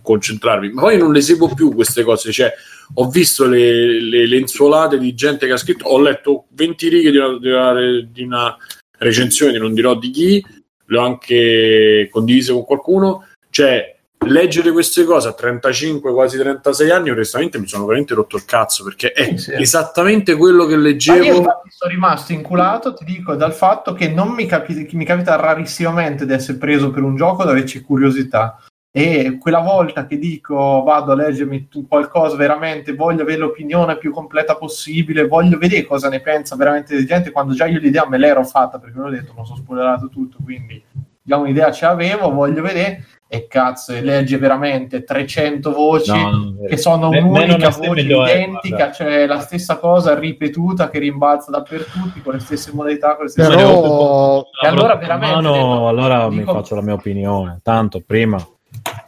[0.00, 0.72] concentrarmi.
[0.72, 2.32] Ma poi non le seguo più queste cose.
[2.32, 2.50] Cioè,
[2.94, 7.16] ho visto le, le lenzuolate di gente che ha scritto, ho letto 20 righe di
[7.18, 8.56] una, di una- di una
[8.98, 10.44] recensione, non dirò di chi,
[10.86, 13.26] le ho anche condivise con qualcuno.
[13.48, 13.96] Cioè,
[14.26, 18.84] leggere queste cose a 35, quasi 36 anni, onestamente mi sono veramente rotto il cazzo
[18.84, 19.52] perché è Sì, sì.
[19.54, 21.34] esattamente quello che Ma io leggevo.
[21.68, 26.26] sono rimasto inculato, ti dico, dal fatto che non mi, capi- che mi capita rarissimamente
[26.26, 28.62] di essere preso per un gioco dove c'è curiosità.
[28.92, 34.56] E quella volta che dico vado a leggermi qualcosa veramente, voglio avere l'opinione più completa
[34.56, 38.42] possibile, voglio vedere cosa ne pensa veramente di gente, quando già io l'idea me l'ero
[38.42, 40.82] fatta, perché l'ho detto, non sono spoilerato tutto, quindi
[41.22, 46.54] già un'idea ce l'avevo, voglio vedere, e cazzo, e legge veramente 300 voci No, no,
[46.68, 48.92] che sono Me- un'unica voce è, identica, guarda.
[48.92, 53.48] cioè la stessa cosa ripetuta che rimbalza dappertutto con le stesse modalità, con le stesse
[53.54, 57.60] Però E allora veramente No, detto- allora mi dico- faccio la mia opinione.
[57.62, 58.44] Tanto prima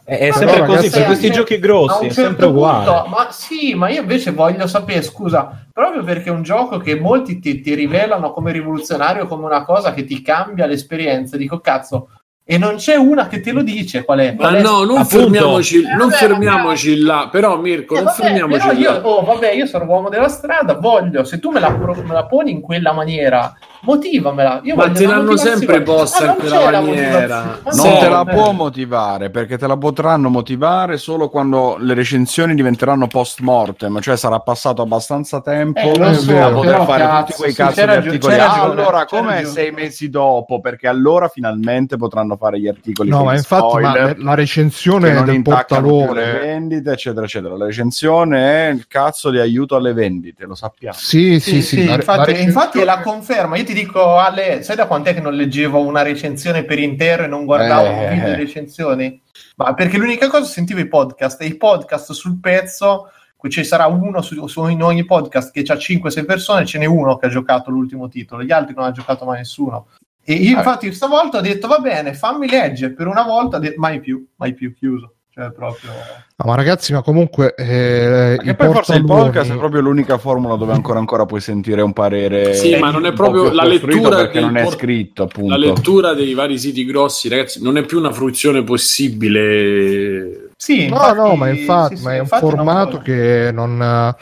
[0.05, 2.85] è, è Ma sempre no, così per questi un giochi grossi, è sempre certo uguale.
[2.85, 6.99] punto- ma sì, ma io invece voglio sapere, scusa, proprio perché è un gioco che
[6.99, 12.09] molti ti, ti rivelano come rivoluzionario, come una cosa che ti cambia l'esperienza, dico cazzo,
[12.45, 14.35] e non c'è una che te lo dice qual è.
[14.37, 15.05] Ma è- no, non Appunto.
[15.05, 19.07] fermiamoci, Eh, non vabbè, fermiamoci là, però Mirko, Eh, non vabbè, fermiamoci io, là.
[19.07, 22.51] oh, vabbè, io sono uomo della strada, voglio, se tu me la, me la poni
[22.51, 23.53] in quella maniera,
[23.83, 24.61] motivamela.
[24.63, 27.41] Io Ma te l'hanno sempre posta Ma in quella maniera.
[27.63, 27.99] Ma Non Sì.
[27.99, 33.39] te la può motivare perché te la potranno motivare solo quando le recensioni diventeranno post
[33.41, 37.73] mortem, cioè sarà passato abbastanza tempo Eh, so, da poter fare cazzo, tutti quei c'è
[37.85, 38.33] di articoli.
[38.35, 40.59] Ah, ragione, allora come sei mesi dopo?
[40.61, 45.25] Perché allora finalmente potranno fare gli articoli no, ma infatti ma spoiler, la recensione non
[45.25, 47.55] del portalone vendite, eccetera, eccetera.
[47.57, 50.95] La recensione è il cazzo di aiuto alle vendite, lo sappiamo.
[50.97, 53.57] Sì, sì, Sì, sì, sì, la- infatti, la recensione- infatti è la conferma.
[53.57, 57.27] Io ti dico, Ale, sai da quant'è che non leggevo una recensione per intero e
[57.27, 58.09] non guardavo Eh.
[58.09, 59.21] video di recensioni?
[59.55, 63.87] Ma perché l'unica cosa sentivo i podcast e i podcast sul pezzo, qui ci sarà
[63.87, 67.29] uno su, su- in ogni podcast che ha 5-6 persone, ce n'è uno che ha
[67.29, 69.87] giocato l'ultimo titolo, gli altri non ha giocato mai nessuno.
[70.23, 73.99] E io infatti stavolta ho detto va bene, fammi leggere, per una volta detto, mai
[73.99, 75.15] più, mai più, chiuso.
[75.35, 75.89] Cioè proprio...
[76.35, 80.19] No, ma ragazzi, ma comunque eh, Che i poi forse il podcast è proprio l'unica
[80.19, 82.53] formula dove ancora ancora puoi sentire un parere.
[82.53, 85.49] Sì, ma non è un proprio la lettura perché non è scritto, appunto.
[85.49, 90.49] La lettura dei vari siti grossi, ragazzi, non è più una fruizione possibile.
[90.55, 93.01] Sì, No, infatti- no, ma infatti, sì, sì, ma è un infatti non formato voglio.
[93.01, 93.81] che non...
[93.81, 94.15] eh,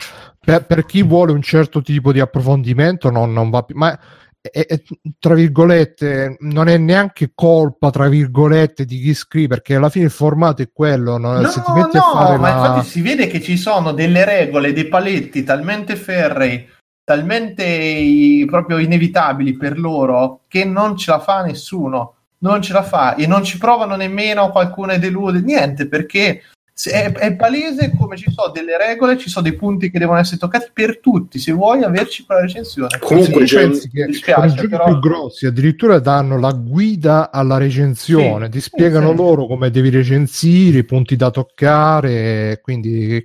[0.44, 3.76] Per, per chi vuole un certo tipo di approfondimento non, non va più...
[3.78, 3.98] Ma
[4.42, 4.82] è- è-
[5.20, 10.12] tra virgolette, non è neanche colpa, tra virgolette, di chi scrive, perché alla fine il
[10.12, 11.18] formato è quello.
[11.18, 11.40] no?
[11.40, 12.56] No, Se ti metti no, a fare ma la...
[12.58, 16.68] infatti si vede che ci sono delle regole, dei paletti talmente ferrei,
[17.04, 22.16] talmente proprio inevitabili per loro che non ce la fa nessuno.
[22.40, 26.42] Non ce la fa e non ci provano nemmeno qualcuno e delude, niente, perché
[26.90, 30.38] è, è palese come ci sono delle regole, ci sono dei punti che devono essere
[30.38, 32.98] toccati per tutti, se vuoi averci quella recensione.
[33.00, 36.52] Comunque Sì, c'è pensi che dispiace, con i giochi però- più grossi addirittura danno la
[36.52, 39.16] guida alla recensione, Sì, ti spiegano sì.
[39.16, 43.24] loro come devi recensire, i punti da toccare, quindi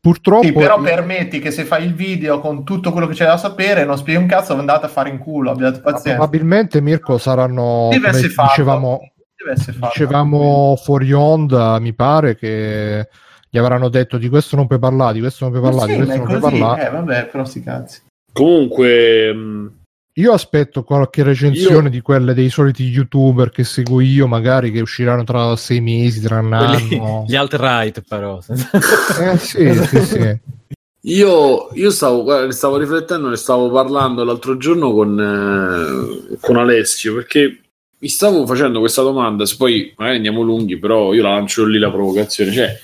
[0.00, 3.36] purtroppo Sì, però permetti che se fai il video con tutto quello che c'è da
[3.36, 6.14] sapere, non spieghi un cazzo, andate a fare in culo, abbiate pazienza.
[6.18, 9.00] probabilmente Mirko saranno come essere fatto.
[9.44, 9.92] Dicevamo, Deve essere fatto.
[9.92, 13.08] dicevamo fuori onda, mi pare che
[13.50, 16.04] gli avranno detto di questo non puoi parlare, di questo non puoi parlare, sì, di
[16.06, 16.86] questo non puoi parlare.
[16.86, 18.02] Eh, vabbè, però sti cazzi.
[18.32, 19.72] Comunque, mh,
[20.16, 24.80] Io aspetto qualche recensione Io- di quelle dei soliti youtuber che seguo io, magari che
[24.80, 27.24] usciranno tra sei mesi, tra un Quelli- anno.
[27.28, 28.38] gli alt-right, però.
[28.48, 30.38] Eh, sì, sì, sì.
[31.02, 37.60] io, io stavo, stavo riflettendo, ne stavo parlando l'altro giorno con, eh, con Alessio perché
[38.04, 39.46] mi stavo facendo questa domanda.
[39.46, 42.52] Se poi magari andiamo lunghi, però io la lancio lì la provocazione.
[42.52, 42.80] Cioè,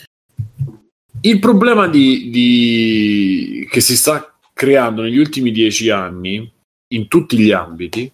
[1.20, 6.50] il problema di, di- che si sta creando negli ultimi dieci anni,
[6.92, 8.10] in tutti gli ambiti,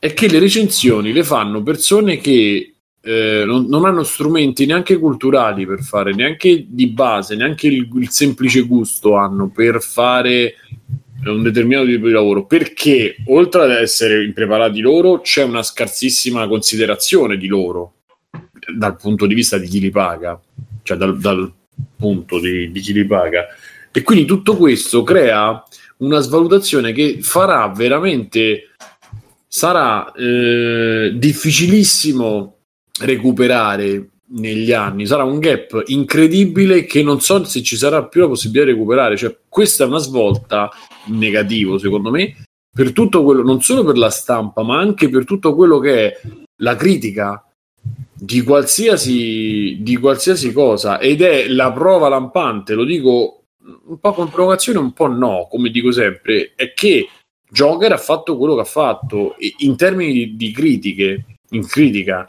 [0.00, 5.64] è che le recensioni le fanno persone che eh, non, non hanno strumenti neanche culturali
[5.66, 10.56] per fare, neanche di base, neanche il, il semplice gusto hanno per fare
[11.30, 17.36] un determinato tipo di lavoro perché oltre ad essere impreparati loro c'è una scarsissima considerazione
[17.36, 17.94] di loro
[18.76, 20.40] dal punto di vista di chi li paga
[20.84, 21.52] cioè dal, dal
[21.96, 23.46] punto di, di chi li paga.
[23.90, 25.60] E quindi tutto questo crea
[25.98, 28.70] una svalutazione che farà veramente
[29.48, 32.58] sarà eh, difficilissimo
[33.00, 35.06] recuperare negli anni.
[35.06, 39.16] Sarà un gap incredibile che non so se ci sarà più la possibilità di recuperare.
[39.16, 40.70] Cioè questa è una svolta
[41.06, 42.44] negativo secondo me
[42.74, 46.20] per tutto quello non solo per la stampa ma anche per tutto quello che è
[46.56, 47.44] la critica
[48.14, 50.98] di qualsiasi, di qualsiasi cosa.
[50.98, 53.42] Ed è la prova lampante lo dico
[53.86, 57.08] un po' con provocazione un po' no come dico sempre è che
[57.50, 62.26] Joker ha fatto quello che ha fatto in termini di, di critiche in critica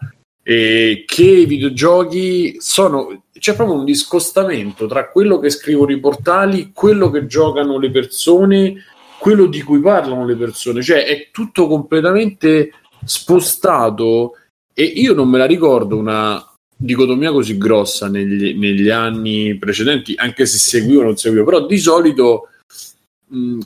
[0.47, 6.71] e che i videogiochi sono c'è proprio un discostamento tra quello che scrivono i portali,
[6.71, 8.75] quello che giocano le persone,
[9.17, 12.71] quello di cui parlano le persone, cioè è tutto completamente
[13.03, 14.33] spostato
[14.71, 16.43] e io non me la ricordo una
[16.77, 21.77] dicotomia così grossa negli, negli anni precedenti, anche se seguivo o non seguivo, però di
[21.79, 22.49] solito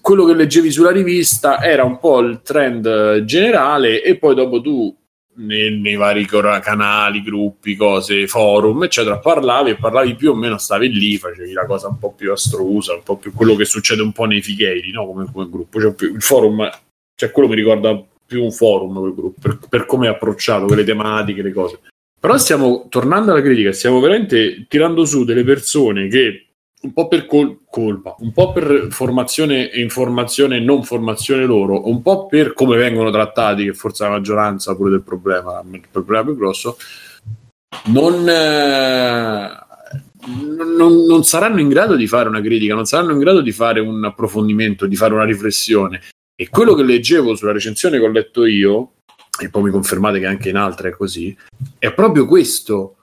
[0.02, 4.96] quello che leggevi sulla rivista era un po' il trend generale e poi dopo tu
[5.36, 10.92] nei, nei vari canali, gruppi, cose, forum, eccetera, parlavi e parlavi più o meno, stavi
[10.92, 14.12] lì, facevi la cosa un po' più astrusa, un po' più quello che succede un
[14.12, 15.06] po' nei figheiri, no?
[15.06, 15.80] come, come gruppo.
[15.80, 16.70] Cioè, il forum,
[17.16, 20.84] cioè quello mi ricorda più un forum quel gruppo, per, per come è approcciato, quelle
[20.84, 21.80] tematiche, le cose.
[22.20, 26.49] Però stiamo tornando alla critica, stiamo veramente tirando su delle persone che
[26.82, 31.90] un po' per col- colpa, un po' per formazione e informazione e non formazione loro,
[31.90, 36.24] un po' per come vengono trattati, che forse la maggioranza pure del problema, il problema
[36.24, 36.78] più grosso,
[37.88, 39.50] non, eh,
[40.78, 43.82] non, non, saranno in grado di fare una critica, non saranno in grado di fare
[43.82, 46.02] un approfondimento, di fare una riflessione.
[46.34, 48.94] E quello che leggevo sulla recensione che ho letto io,
[49.42, 51.36] e poi mi confermate che anche in altre è così,
[51.78, 52.96] è proprio questo.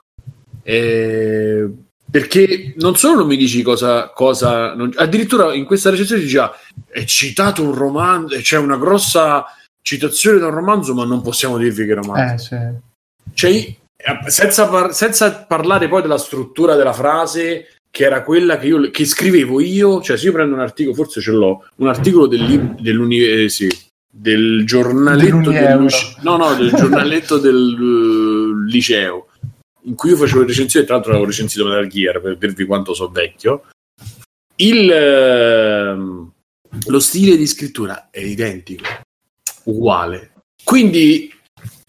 [0.63, 1.69] Eh,
[2.09, 6.51] perché non solo non mi dici cosa, cosa non, addirittura in questa recensione dice ah,
[6.89, 9.45] è citato un romanzo c'è una grossa
[9.81, 12.55] citazione da un romanzo ma non possiamo dirvi che romanzo.
[12.55, 12.59] Eh,
[13.33, 13.33] sì.
[13.33, 13.75] cioè,
[14.27, 19.05] senza, par- senza, parlare poi della struttura della frase che era quella che io che
[19.05, 22.75] scrivevo io cioè se io prendo un articolo forse ce l'ho un articolo del,
[23.11, 23.67] eh, sì,
[24.09, 25.87] del giornaletto del,
[26.21, 29.26] no no del giornaletto del uh, liceo
[29.87, 33.09] in cui io facevo recensioni, tra l'altro avevo recensito Metal Gear per dirvi quanto so
[33.09, 33.63] vecchio,
[34.57, 36.31] il, ehm,
[36.87, 38.85] lo stile di scrittura è identico,
[39.63, 40.33] uguale.
[40.63, 41.31] Quindi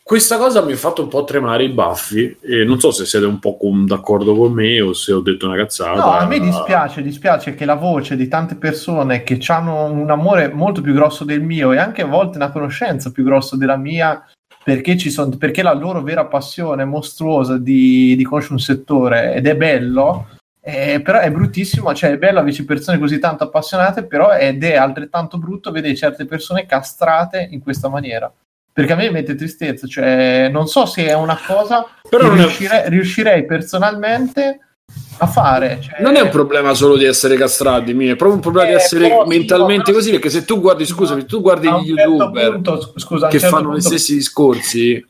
[0.01, 3.27] questa cosa mi ha fatto un po' tremare i baffi e non so se siete
[3.27, 6.01] un po' con, d'accordo con me o se ho detto una cazzata.
[6.01, 10.49] No, a me dispiace, dispiace che la voce di tante persone che hanno un amore
[10.53, 14.25] molto più grosso del mio e anche a volte una conoscenza più grossa della mia
[14.69, 19.47] perché, ci son, perché la loro vera passione mostruosa di, di conoscere un settore ed
[19.47, 20.29] è bello,
[20.61, 24.77] eh, però è bruttissimo, cioè è bello avere persone così tanto appassionate, però ed è
[24.77, 28.31] altrettanto brutto vedere certe persone castrate in questa maniera.
[28.71, 32.91] Perché a me mette tristezza, cioè non so se è una cosa però che riuscirei,
[32.91, 34.68] riuscirei personalmente
[35.19, 35.79] a fare.
[35.81, 36.03] Cioè...
[36.03, 39.25] Non è un problema solo di essere castrati, è proprio un problema eh, di essere
[39.27, 40.11] mentalmente così.
[40.11, 43.69] Perché se tu guardi, scusami, tu guardi gli certo youtuber punto, scusa, che certo fanno
[43.71, 43.79] punto...
[43.79, 45.07] gli stessi discorsi,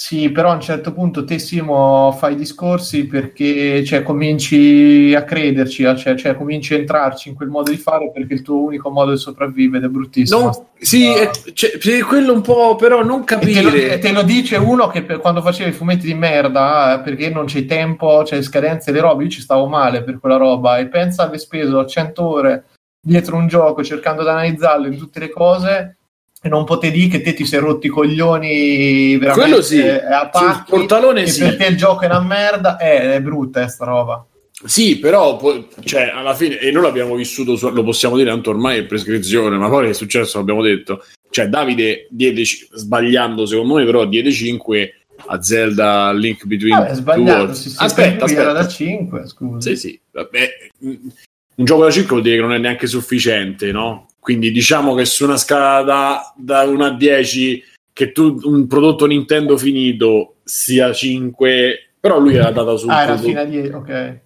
[0.00, 5.82] sì, però a un certo punto te Simo fai discorsi perché cioè, cominci a crederci,
[5.98, 9.10] cioè, cioè, cominci a entrarci in quel modo di fare perché il tuo unico modo
[9.10, 10.40] di sopravvivere è bruttissimo.
[10.40, 13.60] Non, sì, è, cioè, quello un po', però non capire.
[13.60, 17.02] Te, lo, te lo dice uno che per, quando faceva i fumetti di merda, eh,
[17.02, 20.78] perché non c'è tempo, c'è scadenze le robe, io ci stavo male per quella roba
[20.78, 22.64] e pensa aver speso 100 ore
[22.98, 25.96] dietro un gioco cercando di analizzarlo in tutte le cose
[26.42, 29.80] e non potevi dire che te ti sei rotti i coglioni veramente Quello sì.
[29.80, 31.40] a pacchi, portalone sì.
[31.40, 34.24] per te il gioco è una merda eh, è brutta sta roba
[34.62, 35.40] sì, però
[35.84, 39.70] cioè, alla fine, e noi l'abbiamo vissuto, lo possiamo dire, tanto ormai è prescrizione, ma
[39.70, 41.02] poi è successo, l'abbiamo detto.
[41.30, 44.94] Cioè, Davide diede, sbagliando secondo me, però diede 5
[45.26, 48.42] a Zelda Link Between Vabbè, sbagliato, sì, sì, aspetta, aspetta.
[48.42, 49.70] era da 5, scusa.
[49.70, 50.48] Sì, sì, vabbè,
[50.80, 54.09] un gioco da 5 vuol dire che non è neanche sufficiente, no?
[54.20, 59.06] Quindi diciamo che su una scala da, da 1 a 10 che tu un prodotto
[59.06, 63.88] Nintendo finito sia 5, però lui era data su Ah, era fino a 10, ok.
[63.88, 64.18] Eh.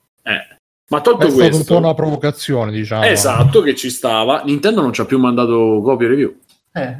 [0.88, 3.04] Ma È tolto stata un po' questo, una provocazione, diciamo.
[3.04, 6.36] esatto, che ci stava, Nintendo non ci ha più mandato copie review.
[6.72, 6.96] Eh, eh.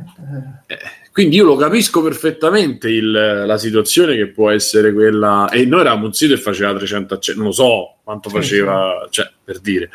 [0.74, 0.78] Eh,
[1.12, 3.10] Quindi io lo capisco perfettamente il-
[3.46, 5.48] la situazione che può essere quella.
[5.50, 9.06] E noi eravamo un sito che faceva 300 acce- non lo so quanto Sì, faceva,
[9.10, 9.90] cioè per dire.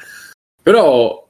[0.62, 1.28] Però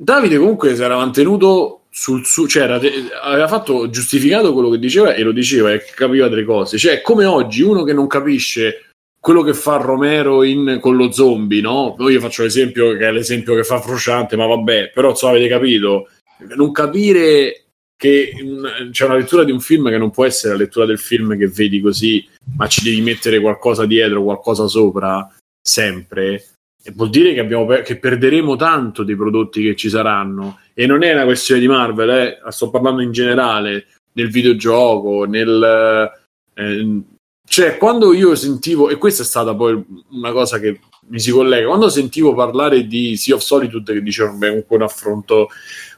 [0.00, 5.14] Davide comunque si era mantenuto sul suo, cioè de- aveva fatto giustificato quello che diceva
[5.14, 6.78] e lo diceva e capiva delle cose.
[6.78, 11.60] Cioè, come oggi uno che non capisce quello che fa Romero in- con lo zombie,
[11.60, 11.96] no?
[11.98, 16.08] Io faccio l'esempio che è l'esempio che fa Frusciante, ma vabbè, però so, avete capito.
[16.54, 17.64] Non capire
[17.96, 21.00] che un- c'è una lettura di un film che non può essere la lettura del
[21.00, 22.24] film che vedi così,
[22.56, 25.28] ma ci devi mettere qualcosa dietro, qualcosa sopra,
[25.60, 26.44] sempre.
[26.94, 30.60] Vuol dire che, abbiamo che perderemo tanto dei prodotti che ci saranno.
[30.74, 36.10] E non è una questione di Marvel, eh, sto parlando in generale, nel videogioco, nel...
[36.54, 37.00] eh,
[37.44, 41.66] cioè, quando io sentivo, e questa è stata poi una cosa che mi si collega,
[41.66, 45.48] quando sentivo parlare di Sea of Solitude che dicevano, beh, comunque un affronto,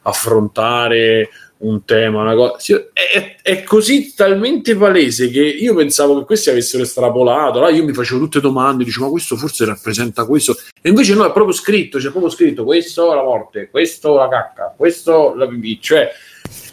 [0.03, 1.29] affrontare
[1.63, 6.83] un tema, una cosa, è, è così talmente palese che io pensavo che questi avessero
[6.83, 11.15] estrapolato, allora io mi facevo tutte domande, dicevo, ma questo forse rappresenta questo, e invece
[11.15, 15.47] no, è proprio scritto, c'è proprio scritto, questo la morte, questo la cacca, questo la
[15.47, 16.09] pipì, cioè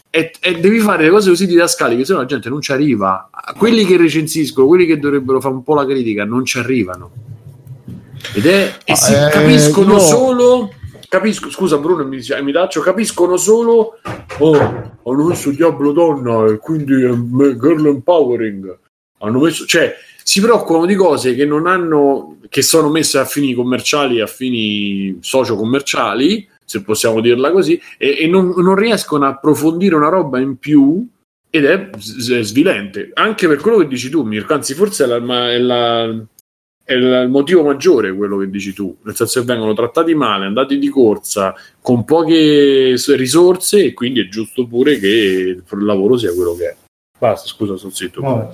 [0.09, 3.29] e, e devi fare le cose così didascaliche, se no la gente non ci arriva.
[3.57, 7.11] Quelli che recensiscono, quelli che dovrebbero fare un po' la critica, non ci arrivano.
[8.33, 10.71] Ed è, e Ah, si eh, capiscono io- solo.
[11.09, 13.99] Capisco, scusa Bruno, mi, dice- mi taccio, capiscono solo.
[14.39, 14.55] Oh,
[15.03, 18.77] hanno messo Diablo Donna e quindi è me- girl empowering.
[19.19, 23.53] Hanno messo, cioè, si preoccupano di cose che non hanno, che sono messe a fini
[23.53, 29.95] commerciali, a fini socio-commerciali, se possiamo dirla così, e, e non, non riescono a approfondire
[29.95, 31.07] una roba in più
[31.49, 33.11] ed è s- svilente.
[33.13, 36.13] Anche per quello che dici tu, Mirko, anzi, forse è, la- è la-
[36.87, 40.77] è il motivo maggiore quello che dici tu, nel senso che vengono trattati male, andati
[40.77, 45.07] di corsa, con poche risorse, e quindi è giusto pure che
[45.69, 46.75] il lavoro sia quello che è.
[47.19, 48.21] Basta, scusa, sono zitto.
[48.21, 48.53] Vabbè.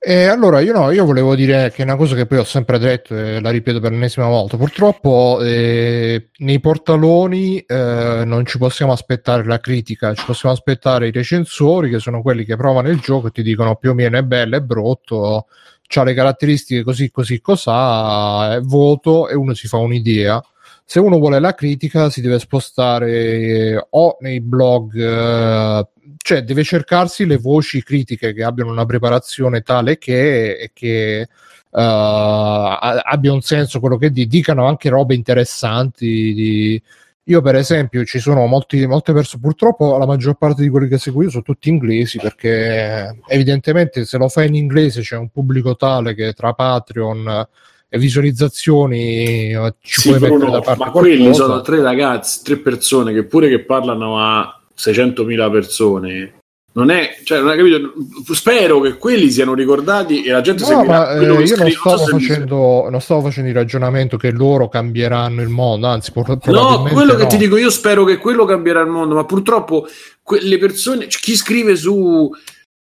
[0.00, 3.16] E allora io no, io volevo dire che una cosa che poi ho sempre detto
[3.16, 4.56] e la ripeto per l'ennesima volta.
[4.56, 11.12] Purtroppo eh, nei portaloni eh, non ci possiamo aspettare la critica, ci possiamo aspettare i
[11.12, 14.22] recensori che sono quelli che provano il gioco e ti dicono più o meno è
[14.22, 15.46] bello, è brutto,
[15.94, 20.42] ha le caratteristiche così, così, cos'ha, è voto e uno si fa un'idea.
[20.84, 25.86] Se uno vuole la critica si deve spostare eh, o nei blog eh,
[26.16, 31.28] cioè deve cercarsi le voci critiche che abbiano una preparazione tale che, che
[31.70, 36.32] a- abbia un senso quello che di- dicano anche robe interessanti.
[36.34, 36.82] di-
[37.28, 40.96] Io, per esempio, ci sono molti, molte persone, purtroppo la maggior parte di quelli che
[40.96, 45.76] seguo io sono tutti inglesi perché evidentemente se lo fai in inglese c'è un pubblico
[45.76, 47.46] tale che tra Patreon
[47.90, 52.42] e visualizzazioni eh, ci Sì, puoi mettere Bruno, da parte ma quelli sono tre ragazzi,
[52.42, 56.37] tre persone che pure che parlano a 600.000 persone.
[56.78, 57.92] Non è, cioè, non hai capito?
[58.32, 61.70] Spero che quelli siano ricordati e la gente No, seguirà ma eh, che io non
[61.70, 65.88] stavo, so se mi- facendo, non stavo facendo il ragionamento che loro cambieranno il mondo,
[65.88, 67.28] anzi, pro- No, quello che no.
[67.28, 69.88] ti dico, io spero che quello cambierà il mondo, ma purtroppo
[70.22, 72.30] quelle persone, chi scrive su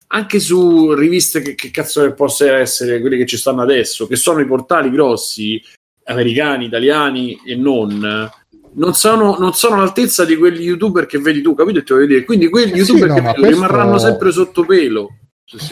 [0.08, 4.18] anche su riviste che, che cazzo che possa essere quelle che ci stanno adesso, che
[4.18, 5.62] sono i portali grossi,
[6.04, 8.30] americani, italiani e non,
[8.76, 11.80] non sono, non sono all'altezza di quegli youtuber che vedi tu, capito?
[11.88, 12.24] Lo voglio dire.
[12.26, 15.10] Quindi quegli Sì, youtuber no, che questo- rimarranno sempre sotto pelo.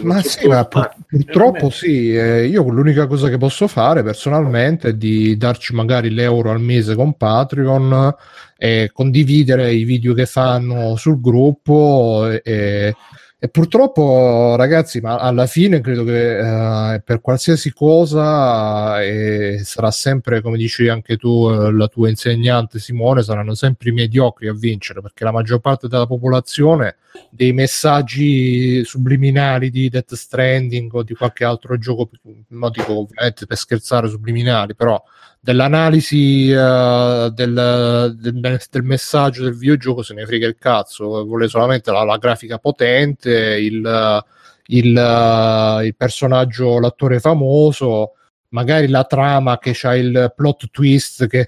[0.03, 4.93] Ma sì, ma pur- purtroppo sì, eh, io l'unica cosa che posso fare personalmente è
[4.93, 8.13] di darci magari l'euro al mese con Patreon
[8.55, 12.95] e condividere i video che fanno sul gruppo e, e-
[13.43, 20.39] e purtroppo ragazzi, ma alla fine credo che eh, per qualsiasi cosa eh, sarà sempre,
[20.39, 25.01] come dici anche tu, eh, la tua insegnante Simone, saranno sempre i mediocri a vincere
[25.01, 26.95] perché la maggior parte della popolazione
[27.29, 32.11] dei messaggi subliminali di Death Stranding o di qualche altro gioco,
[32.47, 35.03] no, dico ovviamente per scherzare subliminali, però
[35.43, 41.91] dell'analisi eh, del, del- del messaggio del videogioco se ne frega il cazzo, vuole solamente
[41.91, 44.23] la, la grafica potente, il,
[44.67, 48.13] il, il personaggio, l'attore famoso.
[48.53, 51.47] Magari la trama che c'ha il plot twist che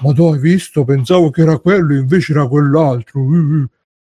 [0.00, 0.84] ma tu hai visto?
[0.84, 3.20] Pensavo che era quello, invece era quell'altro.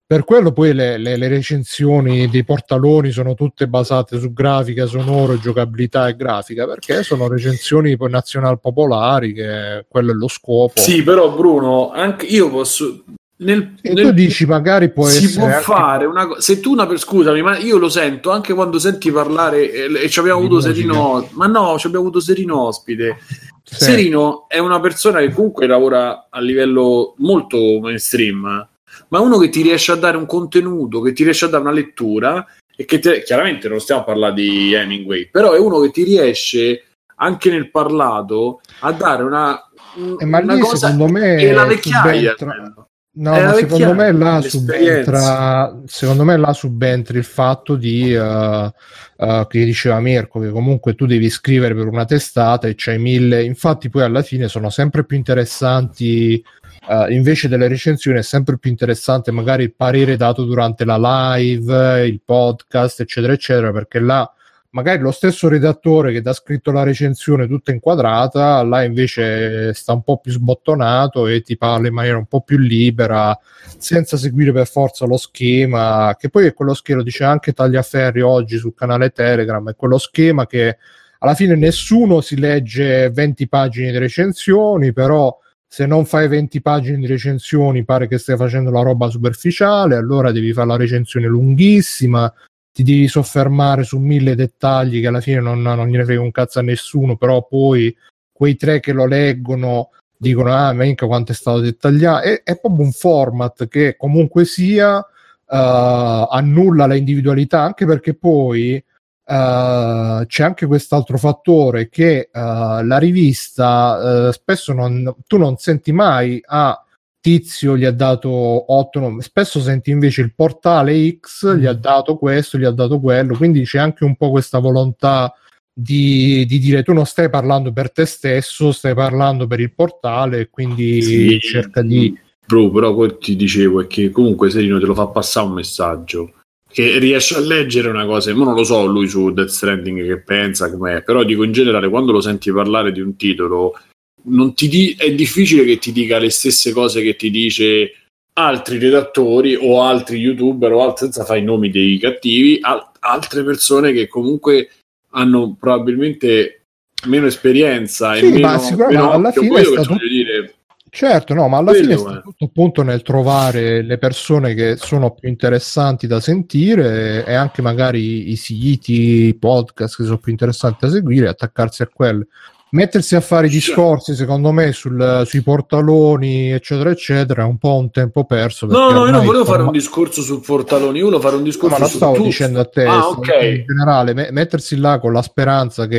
[0.07, 5.39] Per quello poi le, le- le recensioni dei portaloni sono tutte basate su grafica, sonoro,
[5.39, 10.79] giocabilità e grafica, perché sono recensioni poi nazional popolari, che quello è lo scopo.
[10.79, 13.03] Sì, però Bruno, anche io posso...
[13.37, 16.41] Nel, E nel- tu dici magari può si può anche- fare una cosa.
[16.41, 20.09] Se tu una per scusami, ma io lo sento anche quando senti parlare eh, e
[20.09, 20.61] ci abbiamo avuto.
[20.61, 23.17] Serino, ma no, ci abbiamo avuto Serino ospite.
[23.65, 23.75] Sì.
[23.85, 28.69] Serino è una persona che comunque lavora a livello molto mainstream,
[29.15, 31.63] ma è uno che ti riesce a dare un contenuto, che ti riesce a dare
[31.63, 35.79] una lettura e che te- chiaramente non stiamo a parlare di Hemingway, però è uno
[35.79, 36.83] che ti riesce
[37.17, 39.71] anche nel parlato a dare una,
[40.19, 42.89] Eh, ma una lì cosa secondo me che la vecchiaia subentra-.
[43.17, 48.73] No, È ma secondo me là subentra, secondo me là subentra il fatto di eh,
[49.17, 53.45] eh, che diceva Mirko, che comunque tu devi scrivere per una testata e c'hai mille,
[53.45, 56.45] infatti poi alla fine sono sempre più interessanti,
[56.89, 62.07] eh, invece delle recensioni è sempre più interessante magari il parere dato durante la live,
[62.07, 64.31] il podcast, eccetera, eccetera, perché là
[64.71, 69.93] magari lo stesso redattore che ti ha scritto la recensione tutta inquadrata, là invece sta
[69.93, 73.39] un po' più sbottonato e ti parla in maniera un po' più libera,
[73.79, 78.21] senza seguire per forza lo schema, che poi è quello schema, lo dice anche Tagliaferri
[78.21, 80.77] oggi sul canale Telegram, è quello schema che
[81.21, 85.39] alla fine nessuno si legge 20 pagine di recensioni, però
[85.75, 90.31] se non fai 20 pagine di recensioni pare che stai facendo la roba superficiale, allora
[90.31, 92.33] devi fare la recensione lunghissima,
[92.73, 96.61] ti devi soffermare su mille dettagli che alla fine non, non gliene frega un cazzo
[96.61, 97.93] a nessuno, però poi
[98.31, 102.23] quei tre che lo leggono dicono ah minchia quanto è stato dettagliato.
[102.23, 108.81] È, è proprio un format che comunque sia eh, annulla la individualità anche perché poi
[109.27, 115.93] eh, c'è anche quest'altro fattore che eh, la rivista eh, spesso non, tu non senti
[115.93, 116.79] mai a
[117.21, 122.17] tizio gli ha dato 8 no, spesso senti invece il portale X gli ha dato
[122.17, 125.33] questo gli ha dato quello quindi c'è anche un po' questa volontà
[125.73, 130.51] di, di dire tu non stai parlando per te stesso stai parlando per il portale
[130.51, 131.39] quindi Sì.
[131.41, 132.15] cerca di
[132.47, 136.33] Bro, però quel ti dicevo è che comunque Serino te lo fa passare un messaggio
[136.75, 140.19] che riesce a leggere una cosa, ma non lo so lui su Death Stranding che
[140.19, 143.79] pensa com'è, però dico in generale quando lo senti parlare di un titolo
[144.25, 147.93] non ti di- è difficile che ti dica le stesse cose che ti dice
[148.41, 153.45] altri redattori o altri youtuber o alt- senza fare i nomi dei cattivi, al- altre
[153.45, 154.71] persone che comunque
[155.11, 156.63] hanno probabilmente
[157.07, 159.43] meno esperienza Sì, e meno, ma meno alla occhio.
[159.43, 160.55] fine Poi io dire
[160.95, 165.11] Certo, no, ma alla Quello fine sta tutto appunto nel trovare le persone che sono
[165.11, 170.87] più interessanti da sentire e anche magari i siti, i podcast che sono più interessanti
[170.87, 172.25] da seguire, attaccarsi a quelli.
[172.71, 177.77] Mettersi a fare i discorsi, secondo me, sul- sui portaloni, eccetera, eccetera, è un po'
[177.77, 178.67] un tempo perso.
[178.67, 181.47] No, no, io non volevo fare un discorso su Portaloni, io volevo fare un No,
[181.49, 182.27] discorso ma lo stavo tutto.
[182.29, 183.21] dicendo a te, Ah, stavo ok.
[183.21, 185.99] dicendo in generale, me- mettersi là con la speranza che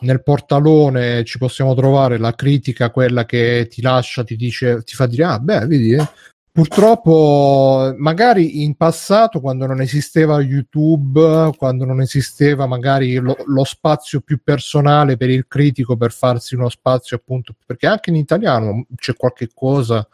[0.00, 5.06] nel portalone ci possiamo trovare la critica, quella che ti lascia, ti dice, ti fa
[5.06, 6.08] dire, ah, beh, vedi, eh.
[6.58, 14.20] Purtroppo, magari in passato, quando non esisteva YouTube, quando non esisteva magari lo, lo spazio
[14.20, 19.14] più personale per il critico per farsi uno spazio, appunto, perché anche in italiano c'è
[19.14, 20.04] qualche cosa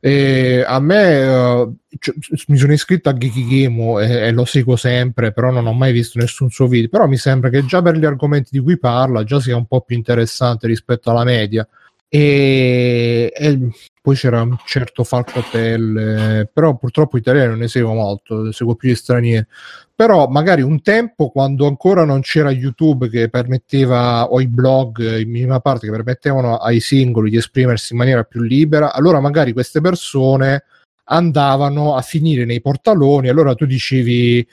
[0.00, 1.68] e a me eh,
[1.98, 2.14] cioè,
[2.48, 6.18] mi sono iscritto a Geekigemo e, e lo seguo sempre, però non ho mai visto
[6.18, 6.88] nessun suo video.
[6.88, 9.80] Però mi sembra che già per gli argomenti di cui parla già sia un po'
[9.80, 11.66] più interessante rispetto alla media.
[12.10, 13.58] E, e
[14.00, 18.90] poi c'era un certo Falco Hotel, però purtroppo italiano non ne seguo molto, seguo più
[18.90, 19.46] gli stranieri.
[19.94, 25.28] Però magari un tempo, quando ancora non c'era YouTube che permetteva, o i blog in
[25.30, 29.80] minima parte che permettevano ai singoli di esprimersi in maniera più libera, allora magari queste
[29.80, 30.64] persone
[31.10, 33.28] andavano a finire nei portaloni.
[33.28, 34.46] Allora tu dicevi,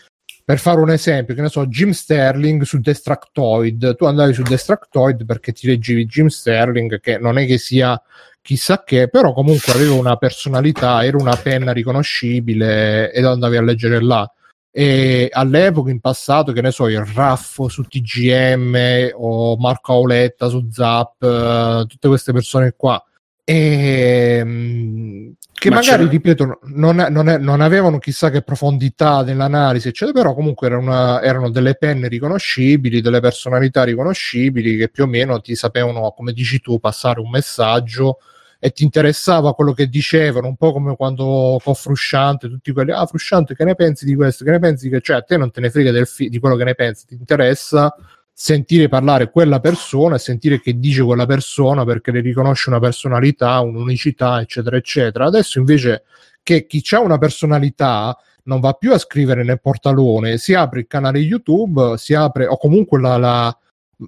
[0.46, 3.96] per fare un esempio, che ne so, Jim Sterling su Destructoid.
[3.96, 8.00] Tu andavi su Destructoid perché ti leggevi Jim Sterling, che non è che sia
[8.44, 14.00] chissà che, però comunque aveva una personalità, era una penna riconoscibile ed andavi a leggere
[14.00, 14.32] là.
[14.70, 20.68] E all'epoca, in passato, che ne so, il Raffo su TGM o Marco Auletta su
[20.70, 23.04] Zap, eh, tutte queste persone qua.
[23.48, 29.88] E, mm, che Ma magari, c'era- ripeto, non, non non avevano chissà che profondità nell'analisi,
[29.88, 35.08] eccetera, però comunque era una- erano delle penne riconoscibili, delle personalità riconoscibili che più o
[35.08, 38.18] meno ti sapevano, come dici tu, passare un messaggio
[38.60, 43.06] e ti interessava quello che dicevano, un po' come quando con Frusciante, tutti quelli, ah
[43.06, 44.44] Frusciante, che ne pensi di questo?
[44.44, 46.56] Che ne pensi che, cioè a te non te ne frega del fi- di quello
[46.56, 47.94] che ne pensi, ti interessa
[48.38, 53.62] sentire parlare quella persona e sentire che dice quella persona perché le riconosce una personalità,
[53.62, 55.26] un'unicità, eccetera, eccetera.
[55.26, 56.04] Adesso invece
[56.44, 60.88] che chi ha una personalità non va più a scrivere nel portalone, si apre il
[60.88, 63.58] canale YouTube, si apre o comunque la, la-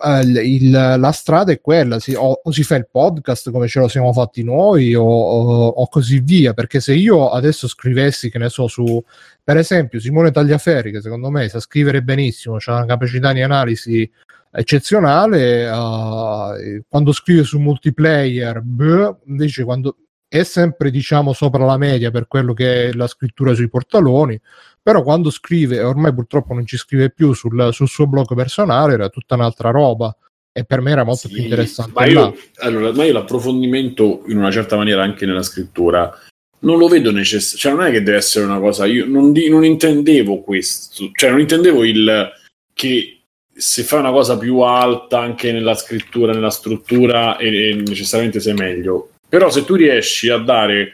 [0.04, 3.80] eh, il- la strada è quella, si- o, o si fa il podcast come ce
[3.80, 8.38] lo siamo fatti noi o, o- o così via, perché se io adesso scrivessi, che
[8.38, 9.04] ne so, su,
[9.44, 14.10] per esempio, Simone Tagliaferri, che secondo me sa scrivere benissimo, ha una capacità di analisi
[14.52, 15.68] eccezionale,
[16.60, 19.98] eh, quando scrive su multiplayer, beh, invece quando
[20.28, 24.40] è sempre diciamo sopra la media per quello che è la scrittura sui portaloni,
[24.88, 29.10] però quando scrive, ormai purtroppo non ci scrive più sul, sul suo blog personale, era
[29.10, 30.16] tutta un'altra roba
[30.50, 31.92] e per me era molto Sì, più interessante.
[31.94, 36.18] Ma io, allora, ma io l'approfondimento in una certa maniera anche nella scrittura
[36.60, 39.50] non lo vedo necessario, cioè non è che deve essere una cosa, io non, di-
[39.50, 42.32] non intendevo questo, cioè non intendevo il
[42.72, 43.24] che
[43.54, 48.54] se fai una cosa più alta anche nella scrittura, nella struttura, e, e necessariamente sei
[48.54, 49.10] meglio.
[49.28, 50.94] Però se tu riesci a dare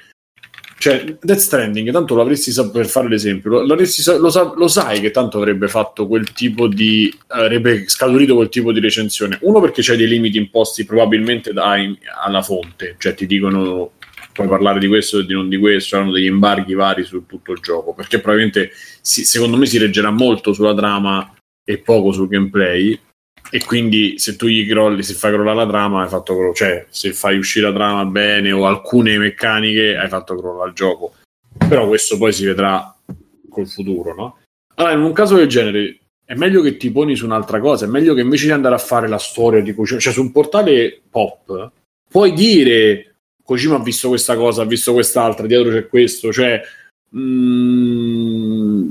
[0.83, 5.11] cioè Death Stranding tanto l'avresti saputo per fare l'esempio sa- lo, sa- lo sai che
[5.11, 9.37] tanto avrebbe fatto quel tipo di avrebbe scaturito quel tipo di recensione?
[9.43, 13.91] Uno perché c'hai dei limiti imposti probabilmente dai alla fonte cioè ti dicono
[14.33, 17.53] puoi parlare di questo e di non di questo hanno degli embarghi vari su tutto
[17.53, 21.33] il gioco perché probabilmente si- secondo me si reggerà molto sulla trama
[21.63, 22.99] e poco sul gameplay
[23.53, 26.87] e quindi se tu gli crolli, se fai crollare la trama, hai fatto cro- cioè
[26.89, 31.13] se fai uscire la trama bene o alcune meccaniche, hai fatto crollare il gioco.
[31.69, 32.97] Però questo poi si vedrà
[33.47, 34.37] col futuro, no?
[34.73, 37.87] Allora, in un caso del genere è meglio che ti poni su un'altra cosa, è
[37.87, 41.01] meglio che invece di andare a fare la storia di Kojima, cioè su un portale
[41.07, 41.71] pop,
[42.09, 46.59] puoi dire Kojima ha visto questa cosa, ha visto quest'altra, dietro c'è questo, cioè
[47.15, 48.89] mm,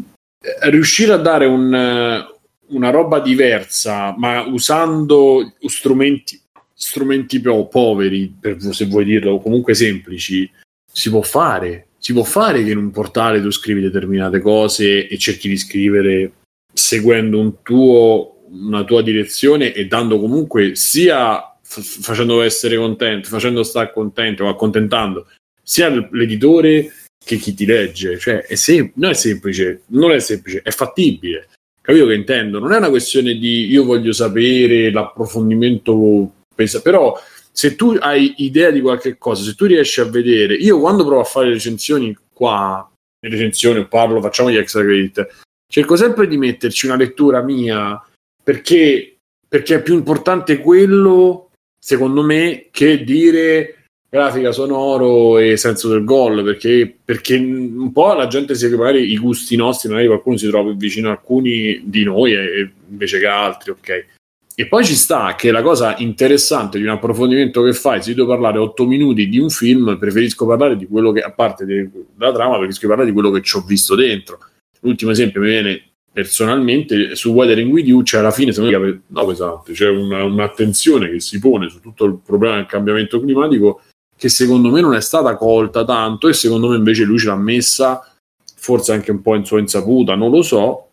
[0.71, 2.31] riuscire a dare un,
[2.73, 6.41] una roba diversa, ma usando strumenti,
[6.75, 10.51] strumenti più poveri, per- se vuoi dirlo, comunque semplici,
[10.91, 11.89] si può fare.
[11.99, 16.33] Si può fare che in un portale tu scrivi determinate cose e cerchi di scrivere
[16.73, 23.63] seguendo un tuo, una tua direzione e dando comunque sia f- facendo essere contento, facendo
[23.63, 25.27] stare contento accontentando
[25.63, 26.93] sia l'editore
[27.25, 28.19] che chi ti legge.
[28.19, 31.49] Cioè, è sem- non è semplice, non è semplice, è fattibile.
[31.93, 32.59] Capito che intendo?
[32.59, 37.15] Non è una questione di io voglio sapere l'approfondimento, pesa- però
[37.51, 41.21] se tu hai idea di qualche cosa, se tu riesci a vedere, io quando provo
[41.21, 42.91] a fare le recensioni qua,
[43.21, 45.29] le recensioni parlo, facciamo gli extra credit,
[45.71, 48.03] cerco sempre di metterci una lettura mia
[48.43, 53.82] perché, perché è più importante quello, secondo me, che dire
[54.15, 59.17] grafica, sonoro e senso del gol perché, perché un po' la gente si magari i
[59.17, 63.71] gusti nostri, magari qualcuno si trova vicino a alcuni di noi e, invece che altri,
[63.71, 64.07] ok?
[64.55, 68.17] E poi ci sta che la cosa interessante di un approfondimento che fai, se io
[68.17, 71.89] devo parlare 8 minuti di un film, preferisco parlare di quello che, a parte de-
[72.15, 74.41] della trama, preferisco parlare di quello che ci ho visto dentro.
[74.81, 75.83] L'ultimo esempio mi viene
[76.13, 81.11] personalmente su Weathering With You c'è alla fine secondo me no pesante c'è una- un'attenzione
[81.11, 83.81] che si pone su tutto il problema del cambiamento climatico
[84.23, 87.35] che secondo me non è stata colta tanto e secondo me invece lui ce l'ha
[87.35, 88.09] messa
[88.55, 90.91] forse anche un po' in sua insaputa non lo so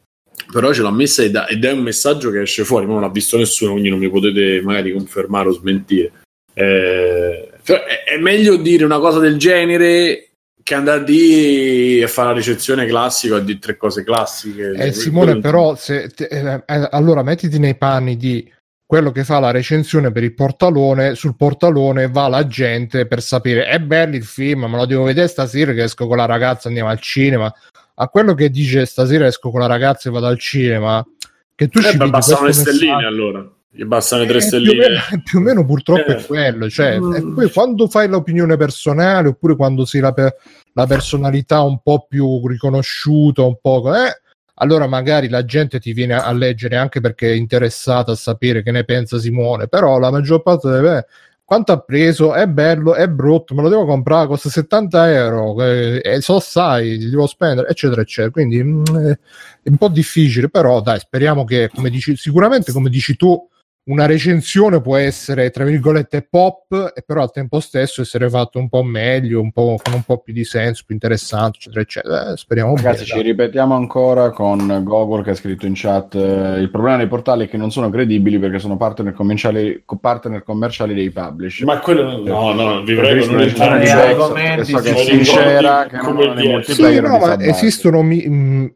[0.51, 3.37] però ce l'ha messa ed, è un messaggio che esce fuori ma non l'ha visto
[3.37, 6.11] nessuno quindi non mi potete magari confermare o smentire.
[6.55, 10.29] Eh, è, meglio dire una cosa del genere
[10.63, 14.71] che andare lì a fare la ricezione classica e dire tre cose classiche.
[14.71, 18.51] Eh, Simone, però, se, te- eh, eh, allora mettiti nei panni di
[18.89, 21.13] quello che fa la recensione per il portalone.
[21.13, 25.27] Sul portalone va la gente per sapere è bello il film, me lo devo vedere
[25.27, 27.53] stasera che esco con la ragazza, andiamo al cinema.
[27.93, 31.05] A quello che dice stasera esco con la ragazza e vado al cinema,
[31.53, 34.39] che tu Eh, ci beh, bastano le stelline messaggio- allora gli bastano le tre Eh,
[34.39, 36.15] più, o stelline meno, più o meno purtroppo Eh.
[36.17, 36.67] è quello.
[36.67, 37.13] Cioè, Mm.
[37.13, 40.35] e poi quando fai l'opinione personale, oppure quando sei la, pe-
[40.73, 43.93] la personalità un po' più riconosciuta, un po'.
[43.93, 44.19] Eh,
[44.59, 48.71] allora magari la gente ti viene a leggere anche perché è interessata a sapere che
[48.71, 51.05] ne pensa Simone, però la maggior parte delle
[51.49, 55.99] quanto ha preso, è bello, è brutto, me lo devo comprare, costa 70 euro, eh,
[56.03, 58.29] e so sai, li devo spendere, eccetera, eccetera.
[58.29, 59.19] Quindi mm, è
[59.61, 63.47] è un po' difficile, però dai, speriamo che, come dici, sicuramente come dici tu,
[63.89, 68.69] una recensione può essere tra virgolette pop, e però al tempo stesso essere fatto un
[68.69, 72.31] po' meglio, un po' con un po' più di senso, più interessante, eccetera, eccetera.
[72.31, 73.21] Eh, speriamo Ragazzi, bene.
[73.21, 77.45] ci ripetiamo ancora con Gogol che ha scritto in chat eh, il problema dei portali
[77.45, 81.65] è che non sono credibili perché sono partner commerciali, co- partner commerciali dei publisher.
[81.65, 86.61] ma quello no no vi prego non entrare Eh, in argomenti che sincera, che non.
[86.63, 88.27] Sì, no, ma esistono mi-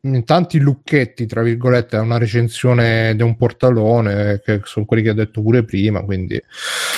[0.02, 5.12] mh, tanti lucchetti, tra virgolette, a una recensione di un portalone, che sono quelli che
[5.12, 6.42] ho detto pure prima, quindi...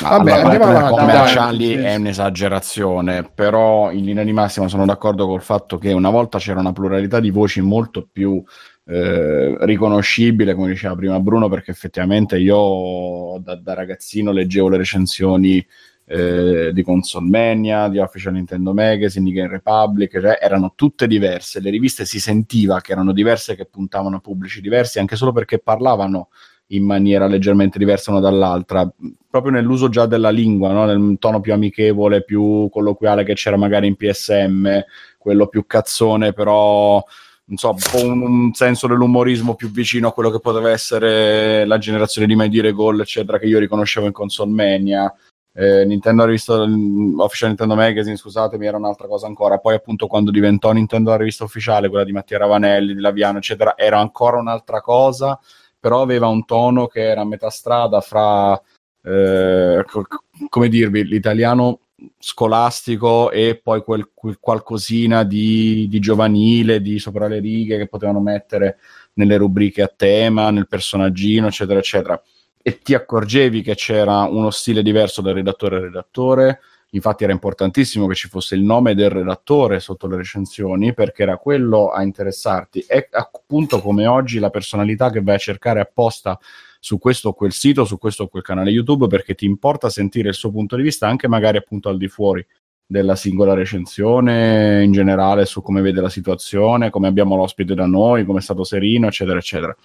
[0.01, 1.83] Vabbè, allora, andiamo partner avanti, commerciali dai.
[1.83, 6.59] è un'esagerazione, però in linea di massima sono d'accordo col fatto che una volta c'era
[6.59, 8.41] una pluralità di voci molto più
[8.87, 15.65] eh, riconoscibile, come diceva prima Bruno, perché effettivamente io da, da ragazzino leggevo le recensioni
[16.07, 21.59] eh, di Console Mania, di Official Nintendo Magazine, di Game Republic, cioè erano tutte diverse,
[21.59, 25.59] le riviste si sentiva che erano diverse, che puntavano a pubblici diversi, anche solo perché
[25.59, 26.29] parlavano
[26.67, 28.89] in maniera leggermente diversa una dall'altra,
[29.29, 30.85] proprio nell'uso già della lingua, no?
[30.85, 34.83] nel tono più amichevole, più colloquiale che c'era magari in PSM,
[35.17, 37.03] quello più cazzone, però
[37.47, 42.25] non so, un un, senso dell'umorismo più vicino a quello che poteva essere la generazione
[42.25, 45.13] di Mai Dire Gol, eccetera, che io riconoscevo in Console Mania.
[45.57, 49.59] Eh, Nintendo ha rivista Official Nintendo Magazine, scusatemi, era un'altra cosa ancora.
[49.59, 53.77] Poi, appunto, quando diventò Nintendo la rivista ufficiale, quella di Mattia Ravanelli, di Laviano, eccetera,
[53.77, 55.39] era ancora un'altra cosa
[55.85, 58.59] però aveva un tono che era a metà strada fra,
[59.03, 60.07] eh, co-
[60.49, 61.81] come dirvi, l'italiano
[62.17, 68.19] scolastico e poi quel, quel qualcosina di, di, giovanile, di sopra le righe che potevano
[68.19, 68.79] mettere
[69.13, 72.19] nelle rubriche a tema, nel personaggino, eccetera, eccetera.
[72.63, 76.61] E ti accorgevi che c'era uno stile diverso da redattore a redattore,
[76.95, 81.37] Infatti era importantissimo che ci fosse il nome del redattore sotto le recensioni perché era
[81.37, 82.85] quello a interessarti.
[82.87, 86.39] È appunto come oggi la personalità che vai a cercare apposta
[86.79, 90.29] su questo o quel sito, su questo o quel canale YouTube perché ti importa sentire
[90.29, 92.45] il suo punto di vista anche magari appunto al di fuori
[92.87, 98.23] della singola recensione in generale su come vede la situazione, come abbiamo l'ospite da noi,
[98.23, 99.75] come è stato serino, eccetera, eccetera.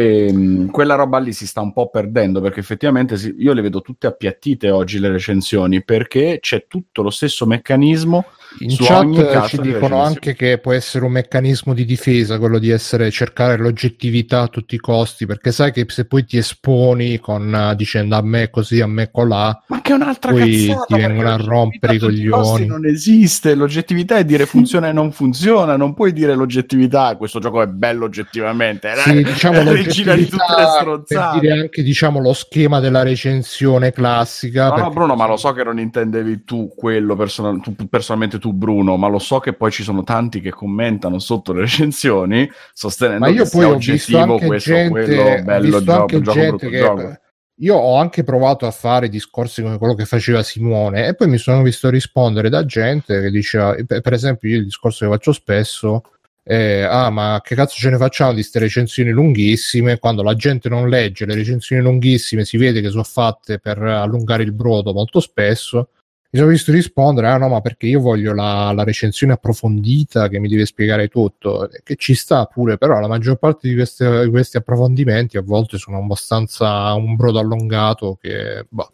[0.00, 3.60] E, ehm, quella roba lì si sta un po' perdendo perché effettivamente si, io le
[3.60, 8.24] vedo tutte appiattite oggi le recensioni perché c'è tutto lo stesso meccanismo
[8.60, 13.10] in chat ci dicono anche che può essere un meccanismo di difesa quello di essere
[13.10, 17.74] cercare l'oggettività a tutti i costi perché sai che se poi ti esponi con uh,
[17.76, 21.28] dicendo a me così a me colà ma che è un'altra poi cazzata, ti vengono
[21.30, 22.66] a rompere i coglioni.
[22.66, 27.62] non esiste l'oggettività è dire funziona e non funziona non puoi dire l'oggettività questo gioco
[27.62, 31.38] è bello oggettivamente sì, diciamo regina di tutte le stronzate.
[31.38, 35.52] Per dire anche diciamo lo schema della recensione classica no, no Bruno ma lo so
[35.52, 39.70] che non intendevi tu quello personal- tu personalmente tu Bruno, ma lo so che poi
[39.70, 44.18] ci sono tanti che commentano sotto le recensioni sostenendo ma io che poi ho visto
[44.18, 47.18] anche questo, gente, quello, bello visto gioco, anche gioco, gente che gioco.
[47.56, 51.38] io ho anche provato a fare discorsi come quello che faceva Simone e poi mi
[51.38, 56.02] sono visto rispondere da gente che diceva, per esempio io il discorso che faccio spesso
[56.42, 59.98] eh, ah ma che cazzo ce ne facciamo di queste recensioni lunghissime?
[59.98, 64.42] Quando la gente non legge le recensioni lunghissime si vede che sono fatte per allungare
[64.42, 65.90] il brodo molto spesso
[66.32, 70.38] mi sono visto rispondere, ah no, ma perché io voglio la, la, recensione approfondita che
[70.38, 74.30] mi deve spiegare tutto, che ci sta pure, però la maggior parte di, queste, di
[74.30, 78.64] questi approfondimenti a volte sono abbastanza un brodo allungato che...
[78.68, 78.92] Boh.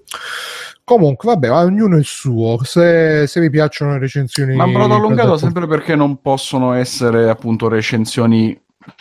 [0.83, 2.63] Comunque, vabbè, ognuno il suo.
[2.63, 4.55] Se, se vi piacciono le recensioni...
[4.55, 8.59] Ma un brodo allungato sempre perché non possono essere appunto recensioni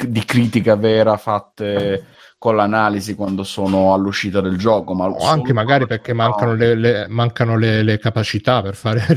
[0.07, 2.05] di critica vera fatte
[2.45, 7.07] con l'analisi quando sono all'uscita del gioco, ma o anche magari perché mancano, le, le,
[7.07, 8.99] mancano le, le, capacità per fare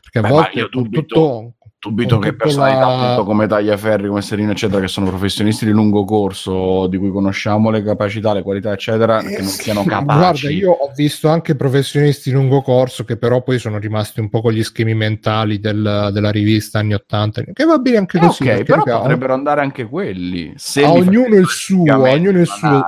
[0.00, 1.52] perché a Beh, volte tutto
[1.82, 3.02] dubito che personalità la...
[3.02, 7.70] appunto come Tagliaferri, come Serino, eccetera, che sono professionisti di lungo corso, di cui conosciamo
[7.70, 10.46] le capacità, le qualità, eccetera, eh, che non siano capaci.
[10.46, 14.28] Guarda, io ho visto anche professionisti di lungo corso che però poi sono rimasti un
[14.28, 18.20] po' con gli schemi mentali del, della rivista anni 80, che va bene anche eh,
[18.20, 18.42] così.
[18.44, 20.52] Ok, però carità, potrebbero andare anche quelli.
[20.54, 22.80] Se a ognuno il suo, ognuno il suo.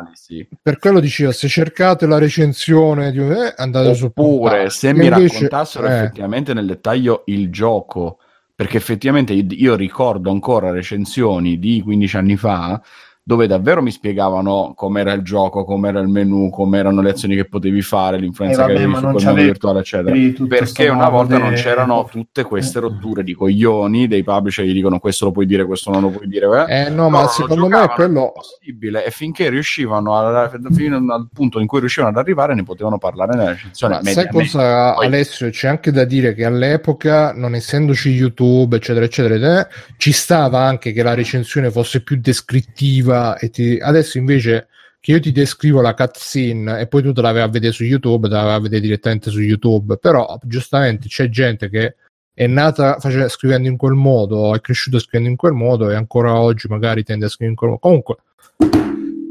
[0.63, 5.07] Per quello dicevo, se cercate la recensione di eh, andate Oppure, su Oppure, se mi
[5.07, 5.95] invece, raccontassero eh.
[5.97, 8.19] effettivamente nel dettaglio il gioco
[8.55, 12.81] perché effettivamente io ricordo ancora recensioni di 15 anni fa
[13.27, 17.81] dove davvero mi spiegavano com'era il gioco, com'era il menu, com'erano le azioni che potevi
[17.81, 20.47] fare, l'influenza eh vabbè, che avevi su quel mondo virtuale, eccetera.
[20.47, 24.99] Perché una volta non c'erano tutte queste rotture di coglioni dei publisher che gli dicono
[24.99, 26.67] questo lo puoi dire, questo non lo puoi dire.
[26.69, 31.61] Eh, eh no, ma secondo me quello possibile e finché riuscivano a, fino al punto
[31.61, 34.01] in cui riuscivano ad arrivare ne potevano parlare nella recensione.
[34.03, 35.07] Ma sai cosa, Poi...
[35.07, 35.49] Alessio?
[35.49, 41.03] C'è anche da dire che all'epoca, non essendoci YouTube, eccetera, eccetera, ci stava anche che
[41.03, 43.79] la recensione fosse più descrittiva descriva e ti...
[43.81, 44.69] adesso invece
[45.01, 47.85] che io ti descrivo la cutscene e poi tu te la vai a vedere su
[47.85, 51.97] YouTube, te la vai a vedere direttamente su YouTube, però giustamente c'è gente che
[52.33, 53.29] è nata face...
[53.29, 57.27] scrivendo in quel modo, è cresciuto scrivendo in quel modo e ancora oggi magari tende
[57.27, 57.81] a scrivere in quel modo.
[57.81, 58.17] Comunque,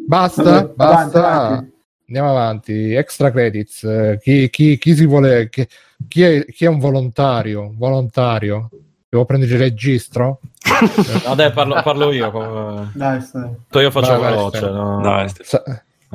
[0.08, 1.28] basta, basta.
[1.28, 1.72] Avanti.
[2.06, 2.94] Andiamo avanti.
[2.94, 4.18] Extra credits.
[4.22, 7.74] Chi, chi, chi si vuole, chi, è, chi è un volontario?
[7.76, 8.70] Volontario.
[9.14, 10.40] Devo prendere il registro?
[11.28, 12.90] no, dai, parlo, parlo io.
[12.96, 13.48] Dai, stai.
[13.74, 14.60] Io faccio vai, veloce.
[14.62, 15.02] Vai, no?
[15.04, 15.64] dai, Sa-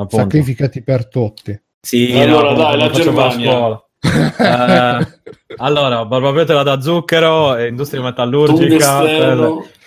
[0.08, 1.56] sacrificati per tutti.
[1.80, 3.80] Sì, allora no, dai, la Germania.
[4.02, 5.20] eh,
[5.58, 9.04] allora, barbabietola da zucchero, industria metallurgica,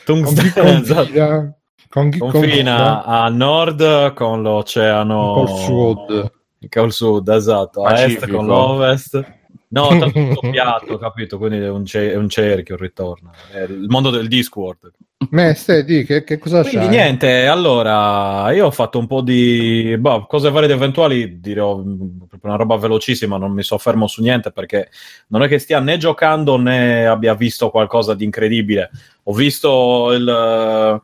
[0.05, 1.55] tungsteno, esatto.
[1.89, 6.31] Con chi confina a nord con l'oceano Col sud.
[6.69, 8.38] col sud, esatto, a est Pacifico.
[8.38, 9.39] con l'ovest.
[9.73, 11.38] No, tanto tutto piatto, capito?
[11.38, 13.31] Quindi è un, ce- è un cerchio, ritorna.
[13.52, 14.91] È il mondo del Discord.
[15.30, 16.89] Meste, di che, che cosa Quindi c'hai?
[16.89, 22.39] niente, allora io ho fatto un po' di boh, cose varie ed eventuali, dirò proprio
[22.41, 24.89] una roba velocissima, non mi soffermo su niente perché
[25.27, 28.89] non è che stia né giocando né abbia visto qualcosa di incredibile.
[29.23, 31.02] Ho visto il eh,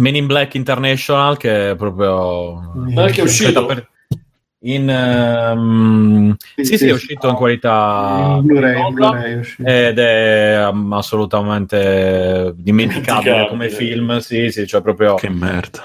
[0.00, 3.64] Men in Black International che è proprio Ma che è uscito?
[3.66, 3.88] per-
[4.66, 10.68] in ehm, sì, sì, è uscito in qualità in Blu-ray, in Blu-ray è ed è
[10.68, 15.84] um, assolutamente dimenticabile come film, sì, sì, cioè proprio Che merda.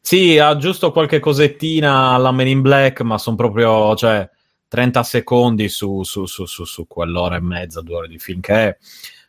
[0.00, 4.28] sì, ha giusto qualche cosettina alla Men in Black, ma sono proprio, cioè,
[4.68, 8.54] 30 secondi su, su, su, su, su quell'ora e mezza, due ore di film che
[8.54, 8.76] è.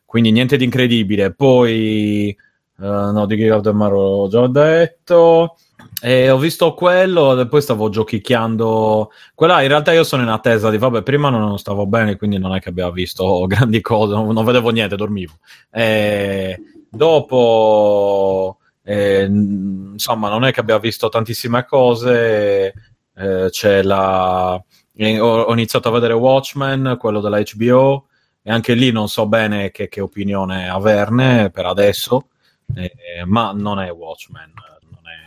[0.03, 1.31] Quindi niente di incredibile.
[1.33, 2.35] Poi, eh,
[2.77, 5.55] no, di Gear of the Mar ho già detto.
[6.01, 9.11] E ho visto quello, poi stavo giochicchiando.
[9.35, 12.55] Quella in realtà io sono in attesa di, vabbè, prima non stavo bene, quindi non
[12.55, 15.33] è che abbia visto grandi cose, non, vedevo niente, dormivo.
[15.69, 16.57] E
[16.89, 22.73] dopo, eh, insomma, non è che abbia visto tantissime cose.
[23.15, 24.53] eh, c'è la.
[25.01, 28.07] Ho, ho iniziato a vedere Watchmen, quello della HBO,
[28.41, 32.27] e anche lì non so bene che, che opinione averne per adesso,
[32.75, 32.91] eh,
[33.25, 34.53] ma non è Watchmen.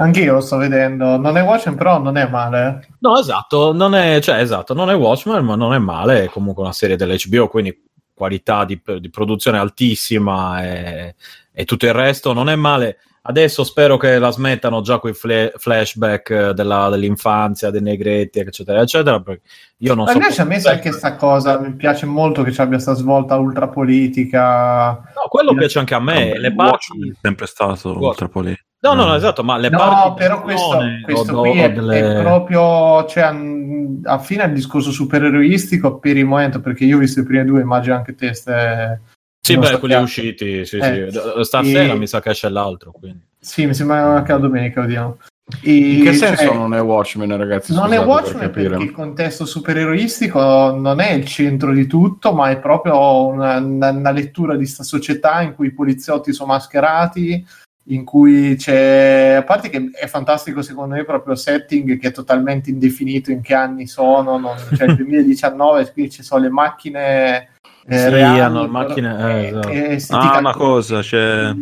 [0.03, 1.17] Anch'io lo sto vedendo.
[1.17, 2.89] Non è Watchmen, però non è male.
[2.99, 6.63] No, esatto, non è, cioè, esatto, non è Watchmen, ma non è male, è comunque
[6.63, 11.15] una serie dell'HBO, quindi qualità di, di produzione altissima e,
[11.53, 12.99] e tutto il resto non è male.
[13.25, 18.81] Adesso spero che la smettano già con i flashback eh, della- dell'infanzia, dei negretti, eccetera,
[18.81, 19.21] eccetera.
[19.21, 19.43] Perché
[19.79, 20.17] io non Ma so.
[20.17, 23.37] invece a me sai che sta cosa mi piace molto che ci abbia sta svolta
[23.37, 24.91] ultra politica.
[24.91, 26.37] No, quello piace anche a me.
[26.37, 27.11] Le parti...
[27.11, 28.71] È sempre stato ultra politico.
[28.85, 29.17] No, no, no, Mm.
[29.17, 34.01] esatto, ma le No, parti però questo, questo qui è, delle- è proprio, cioè, an-
[34.05, 37.95] affine al discorso supereroistico per il momento, perché io ho visto i primi due, immagino
[37.95, 38.35] anche te.
[38.35, 39.01] Ste...
[39.41, 41.45] Sì, beh, quelli che- usciti, sì, Eh, sì.
[41.45, 43.21] Stasera e- mi sa che esce l'altro, quindi.
[43.39, 45.19] Sì, mi sembra anche la domenica, vediamo.
[45.61, 47.73] E, In che senso cioè, non è Watchmen, ragazzi?
[47.75, 48.69] Non è per Watchmen capire.
[48.71, 50.41] perché il contesto supereroistico
[50.77, 55.41] non è il centro di tutto, ma è proprio una, una- lettura di sta società
[55.43, 57.45] in cui i poliziotti sono mascherati,
[57.87, 62.13] in cui c'è, a parte che è fantastico secondo me proprio il setting che è
[62.13, 67.49] totalmente indefinito in che anni sono, non, cioè il 2019, qui ci sono le macchine
[67.87, 70.37] eh, Sì, reali, hanno le macchine, però- eh, esatto.
[70.37, 71.53] Ah, una cosa, c'è,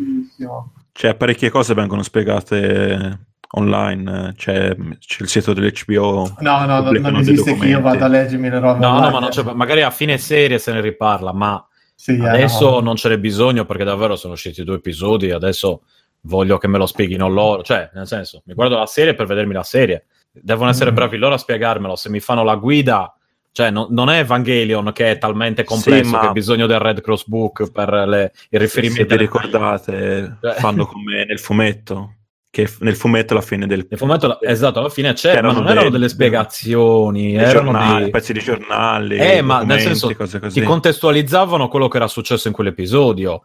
[0.93, 3.21] c'è parecchie cose vengono spiegate
[3.53, 6.37] online, c'è, c'è il sito dell'HBO.
[6.41, 8.79] No, no, non esiste che io vada a leggermi le robe.
[8.79, 12.29] No, no, ma non c'è, magari a fine serie se ne riparla, ma Sì, eh,
[12.29, 12.81] adesso no.
[12.81, 15.31] non ce n'è bisogno perché davvero sono usciti due episodi.
[15.31, 15.83] Adesso
[16.23, 17.63] voglio che me lo spieghino loro.
[17.63, 20.07] Cioè, nel senso, mi guardo la serie per vedermi la serie.
[20.33, 20.95] Devono essere Mm.
[20.95, 21.97] bravi loro a spiegarmelo.
[21.97, 23.13] Se mi fanno la guida,
[23.53, 26.79] cioè, no- non è Evangelion che è talmente complesso Sì, ma- che ha bisogno del
[26.79, 29.05] Red Cross Book per le, i Se riferimenti.
[29.05, 32.15] vi ricordate, Cioè- fanno come nel fumetto,
[32.49, 35.81] che nel fumetto alla fine del fumetto, esatto, alla fine c'è, Erano ma non erano
[35.83, 38.11] dei- delle spiegazioni, dei erano giornali, dei...
[38.13, 40.09] pezzi di giornali, Eh, ma nel senso,
[40.49, 43.43] ti contestualizzavano quello che era successo in quell'episodio.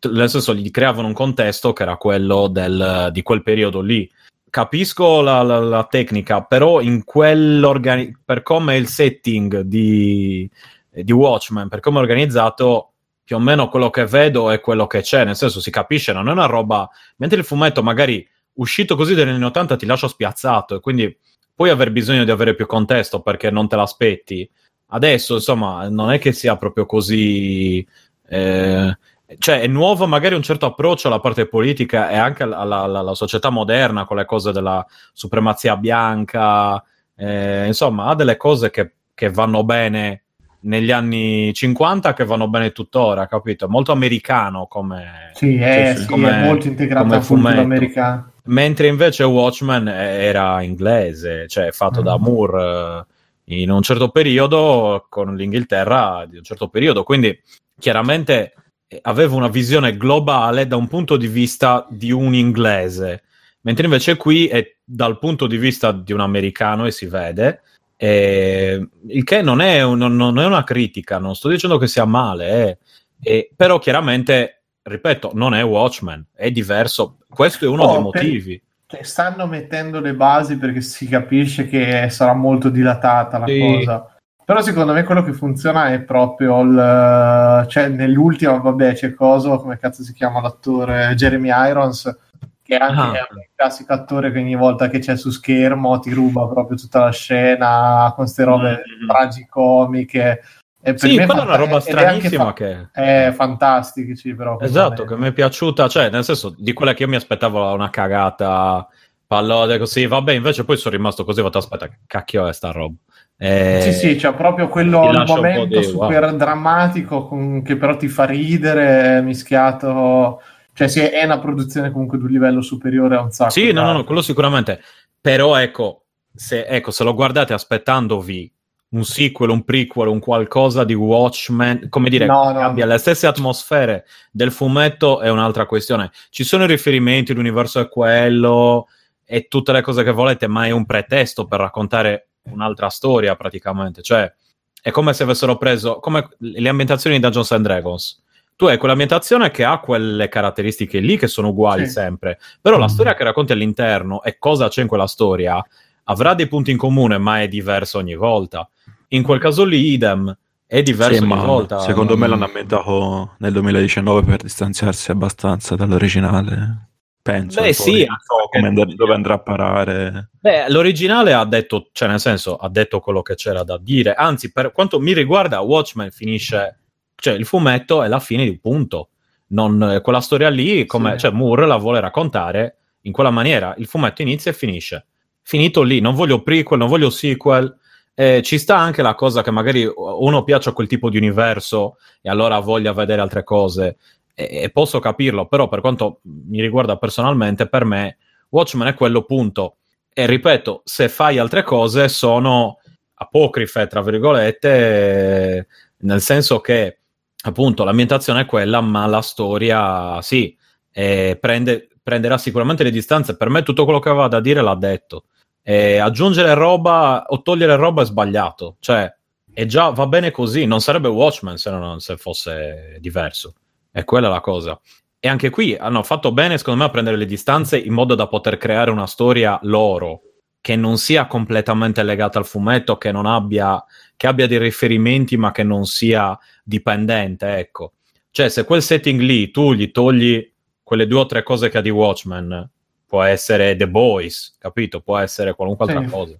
[0.00, 4.08] Nel senso, gli creavano un contesto che era quello del- di quel periodo lì.
[4.50, 10.48] Capisco la, la- la tecnica, però in quell'organi- per come il setting di,
[10.90, 12.92] di Watchmen, per come è organizzato,
[13.24, 15.24] più o meno quello che vedo è quello che c'è.
[15.24, 16.88] Nel senso, si capisce, non è una roba.
[17.16, 21.14] Mentre il fumetto, magari uscito così dagli anni 80, ti lascia spiazzato e quindi
[21.54, 24.48] puoi aver bisogno di avere più contesto perché non te l'aspetti.
[24.90, 27.86] Adesso, insomma, non è che sia proprio così.
[28.30, 28.98] eh,
[29.38, 33.14] cioè, è nuovo magari un certo approccio alla parte politica e anche alla, alla- alla
[33.14, 36.82] società moderna con le cose della supremazia bianca.
[37.20, 40.22] eh, insomma, ha delle cose che, che vanno bene
[40.60, 43.64] negli anni 50 che vanno bene tuttora, capito?
[43.66, 45.30] È molto americano come.
[45.34, 47.60] Sì, è, Sì, sì, sì, come- è molto integrato cultura fumetto.
[47.60, 48.32] americana.
[48.44, 52.04] Mentre invece Watchmen era inglese, cioè fatto Mm.
[52.04, 53.06] da Moore
[53.44, 57.36] eh, in un certo periodo con l'Inghilterra di un certo periodo, quindi
[57.78, 58.54] chiaramente
[59.02, 63.22] aveva una visione globale da un punto di vista di un inglese,
[63.62, 67.60] mentre invece qui è dal punto di vista di un americano e si vede,
[67.96, 72.04] eh, il che non è, un- non è una critica, non sto dicendo che sia
[72.04, 72.78] male, eh,
[73.22, 78.22] eh, però chiaramente, ripeto, non è Watchmen, è diverso, questo è uno Oh, dei per-
[78.22, 78.62] motivi.
[78.90, 83.58] Cioè, stanno mettendo le basi perché si capisce che sarà molto dilatata la Sì.
[83.58, 84.16] cosa.
[84.48, 87.66] Però secondo me quello che funziona è proprio il...
[87.68, 91.12] Cioè, nell'ultima, vabbè, c'è coso, come cazzo si chiama l'attore?
[91.16, 92.16] Jeremy Irons,
[92.62, 93.12] che anche Ah.
[93.12, 97.00] è un classico attore che ogni volta che c'è su schermo ti ruba proprio tutta
[97.00, 99.06] la scena con queste robe Mm.
[99.06, 100.42] tragicomiche.
[100.80, 102.88] E per Sì, me quella è una roba ed è stranissima fa- che...
[102.90, 104.56] È fantastici però.
[104.60, 107.90] Esatto, che mi è piaciuta, cioè, nel senso, di quella che io mi aspettavo una
[107.90, 108.88] cagata,
[109.26, 112.94] pallone così, vabbè, invece poi sono rimasto così, ho fatto, aspetta, cacchio è sta roba?
[113.38, 118.24] Eh, Sì, sì, c'è proprio quello, po' momento super drammatico con- che però ti fa
[118.24, 120.42] ridere, mischiato...
[120.72, 123.50] Cioè sì, è una produzione comunque di un livello superiore a un sacco.
[123.50, 124.80] Sì, no, no, no, quello sicuramente.
[125.20, 126.04] Però ecco
[126.38, 128.52] se, ecco, se lo guardate aspettandovi
[128.90, 132.60] un sequel, un prequel, un qualcosa di Watchmen, come dire, No, no.
[132.60, 136.10] abbia le stesse atmosfere del fumetto è un'altra questione.
[136.30, 138.86] Ci sono i riferimenti, l'universo è quello
[139.24, 144.02] e tutte le cose che volete, ma è un pretesto per raccontare un'altra storia praticamente.
[144.02, 144.32] Cioè,
[144.80, 148.22] è come se avessero preso come le ambientazioni di Dungeons and Dragons.
[148.56, 151.92] Tu hai quell'ambientazione che ha quelle caratteristiche lì che sono uguali Sì.
[151.92, 152.88] sempre, però la Mm.
[152.88, 155.64] storia che racconti all'interno e cosa c'è in quella storia
[156.04, 158.68] avrà dei punti in comune, ma è diverso ogni volta.
[159.08, 161.78] In quel caso lì, idem, è diverso Sì, ogni ma volta.
[161.80, 166.87] secondo me Non- l'hanno ambientato nel 2019 per distanziarsi abbastanza dall'originale.
[167.32, 167.60] Penso.
[167.60, 170.30] Beh, sì, non so come and- dove andrà a parare.
[170.40, 174.14] Beh, l'originale ha detto, cioè nel senso, ha detto quello che c'era da dire.
[174.14, 176.78] Anzi, per quanto mi riguarda, Watchmen finisce,
[177.16, 179.10] cioè il fumetto è la fine di un punto.
[179.48, 181.18] Non, quella storia lì, come, Sì.
[181.18, 183.74] cioè Moore la vuole raccontare in quella maniera.
[183.76, 185.06] Il fumetto inizia e finisce.
[185.42, 187.76] Finito lì, non voglio prequel, non voglio sequel.
[188.14, 191.98] Eh, ci sta anche la cosa che magari uno piace a quel tipo di universo
[192.20, 193.96] e allora voglia vedere altre cose.
[194.40, 198.18] E, posso capirlo, però per quanto mi riguarda personalmente, per me
[198.50, 199.78] Watchmen è quello punto.
[200.12, 202.78] E ripeto, se fai altre cose sono
[203.14, 205.66] apocrife, tra virgolette, eh,
[205.98, 206.98] nel senso che
[207.42, 210.56] appunto l'ambientazione è quella, ma la storia sì,
[210.92, 213.36] eh, prende- prenderà sicuramente le distanze.
[213.36, 215.24] Per me tutto quello che aveva da dire l'ha detto.
[215.62, 218.76] E aggiungere roba o togliere roba è sbagliato.
[218.78, 219.12] Cioè,
[219.52, 220.64] è già va bene così.
[220.64, 223.54] Non sarebbe Watchmen se, non, se fosse diverso.
[223.90, 224.78] È quella la cosa.
[225.20, 228.28] E anche qui hanno fatto bene, secondo me, a prendere le distanze in modo da
[228.28, 230.22] poter creare una storia loro
[230.60, 233.82] che non sia completamente legata al fumetto, che non abbia,
[234.16, 237.56] che abbia dei riferimenti, ma che non sia dipendente.
[237.56, 237.94] Ecco,
[238.30, 240.52] cioè, se quel setting lì tu gli togli
[240.82, 242.70] quelle due o tre cose che ha di Watchmen,
[243.06, 245.00] può essere The Boys, capito?
[245.00, 246.08] Può essere qualunque altra Sì.
[246.10, 246.38] cosa.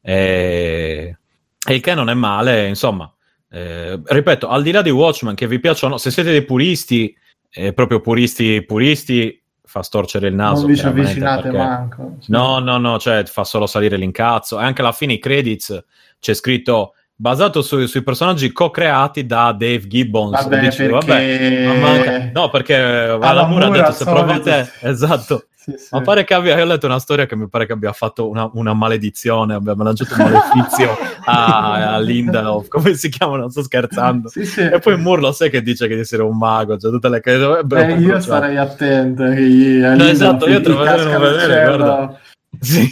[0.00, 1.16] E...
[1.66, 3.12] e il che non è male, insomma.
[3.50, 7.14] Eh, ripeto, al di là di Watchmen, che vi piacciono, se siete dei puristi,
[7.50, 10.62] eh, proprio puristi, puristi, fa storcere il naso.
[10.62, 12.16] non vi ci avvicinate perché- manco.
[12.20, 12.30] Sì.
[12.30, 14.58] No, no, no, cioè fa solo salire l'incazzo.
[14.58, 15.84] E anche alla fine i credits
[16.18, 20.40] c'è scritto basato su- sui personaggi co-creati da Dave Gibbons.
[20.42, 20.92] Vabbè, E dici, perché...
[21.06, 24.72] vabbè, ma manca- No, perché Moore ha detto se provate...
[24.82, 25.44] Esatto.
[25.68, 25.88] Sì, sì.
[25.90, 28.26] Ma pare che abbia, io ho letto una storia che mi pare che abbia fatto
[28.26, 30.96] una, una maledizione, abbia lanciato un malefizio
[31.26, 33.36] a, a Lindelof, come si chiama?
[33.36, 34.28] Non sto scherzando.
[34.30, 34.60] Sì.
[34.60, 37.20] E poi Moore lo sai che dice che di essere un mago, cioè tutte le
[37.20, 37.64] cose.
[37.64, 39.24] Beh, io starei attento.
[39.24, 42.18] Che gli, No, esatto, io casca il vedere, guarda.
[42.60, 42.90] Sì.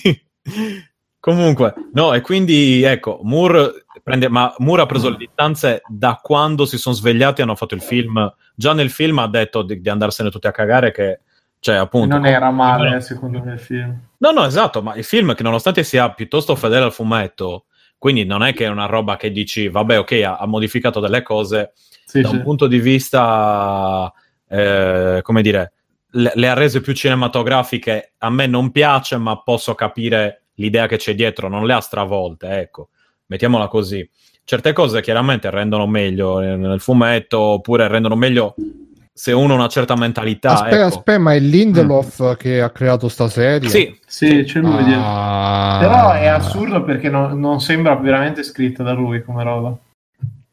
[1.19, 6.64] Comunque, no, e quindi ecco, Moore, prende, ma Moore ha preso le distanze da quando
[6.64, 8.32] si sono svegliati e hanno fatto il film.
[8.54, 11.22] Già nel film ha detto di, di andarsene tutti a cagare che,
[11.58, 12.14] cioè appunto...
[12.14, 14.00] Non era male, eh, secondo me, il film.
[14.18, 17.64] No, no, esatto, ma il film che nonostante sia piuttosto fedele al fumetto,
[17.98, 21.22] quindi non è che è una roba che dici, vabbè, ok, ha, ha modificato delle
[21.22, 21.72] cose,
[22.04, 22.36] Sì, da sì.
[22.36, 24.12] un punto di vista,
[24.46, 25.72] eh, come dire,
[26.10, 28.12] le, le ha rese più cinematografiche.
[28.18, 32.60] A me non piace, ma posso capire l'idea che c'è dietro, non le ha stravolte,
[32.60, 32.90] ecco,
[33.27, 34.09] mettiamola così.
[34.44, 38.55] Certe cose chiaramente rendono meglio nel fumetto, oppure rendono meglio
[39.12, 40.53] se uno ha una certa mentalità.
[40.53, 40.86] Aspetta, ecco.
[40.86, 43.69] aspetta, ma è Lindelof che ha creato sta serie?
[43.69, 44.93] Sì, Sì, c'è lui.
[44.94, 45.78] Ah.
[45.81, 49.77] Però è assurdo perché non, non sembra veramente scritta da lui come roba.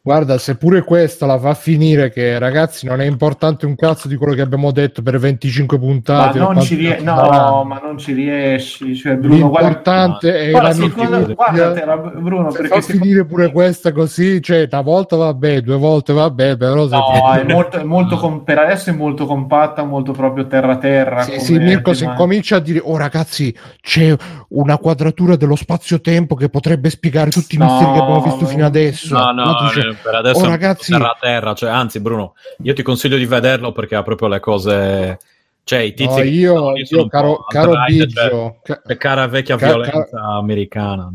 [0.05, 4.17] Guarda, se pure questa la fa finire che ragazzi non è importante un cazzo di
[4.17, 6.39] quello che abbiamo detto per 25 Ma puntate.
[6.41, 7.63] o non, ci rie- no, saranno.
[7.63, 8.97] ma non ci riesci.
[8.97, 11.33] Cioè, Bruno, guarda, L'importante è guarda, la nitidezza.
[11.33, 16.11] guardatela, Bruno, Se perché fa finire pure questa così, cioè una volta vabbè, due volte
[16.11, 20.47] vabbè, però No, è molto, è molto com- per adesso è molto compatta, molto proprio
[20.47, 21.21] terra terra.
[21.21, 24.13] Sì, sì, Mirko, se comincia a dire, oh ragazzi, c'è
[24.49, 28.47] una quadratura dello spazio-tempo che potrebbe spiegare tutti i No, misteri che abbiamo visto ma-
[28.49, 29.17] fino adesso.
[29.17, 29.55] No, no,
[30.01, 33.71] per adesso "Oh, ragazzi, terra a terra, cioè, anzi Bruno, io ti consiglio di vederlo
[33.71, 35.19] perché ha proprio le cose,
[35.63, 38.97] cioè i tizi no, io, sono lì sono io caro, caro cioè, Biggio, ca- le
[38.97, 41.11] cara vecchia Ca- violenza americana.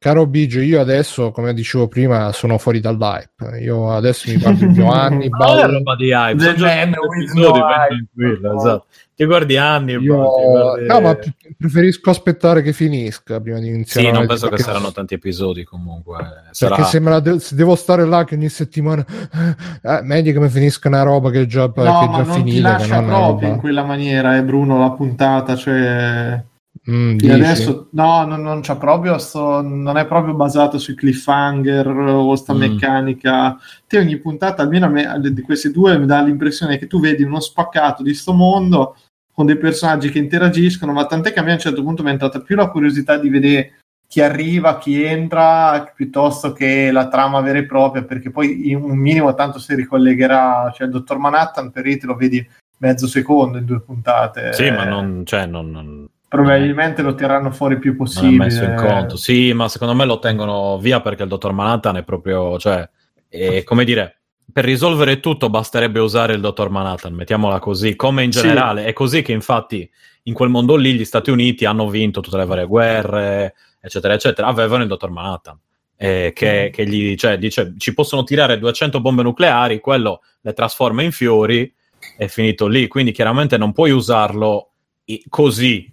[0.00, 3.58] Caro Biggio, io adesso, come dicevo prima, sono fuori dall'hype.
[3.60, 6.80] Io adesso mi guardo il mio anni, Ma non è roba di hype, sono già
[6.82, 8.86] episodi, no tranquillo, esatto.
[9.16, 10.14] Ti guardi anni, Io...
[10.14, 11.18] guardi- No, ma
[11.56, 14.06] preferisco aspettare che finisca prima di iniziare.
[14.06, 16.16] Sì, non penso che perché- saranno tanti episodi comunque.
[16.18, 16.84] Perché Sarà...
[16.84, 19.04] se, me la de- se devo stare là che ogni settimana
[19.82, 22.22] eh, meglio che mi finisca una roba che è già, che è No, già ma
[22.22, 22.70] non ti finita.
[22.70, 26.40] lascia proprio roba- in quella maniera, eh, Bruno, la puntata, cioè...
[26.90, 32.34] Mm, adesso no, non, non c'ha proprio sto, non è proprio basato sui cliffhanger o
[32.34, 32.58] sta Mm.
[32.58, 33.58] meccanica.
[33.86, 37.40] Te ogni puntata, almeno me, di questi due, mi dà l'impressione che tu vedi uno
[37.40, 38.96] spaccato di sto mondo
[39.34, 42.08] con dei personaggi che interagiscono, ma tant'è che a me a un certo punto mi
[42.08, 43.72] è entrata più la curiosità di vedere
[44.08, 48.96] chi arriva, chi entra, piuttosto che la trama vera e propria, perché poi in un
[48.96, 52.44] minimo tanto si ricollegherà, cioè il dottor Manhattan per te lo vedi
[52.78, 54.54] mezzo secondo in due puntate.
[54.54, 58.36] Sì, ma Eh, non, cioè, non, non- probabilmente lo terranno fuori più non è possibile.
[58.44, 59.16] messo in conto.
[59.16, 62.88] Sì, ma secondo me lo tengono via perché il dottor Manhattan è proprio, cioè,
[63.28, 64.18] è, come dire,
[64.52, 68.40] per risolvere tutto basterebbe usare il dottor Manhattan, mettiamola così, come in Sì.
[68.40, 68.84] generale.
[68.84, 69.88] È così che infatti
[70.24, 74.46] in quel mondo lì gli Stati Uniti hanno vinto tutte le varie guerre, eccetera, eccetera.
[74.48, 75.58] Avevano il dottor Manhattan.
[76.00, 76.72] eh, che, Mm.
[76.72, 81.74] che gli cioè, dice ci possono tirare 200 bombe nucleari, quello le trasforma in fiori,
[82.16, 82.86] è finito lì.
[82.86, 84.70] Quindi chiaramente non puoi usarlo
[85.28, 85.92] così.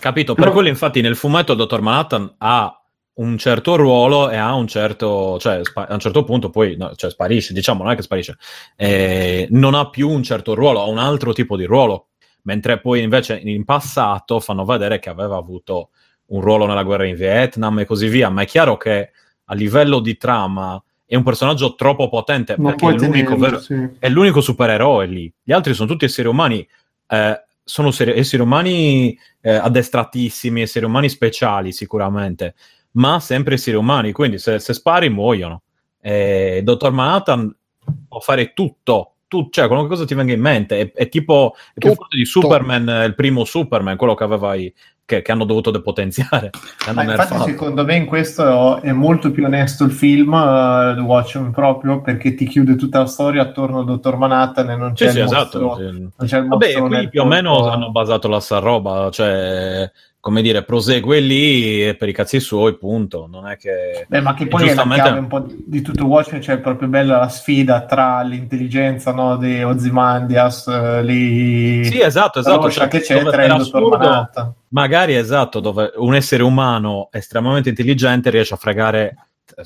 [0.00, 0.34] Capito?
[0.34, 2.76] Per Però- quello, infatti, nel fumetto il dottor Manhattan ha
[3.14, 6.94] un certo ruolo e ha un certo, cioè, spa- a un certo punto poi no,
[6.94, 8.36] cioè, sparisce, diciamo, non è che sparisce,
[8.76, 12.08] eh, non ha più un certo ruolo, ha un altro tipo di ruolo,
[12.42, 15.90] mentre poi invece in passato fanno vedere che aveva avuto
[16.26, 19.10] un ruolo nella guerra in Vietnam e così via, ma è chiaro che
[19.44, 23.60] a livello di trama è un personaggio troppo potente non perché è l'unico, tenerlo, vero-
[23.60, 23.88] sì.
[23.98, 25.32] è l'unico supereroe lì.
[25.42, 26.66] Gli altri sono tutti esseri umani,
[27.08, 32.54] eh, sono seri- esseri umani eh, addestratissimi, esseri umani speciali sicuramente,
[32.92, 35.62] ma sempre esseri umani, quindi se, se spari muoiono.
[36.00, 37.54] Eh, Dottor Manhattan
[38.08, 41.78] può fare tutto, tu- cioè qualunque cosa ti venga in mente, è, è tipo è
[41.78, 44.72] più forte di Superman, il primo Superman, quello che aveva i-
[45.04, 46.50] che, che hanno dovuto depotenziare.
[46.88, 52.34] infatti, secondo me, in questo è molto più onesto il film, The Watchmen, proprio perché
[52.34, 55.34] ti chiude tutta la storia attorno al dottor Manhattan e non c'è Sì, il sì,
[55.34, 55.76] mostro- esatto.
[55.78, 55.98] sì.
[56.00, 59.90] non c'è il Vabbè, qui più o meno hanno basato la sta roba, cioè,
[60.22, 63.26] come dire, prosegue lì e per i cazzi suoi, punto.
[63.28, 64.06] Non è che...
[64.06, 67.18] Beh, ma che poi è la giustamente- un po' di, tutto Watchmen, c'è proprio bella
[67.18, 72.70] la sfida tra l'intelligenza no, di Ozymandias, eh, lì, Sì, esatto, esatto.
[72.70, 78.54] Cioè, eccetera, dove e il dottor magari esatto, dove un essere umano estremamente intelligente riesce
[78.54, 79.16] a fregare,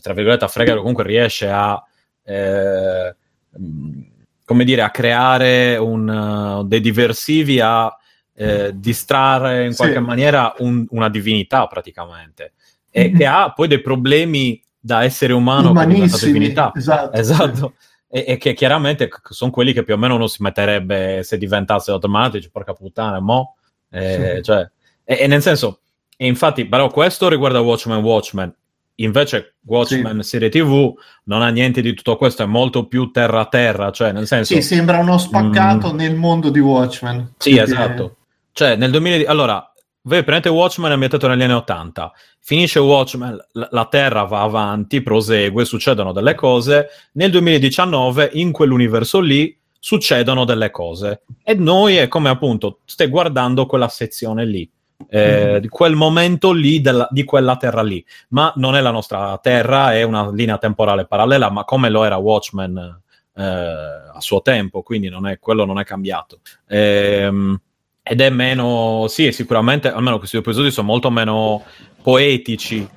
[0.01, 1.78] tra virgolette, a fregare, o comunque riesce a,
[2.24, 3.15] eh,
[3.51, 4.01] mh,
[4.43, 7.95] come dire, a creare un, uh, dei diversivi, a
[8.37, 9.79] eh, distrarre in Sì.
[9.79, 12.53] qualche maniera un- una divinità praticamente,
[12.91, 13.17] e Mhm.
[13.17, 16.73] che ha poi dei problemi da essere umano diventa Umanissimi, divinità.
[16.75, 17.73] esatto, Esatto.
[18.09, 21.91] E, e che chiaramente sono quelli che più o meno uno si metterebbe se diventasse
[21.91, 23.57] automatico, porca puttana, mo.
[23.91, 24.43] Eh, Sì.
[24.45, 24.71] cioè,
[25.05, 25.81] e, e nel senso,
[26.17, 28.55] e infatti, però questo riguarda Watchmen Watchmen.
[28.99, 30.95] Invece Watchmen serie TV
[31.25, 34.55] non ha niente di tutto questo, è molto più terra a terra, cioè nel senso...
[34.55, 35.97] Sì, sembra uno spaccato Mm.
[35.97, 37.35] nel mondo di Watchmen.
[37.37, 38.17] Sì, Perché- esatto.
[38.57, 39.28] Cioè, nel 2000...
[39.28, 39.70] Allora,
[40.05, 42.11] voi prendete Watchmen è ambientato negli anni 80,
[42.41, 46.89] finisce Watchmen, la, Terra va avanti, prosegue, succedono delle cose.
[47.12, 51.24] Nel 2019, in quell'universo lì, succedono delle cose.
[51.45, 54.70] E noi è come appunto, stai guardando quella sezione lì.
[55.11, 59.37] eh, di quel momento lì della- di quella terra lì ma non è la nostra
[59.43, 63.03] terra è una linea temporale parallela ma come lo era Watchmen
[63.35, 67.61] eh, a suo tempo quindi non è, quello non è cambiato Ehm,
[68.09, 71.65] ed è meno, sì, sicuramente, almeno questi due episodi sono molto meno
[72.03, 72.89] poetici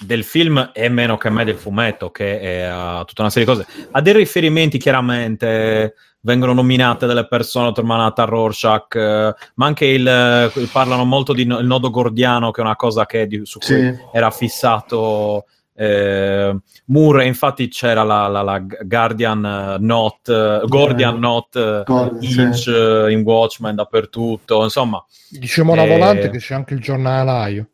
[0.00, 3.54] del film e meno che me del fumetto, che è uh, tutta una serie di
[3.54, 3.88] cose.
[3.92, 10.08] Ha dei riferimenti, chiaramente, vengono nominate delle persone, Dottor Manhattan, Rorschach, eh, ma anche il,
[10.08, 13.60] eh, parlano molto di no- il nodo gordiano, che è una cosa che, di- su
[13.60, 13.96] cui Sì.
[14.12, 15.44] era fissato
[15.74, 22.40] eh, Moore, infatti c'era la, la- la Guardian eh, Not, eh, Gordian Eh, Not sì.
[22.40, 25.04] Inch eh, in Watchmen dappertutto, insomma.
[25.30, 27.66] Diciamo una Eh, volante che c'è anche il giornalaio.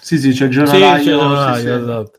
[0.00, 0.94] Sì, sì, c'è il Sì, giornalaio.
[0.94, 1.68] c'è il giornalaio, sì, sì.
[1.68, 2.12] esatto.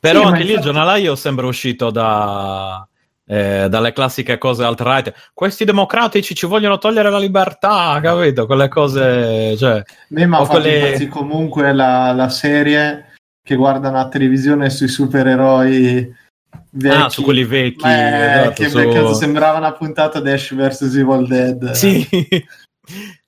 [0.00, 2.86] Però Sì, anche lì il infatti- giornalaio sembra uscito da,
[3.26, 5.30] eh, dalle classiche cose alt-right.
[5.32, 8.46] Questi democratici ci vogliono togliere la libertà, capito?
[8.46, 9.80] Quelle cose, cioè...
[10.08, 13.11] Me mi ha O fatto quelle- comunque la, la serie
[13.44, 16.14] che guardano a televisione sui supereroi
[16.70, 16.96] vecchi.
[16.96, 21.26] Ah, su quelli vecchi, Eh, esatto, che cazzo, sembrava una puntata di Ash vs Evil
[21.26, 21.70] Dead.
[21.72, 22.06] Sì,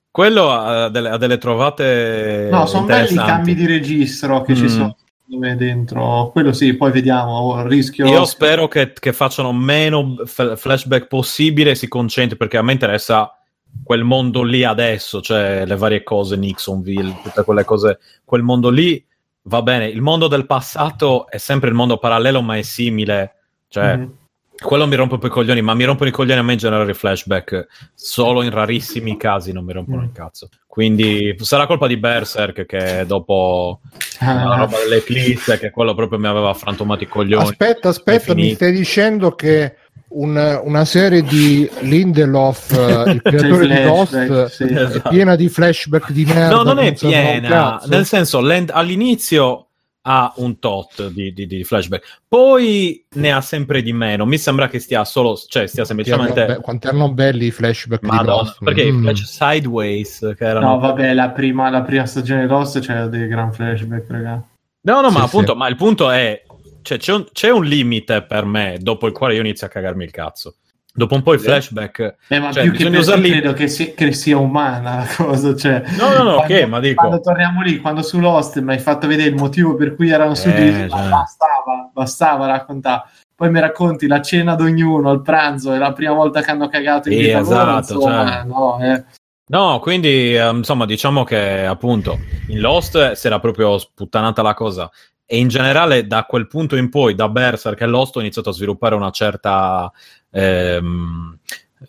[0.09, 4.63] quello ha delle, ha delle trovate No, sono belli i cambi di registro che ci
[4.63, 4.67] Mm.
[4.67, 4.95] sono.
[5.25, 6.29] secondo me dentro.
[6.31, 7.59] Quello sì, poi vediamo.
[7.59, 8.05] Il rischio.
[8.07, 12.71] Io spero che, che facciano meno f- flashback possibile e si concentri perché a me
[12.73, 13.35] interessa
[13.83, 19.03] quel mondo lì adesso, cioè le varie cose, Nixonville, tutte quelle cose, quel mondo lì
[19.45, 19.87] va bene.
[19.87, 23.35] Il mondo del passato è sempre il mondo parallelo, ma è simile.
[23.67, 24.11] Cioè, Mhm.
[24.57, 26.95] quello mi rompe i coglioni, ma mi rompono i coglioni a me in generale i
[26.95, 27.67] flashback.
[27.93, 30.05] Solo in rarissimi casi non mi rompono Mm.
[30.05, 30.49] il cazzo.
[30.67, 33.79] Quindi sarà colpa di Berserk che dopo
[34.19, 37.43] la Ah, roba dell'Eclipse, che quello proprio mi aveva frantumato i coglioni.
[37.43, 39.75] Aspetta, aspetta, mi stai dicendo che
[40.15, 42.71] un- una serie di Lindelof,
[43.07, 44.63] eh, il creatore di i flashback, sì.
[44.63, 45.09] è Esatto.
[45.09, 46.49] piena di flashback di merda.
[46.55, 49.61] No, non è piena, nel senso, l'end- all'inizio
[50.07, 54.25] ha un tot di, di- di flashback, poi ne ha sempre di meno.
[54.27, 56.45] Mi sembra che stia solo, cioè stia semplicemente.
[56.45, 58.63] be- quanti erano belli i flashback di Madonna, Lost.
[58.63, 59.01] perché i Mm.
[59.01, 63.27] flash sideways che erano No, vabbè, la prima, la prima stagione di Lost c'era dei
[63.27, 64.43] gran flashback, raga.
[64.81, 65.57] No, no, ma Sì, appunto, sì.
[65.57, 66.43] ma il punto è,
[66.85, 70.03] cioè, c'è, un, c'è un limite per me dopo il quale io inizio a cagarmi
[70.03, 70.57] il cazzo.
[70.93, 72.15] Dopo un po' i flashback...
[72.29, 75.07] Eh, ma Cioè, più che bisogna per usarli- credo che, si- che sia umana la
[75.17, 75.53] cosa.
[75.55, 78.71] Cioè, No, no, no, quando, ok, ma dico- Quando torniamo lì, quando su Lost mi
[78.73, 81.09] hai fatto vedere il motivo per cui erano su Eh, di ma cioè.
[81.09, 83.03] bastava, bastava raccontare.
[83.35, 87.09] Poi mi racconti la cena d'ognuno, il pranzo, è la prima volta che hanno cagato
[87.09, 88.43] in vita esatto, insomma, cioè.
[88.45, 89.03] no, eh.
[89.47, 94.89] No, quindi, ehm, insomma, diciamo che, appunto, in Lost si era proprio sputtanata la cosa.
[95.25, 98.53] E in generale, da quel punto in poi, da Berserk e Lost, ho iniziato a
[98.53, 99.91] sviluppare una certa...
[100.31, 101.37] ehm,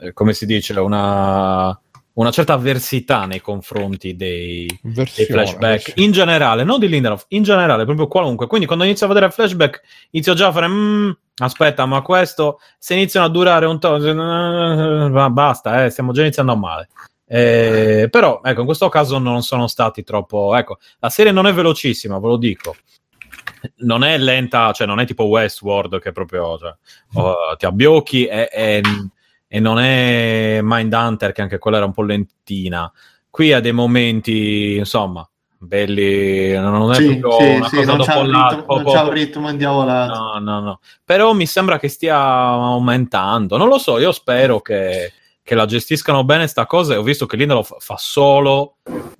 [0.00, 0.78] eh, come si dice?
[0.78, 1.78] Una...
[2.16, 6.02] Una certa avversità nei confronti dei, dei flashback versione.
[6.02, 8.46] in generale, non di Lindelof, in generale, proprio qualunque.
[8.46, 9.82] Quindi quando inizio a vedere flashback,
[10.12, 11.10] inizio già a fare "Mm,
[11.42, 16.56] aspetta, ma questo se iniziano a durare un to' ma basta, eh, stiamo già iniziando
[16.56, 16.88] male.
[17.26, 20.56] Eh, però, ecco, in questo caso non sono stati troppo.
[20.56, 22.76] Ecco, la serie non è velocissima, ve lo dico.
[23.76, 26.74] Non è lenta, cioè non è tipo Westworld che proprio cioè,
[27.14, 28.82] oh, ti abbiocchi e, e-
[29.48, 32.90] e non è Mindhunter che anche quella era un po' lentina.
[33.30, 35.28] Qui ha dei momenti, insomma,
[35.58, 39.48] belli, non è Sì, proprio sì, una sì, cosa dopo ritmo, non c'ha un ritmo
[39.50, 40.14] indiavolato.
[40.14, 40.80] No, no, no.
[41.04, 43.56] Però mi sembra che stia aumentando.
[43.56, 45.12] Non lo so, io spero che,
[45.42, 46.98] che la gestiscano bene sta cosa.
[46.98, 48.76] Ho visto che Lindelof fa solo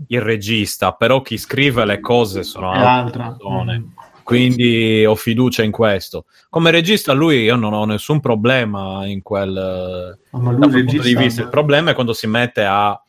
[0.08, 3.78] il regista, però chi scrive le cose sono altre persone.
[3.78, 3.84] Mm.
[4.26, 6.24] Quindi ho fiducia in questo.
[6.50, 11.42] Come regista, lui io non ho nessun problema in quel, quel punto di vista.
[11.42, 13.00] Il problema è quando si mette a,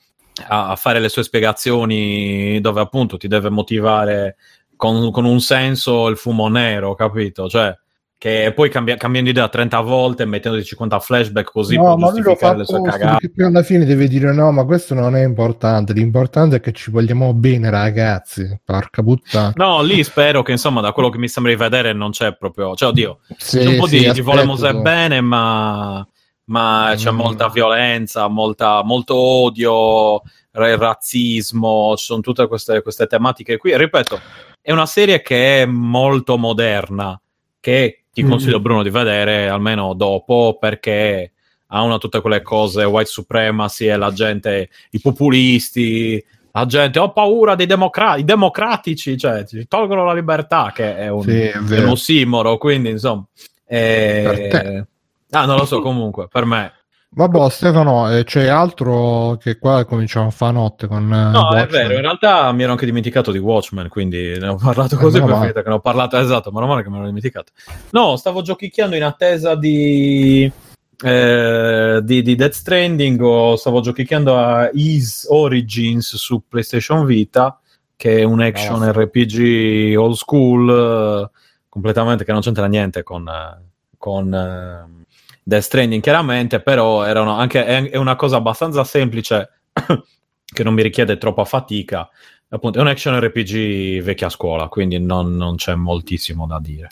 [0.48, 4.36] a fare le sue spiegazioni dove appunto ti deve motivare
[4.76, 7.50] con, con un senso il fumo nero, capito?
[7.50, 7.76] Cioè,
[8.20, 12.22] che poi cambia, cambiando idea 30 volte, mettendoti 50 flashback così no, per ma lui
[12.22, 13.30] lo fa giustificare le sue cagate.
[13.30, 15.94] poi alla fine deve dire no, ma questo non è importante.
[15.94, 18.60] L'importante è che ci vogliamo bene, ragazzi.
[18.66, 19.52] Porca puttana.
[19.56, 22.74] No, lì spero che insomma, da quello che mi sembra di vedere, non c'è proprio.
[22.76, 24.82] Cioè, oddio, Sì, c'è un po' sì, di, volemose tu.
[24.82, 26.08] bene, ma,
[26.46, 27.16] ma c'è Mm.
[27.16, 30.22] molta violenza, molta, molto odio,
[30.54, 33.78] ra- razzismo, ci sono tutte queste, queste tematiche qui.
[33.78, 34.20] Ripeto,
[34.60, 37.20] è una serie che è molto moderna,
[37.60, 38.30] che ti Mm.
[38.30, 41.34] consiglio Bruno di vedere almeno dopo, perché
[41.68, 47.12] ha una tutte quelle cose, white supremacy e la gente, i populisti, la gente, ho
[47.12, 51.58] paura dei democra- i democratici, cioè ci tolgono la libertà, che è un, Sì, è
[51.58, 53.24] un ossimoro, quindi insomma...
[53.68, 54.84] eh.
[55.32, 56.72] Ah, non lo so, comunque, per me.
[57.10, 61.04] Vabbè, Stefano, eh, c'è altro che qua cominciamo a fare notte con...
[61.12, 61.68] eh, No, è Watchmen?
[61.88, 65.22] vero, in realtà mi ero anche dimenticato di Watchmen, quindi ne ho parlato così Eh,
[65.22, 65.40] meno per male.
[65.48, 67.54] finita che ne ho parlato, esatto, meno male che me l'ho dimenticato.
[67.92, 70.52] No, stavo giochicchiando in attesa di...
[71.04, 77.60] eh, di, di Death Stranding o stavo giochicchiando a Ease Origins su PlayStation Vita
[77.96, 81.38] che è un action Ah, RPG old school eh,
[81.70, 83.62] completamente che non c'entra niente con, eh,
[83.98, 84.96] con
[85.48, 89.50] Death Stranding chiaramente però anche, è, una cosa abbastanza semplice
[90.44, 92.10] che non mi richiede troppa fatica.
[92.50, 96.90] Appunto è un action RPG vecchia scuola quindi non, non c'è moltissimo da dire.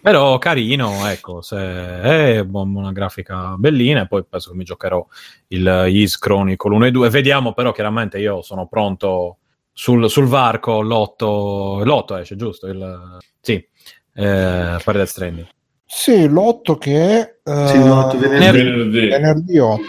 [0.00, 5.04] Però carino ecco se è una grafica bellina e poi penso che mi giocherò
[5.48, 9.38] il Is Chronicle 1 e 2 vediamo però chiaramente io sono pronto
[9.72, 12.68] sul, sul varco l'8 l'8 esce giusto?
[12.68, 15.54] Il, sì eh, per Death Stranding
[15.88, 17.36] Sì, l'8 che è...
[17.44, 18.58] eh, Sì, l'8 venerdì.
[18.62, 19.08] Venerdì.
[19.08, 19.82] venerdì 8.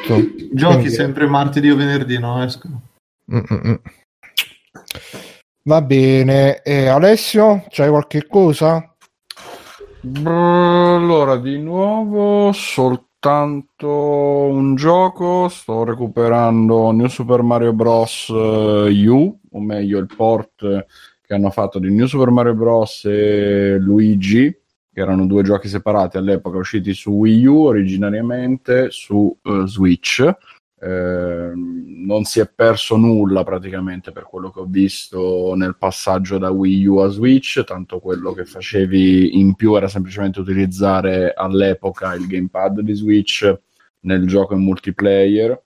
[0.52, 2.44] Giochi Quindi- sempre martedì o venerdì, no?
[2.44, 2.82] Escono.
[3.34, 3.74] Mm, mm, mm.
[5.64, 8.96] Va bene, e Alessio, c'hai qualche cosa?
[10.24, 15.50] Allora, di nuovo soltanto un gioco.
[15.50, 18.30] Sto recuperando New Super Mario Bros.
[18.30, 20.86] eh, U, o meglio il port
[21.22, 23.04] che hanno fatto di New Super Mario Bros.
[23.06, 24.56] e Luigi,
[24.98, 30.28] che erano due giochi separati all'epoca usciti su Wii U originariamente, su eh, Switch.
[30.80, 36.50] Eh, non si è perso nulla praticamente per quello che ho visto nel passaggio da
[36.50, 42.26] Wii U a Switch, tanto quello che facevi in più era semplicemente utilizzare all'epoca il
[42.26, 43.56] gamepad di Switch
[44.00, 45.62] nel gioco in multiplayer.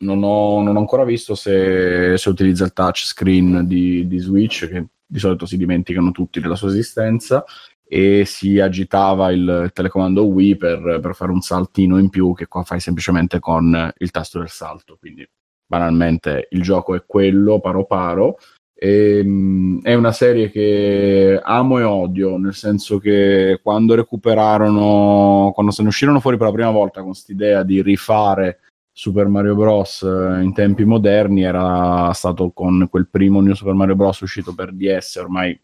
[0.00, 4.88] Non ho, non ho ancora visto se, se utilizza il touchscreen di, di Switch, che
[5.06, 7.44] di solito si dimenticano tutti della sua esistenza
[7.86, 12.62] e si agitava il telecomando Wii per, per, fare un saltino in più che qua
[12.62, 15.28] fai semplicemente con il tasto del salto quindi
[15.66, 18.38] banalmente il gioco è quello paro paro
[18.74, 25.70] e, mh, è una serie che amo e odio nel senso che quando recuperarono quando
[25.70, 28.60] se ne uscirono fuori per la prima volta con quest'idea di rifare
[28.96, 30.02] Super Mario Bros.
[30.02, 34.20] in tempi moderni era stato con quel primo New Super Mario Bros.
[34.20, 35.58] uscito per DS ormai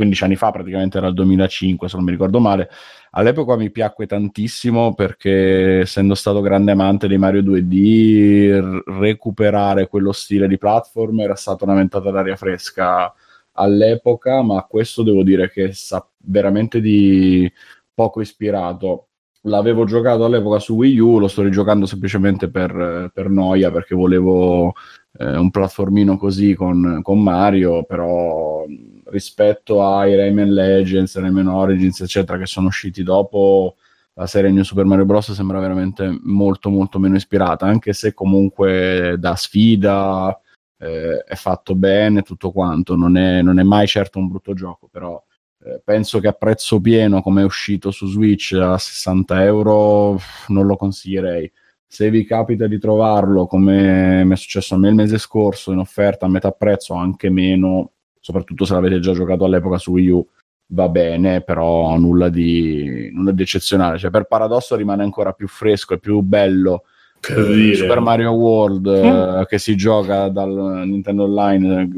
[0.00, 2.70] 15 anni fa, praticamente era il 2005 se non mi ricordo male.
[3.10, 10.12] All'epoca mi piacque tantissimo perché essendo stato grande amante di Mario 2D, r- recuperare quello
[10.12, 13.12] stile di platform era stata una ventata d'aria fresca
[13.52, 17.50] all'epoca, ma questo devo dire che sa veramente di
[17.92, 19.08] poco ispirato.
[19.44, 24.74] L'avevo giocato all'epoca su Wii U, lo sto rigiocando semplicemente per, per noia perché volevo
[25.18, 28.64] eh, un platformino così con, con Mario, però
[29.10, 33.76] rispetto ai Rayman Legends, Rayman Origins, eccetera, che sono usciti dopo
[34.14, 35.32] la serie New Super Mario Bros.
[35.32, 40.38] sembra veramente molto molto meno ispirata, anche se comunque da sfida
[40.78, 44.88] eh, è fatto bene tutto quanto, non è, non è, mai certo un brutto gioco,
[44.90, 45.22] però
[45.64, 50.18] eh, penso che a prezzo pieno come è uscito su Switch a 60 euro
[50.48, 51.50] non lo consiglierei.
[51.86, 55.78] Se vi capita di trovarlo come mi è successo a me il mese scorso in
[55.78, 60.26] offerta a metà prezzo, anche meno, soprattutto se l'avete già giocato all'epoca su Wii U,
[60.72, 63.98] va bene, però nulla di, nulla di eccezionale.
[63.98, 66.84] Cioè, per paradosso rimane ancora più fresco e più bello
[67.28, 69.40] eh, Super Mario World mm.
[69.40, 71.88] eh, che si gioca dal Nintendo Online eh,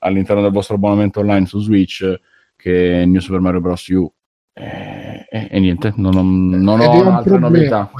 [0.00, 2.20] all'interno del vostro abbonamento online su Switch
[2.56, 3.86] che New Super Mario Bros.
[3.88, 4.12] U.
[4.56, 7.90] E, e, e niente, non ho, non ho altre novità.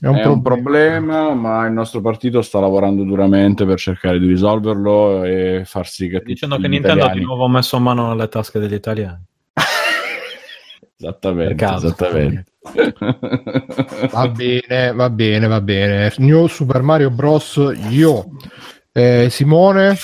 [0.00, 4.26] È, un, è un, problema, ma il nostro partito sta lavorando duramente per cercare di
[4.26, 8.58] risolverlo e far sì che dicendo che Nintendo ha di nuovo messo mano nelle tasche
[8.58, 9.22] degli italiani.
[10.96, 12.44] esattamente, esattamente.
[14.12, 16.12] va bene, va bene, va bene.
[16.16, 17.60] New Super Mario Bros.
[17.90, 18.30] Io.
[18.92, 19.96] Eh, Simone?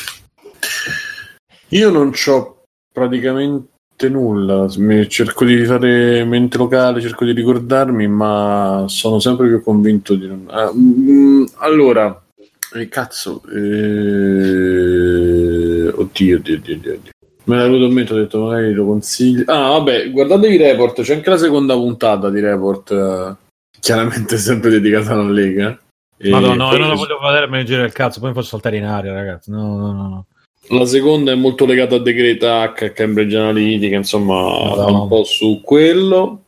[1.68, 2.62] Io non ho
[2.92, 4.68] praticamente nulla,
[5.08, 10.46] cerco di fare mente locale, cerco di ricordarmi, ma sono sempre più convinto di non...
[10.48, 12.22] Ah, mm, allora,
[12.74, 14.28] eh, cazzo, eh...
[15.88, 17.00] oddio, oddio, oddio, oddio.
[17.44, 19.42] Me l'ha venuto in mente, ho detto magari lo consiglio.
[19.46, 23.34] Ah, vabbè, guardatevi Report, c'è anche la seconda puntata di Report, eh,
[23.80, 25.76] chiaramente sempre dedicata alla Lega.
[26.20, 28.48] Madonna, no, io non la voglio vedere, me ne gira il cazzo, poi mi faccio
[28.48, 29.50] saltare in aria, ragazzi.
[29.50, 30.26] No, no, no.
[30.70, 35.02] La seconda è molto legata a Decreta H, Cambridge Analytica, insomma, no.
[35.02, 36.44] un po' su quello.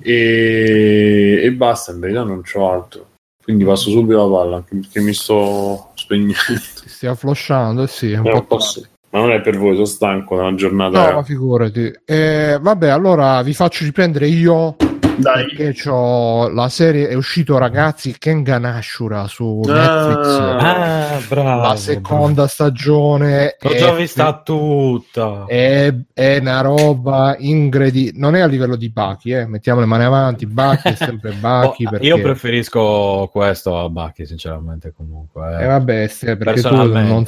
[0.00, 3.06] E, e basta, in verità non c'ho altro.
[3.42, 6.34] Quindi passo subito la palla, perché mi sto spegnendo.
[6.82, 8.82] Ti stia flossando, eh sì, è un eh, po' posso...
[9.10, 11.10] Ma non è per voi, sono stanco da una giornata.
[11.10, 11.92] No, ma figurati.
[12.04, 14.74] Eh, vabbè, allora vi faccio riprendere io
[15.16, 15.46] dai.
[15.46, 20.38] Perché c'ho la serie è uscito ragazzi Kengan Ashura su ah, Netflix.
[20.38, 22.48] Ah, bravo, la seconda bravo.
[22.48, 23.56] stagione.
[23.60, 25.44] L'ho è, già vista tutta.
[25.46, 28.18] È, è una roba incredibile.
[28.18, 29.46] Non è a livello di Baki, eh.
[29.46, 30.46] mettiamo le mani avanti.
[30.46, 31.86] Baki è sempre Baki.
[31.86, 32.06] oh, perché...
[32.06, 34.92] Io preferisco questo a Baki, sinceramente.
[34.92, 35.64] Comunque, eh.
[35.64, 37.24] eh vabbè, perché tu non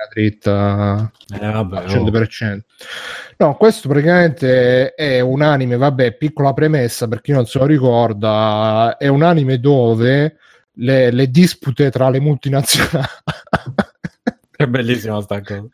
[0.00, 2.54] una dritta eh, vabbè, al 100%.
[2.54, 2.64] Oh.
[3.36, 8.96] No, questo praticamente è un anime, vabbè, piccola premessa per chi non se lo ricorda,
[8.98, 10.36] è un anime dove
[10.74, 13.06] le, le dispute tra le multinazionali...
[14.56, 15.66] è bellissima sta cosa.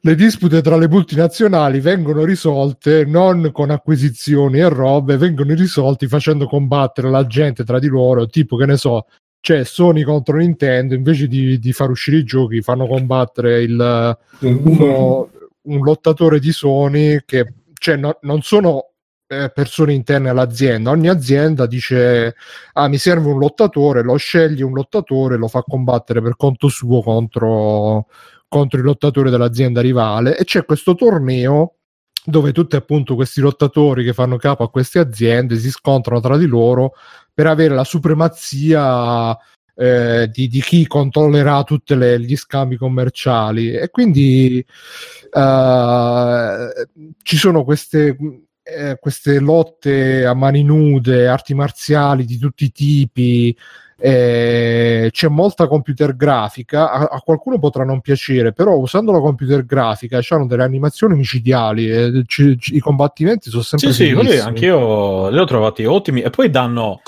[0.00, 6.46] Le dispute tra le multinazionali vengono risolte non con acquisizioni e robe, vengono risolte facendo
[6.46, 9.06] combattere la gente tra di loro, tipo che ne so,
[9.46, 15.30] cioè Sony contro Nintendo invece di, di far uscire i giochi fanno combattere il, uno,
[15.62, 18.90] un lottatore di Sony che cioè, no, non sono
[19.28, 20.90] eh, persone interne all'azienda.
[20.90, 22.34] Ogni azienda dice
[22.72, 27.00] ah mi serve un lottatore lo sceglie un lottatore lo fa combattere per conto suo
[27.00, 28.08] contro,
[28.48, 30.36] contro il lottatore dell'azienda rivale.
[30.36, 31.74] E c'è questo torneo
[32.24, 36.46] dove tutti appunto questi lottatori che fanno capo a queste aziende si scontrano tra di
[36.46, 36.94] loro
[37.36, 39.36] per avere la supremazia
[39.74, 44.64] eh, di, di chi controllerà tutti gli scambi commerciali e quindi
[45.30, 46.88] eh,
[47.22, 48.16] ci sono queste,
[48.62, 53.54] eh, queste lotte a mani nude, arti marziali di tutti i tipi.
[53.98, 60.20] C'è molta computer grafica a, a, qualcuno potrà non piacere però usando la computer grafica
[60.28, 65.38] hanno delle animazioni micidiali c- c- i combattimenti sono sempre sì sì quelli anch'io li
[65.38, 67.00] ho trovati ottimi e poi danno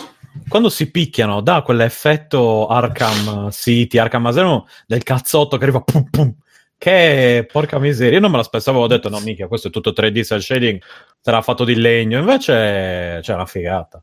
[0.48, 6.34] quando si picchiano dà quell'effetto Arkham City Arkham Asylum del cazzotto che arriva pum pum.
[6.80, 10.22] Che porca miseria, io non me l'aspettavo, avevo detto no mica, questo è tutto 3D
[10.22, 10.80] cell shading,
[11.20, 14.00] sarà fatto di legno, invece c'è una figata.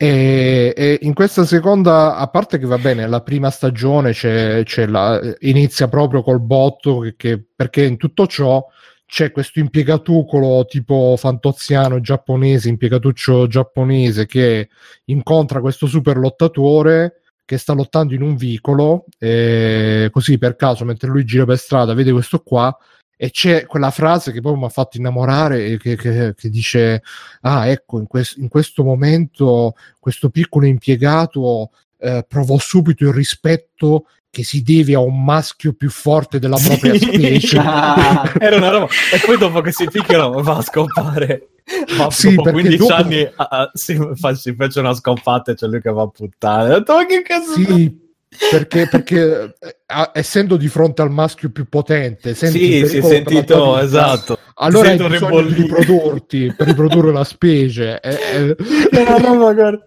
[0.00, 4.86] E, e, in questa seconda, a parte che va bene, la prima stagione c'è, c'è
[4.86, 8.64] la, inizia proprio col botto, che, che, perché in tutto ciò
[9.08, 14.68] c'è questo impiegatucolo tipo fantoziano giapponese, impiegatuccio giapponese che
[15.06, 21.08] incontra questo super lottatore che sta lottando in un vicolo, eh, così per caso, mentre
[21.08, 22.76] lui gira per strada, vede questo qua
[23.16, 27.02] e c'è quella frase che poi mi ha fatto innamorare che, che, che dice
[27.40, 34.04] ah ecco in, quest- in, questo momento questo piccolo impiegato eh, provò subito il rispetto
[34.30, 37.04] che si deve a un maschio più forte della propria sì.
[37.04, 37.56] specie
[38.38, 41.48] era una roba e poi dopo che si picchiano va a scopare
[41.96, 42.94] ma sì, dopo 15 dopo...
[42.94, 46.08] anni ah, ah, si, fa, si, fece una sconfatta e c'è lui che va a
[46.08, 46.74] puttane.
[46.74, 47.52] Ho detto, ma che cazzo?
[47.52, 48.08] Sì,
[48.50, 54.38] perché, perché eh, essendo di fronte al maschio più potente, sì, si è sentito esatto.
[54.54, 58.00] Allora hai bisogno di riprodurti per riprodurre la specie.
[58.00, 58.56] Eh,
[58.92, 59.78] no, no, magari.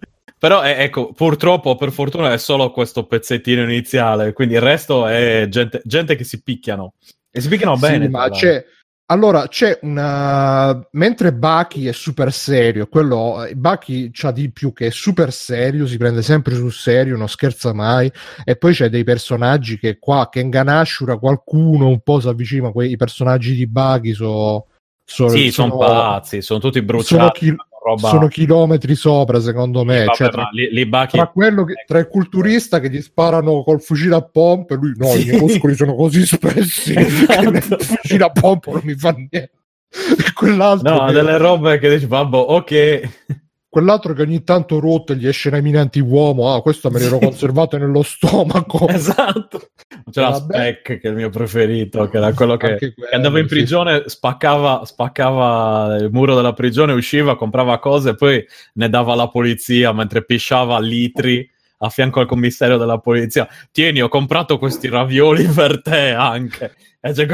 [0.41, 5.45] Però eh, ecco, purtroppo, per fortuna, è solo questo pezzettino iniziale, quindi il resto è
[5.47, 6.95] gente, gente che si picchiano.
[7.29, 8.05] E si picchiano bene.
[8.05, 8.65] Sì, ma c'è,
[9.11, 10.83] allora, c'è una...
[10.93, 13.47] Mentre Bucky è super serio, quello...
[13.53, 17.71] Bucky c'ha di più che è super serio, si prende sempre sul serio, non scherza
[17.71, 18.11] mai,
[18.43, 22.97] e poi c'è dei personaggi che qua, che Ganashura qualcuno un po' si avvicina, quei
[22.97, 24.65] personaggi di Bucky sono...
[25.05, 27.15] So, sì, sono, sono pazzi, sono tutti bruciati.
[27.15, 28.09] Sono, chi roba...
[28.09, 30.05] sono chilometri sopra, secondo me.
[30.05, 31.17] Vabbè, cioè, tra, li, li bachi...
[31.17, 35.07] tra, quello che, tra il culturista che gli sparano col fucile a pompe, lui no,
[35.07, 35.21] sì.
[35.21, 37.51] i miei muscoli sono così spessi esatto.
[37.51, 39.51] che il fucile a pompa non mi fa niente.
[39.91, 41.13] E quell'altro no, che...
[41.13, 43.09] delle robe che dici, babbo, ok
[43.71, 47.77] quell'altro che ogni tanto rotte gli esce nei minanti uomo, ah, questo me l'ero conservato
[47.77, 48.85] nello stomaco.
[48.91, 49.69] Esatto.
[50.11, 53.39] C'è la Spec che è il mio preferito, che era quello che, quello, che andava
[53.39, 54.09] in prigione, sì.
[54.09, 59.93] spaccava, spaccava il muro della prigione, usciva, comprava cose e poi ne dava alla polizia
[59.93, 63.47] mentre pisciava litri a fianco al commissario della polizia.
[63.71, 66.75] Tieni, ho comprato questi ravioli per te anche.
[66.99, 67.25] E c'è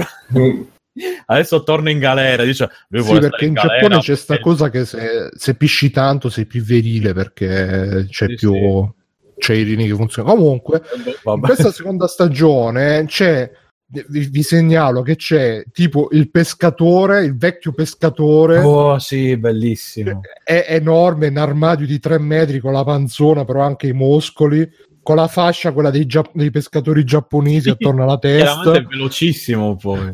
[1.26, 2.44] adesso torna in galera.
[2.44, 6.46] Dice, sì, perché in, in Giappone c'è questa cosa che se, se, pisci tanto sei
[6.46, 8.54] più virile perché c'è sì, più.
[8.54, 8.96] Sì.
[9.38, 10.36] C'è i rini che funzionano.
[10.36, 10.82] Comunque,
[11.24, 11.38] Vabbè.
[11.38, 13.50] in questa seconda stagione c'è.
[13.90, 18.58] Vi, vi, segnalo che c'è tipo il pescatore, il vecchio pescatore.
[18.58, 20.20] Oh, sì, bellissimo.
[20.44, 24.70] È enorme, in armadio di tre metri con la panzona, però anche i muscoli
[25.08, 28.56] con la fascia, quella dei, gia- dei pescatori giapponesi sì, attorno alla testa.
[28.58, 30.14] Veramente velocissimo poi.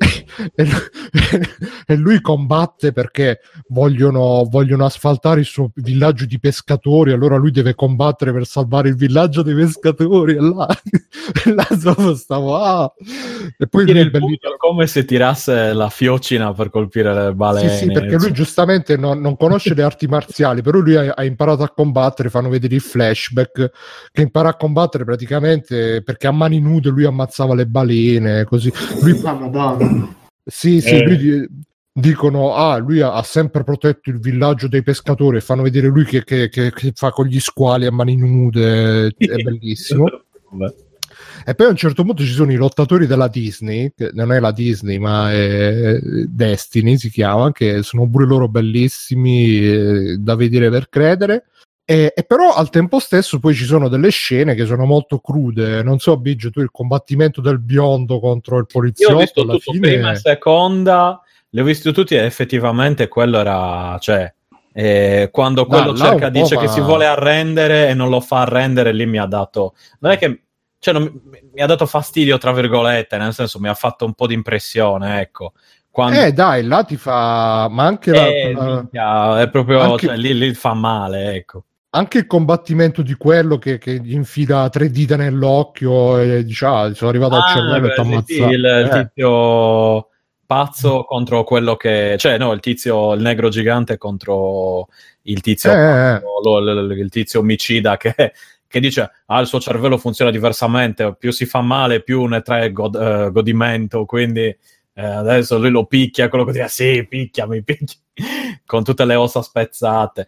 [1.85, 7.75] e lui combatte perché vogliono, vogliono, asfaltare il suo villaggio di pescatori allora lui deve
[7.75, 10.67] combattere per salvare il villaggio dei pescatori e là,
[11.45, 11.67] e là
[12.15, 12.91] stavo ah.
[13.57, 14.55] e poi lui bellissimo...
[14.57, 19.19] come se tirasse la fiocina per colpire le balene sì, sì perché lui giustamente non,
[19.19, 22.81] non conosce le arti marziali però lui ha, ha, imparato a combattere fanno vedere il
[22.81, 23.71] flashback
[24.11, 29.19] che impara a combattere praticamente perché a mani nude lui ammazzava le balene così lui
[29.23, 30.19] ah.
[30.43, 31.03] Sì, sì, eh.
[31.03, 31.47] lui,
[31.93, 36.05] dicono, ah, lui ha, ha, sempre protetto il villaggio dei pescatori e fanno vedere lui
[36.05, 40.05] che, che, che, che fa con gli squali a mani nude, è bellissimo.
[41.43, 44.39] E poi a un certo punto ci sono i lottatori della Disney, che non è
[44.39, 50.69] la Disney ma è Destiny si chiama, che sono pure loro bellissimi eh, da vedere
[50.69, 51.45] per credere.
[51.83, 55.83] E, e, però al tempo stesso poi ci sono delle scene che sono molto crude.
[55.83, 59.11] Non so, Biggio, tu il combattimento del biondo contro il poliziotto.
[59.11, 59.79] Io ho visto tutto fine...
[59.79, 63.97] prima e seconda, li ho visti tutti e effettivamente quello era.
[63.99, 64.31] Cioè,
[64.73, 66.61] eh, quando quello da, cerca, dice ma...
[66.61, 69.73] che si vuole arrendere e non lo fa arrendere, lì mi ha dato.
[69.99, 70.43] Non è che.
[70.79, 71.11] Cioè, non,
[71.53, 75.21] mi ha dato fastidio, tra virgolette, nel senso mi ha fatto un po' di impressione,
[75.21, 75.53] ecco.
[75.91, 76.21] Quando...
[76.21, 77.67] Eh dai, là ti fa...
[77.69, 79.41] Ma anche eh, la...
[79.41, 79.81] È proprio...
[79.81, 80.07] Anche...
[80.07, 84.69] Cioè, lì, lì fa male, ecco anche il combattimento di quello che, che gli infila
[84.69, 88.33] tre dita nell'occhio e dice ah sono arrivato ah, al cervello beh, e ti ammazza
[88.33, 88.81] sì, il, eh.
[88.81, 90.07] il tizio
[90.45, 94.87] pazzo contro quello che cioè no il tizio il negro gigante contro
[95.23, 98.33] il tizio eh, lo, lo, il tizio omicida che,
[98.71, 102.71] che dice ah il suo cervello funziona diversamente, più si fa male più ne trae
[102.71, 104.43] god- eh, godimento, quindi
[104.93, 107.99] eh, adesso lui lo picchia, quello che dice sì picchiami, picchia,
[108.65, 110.27] con tutte le ossa spezzate.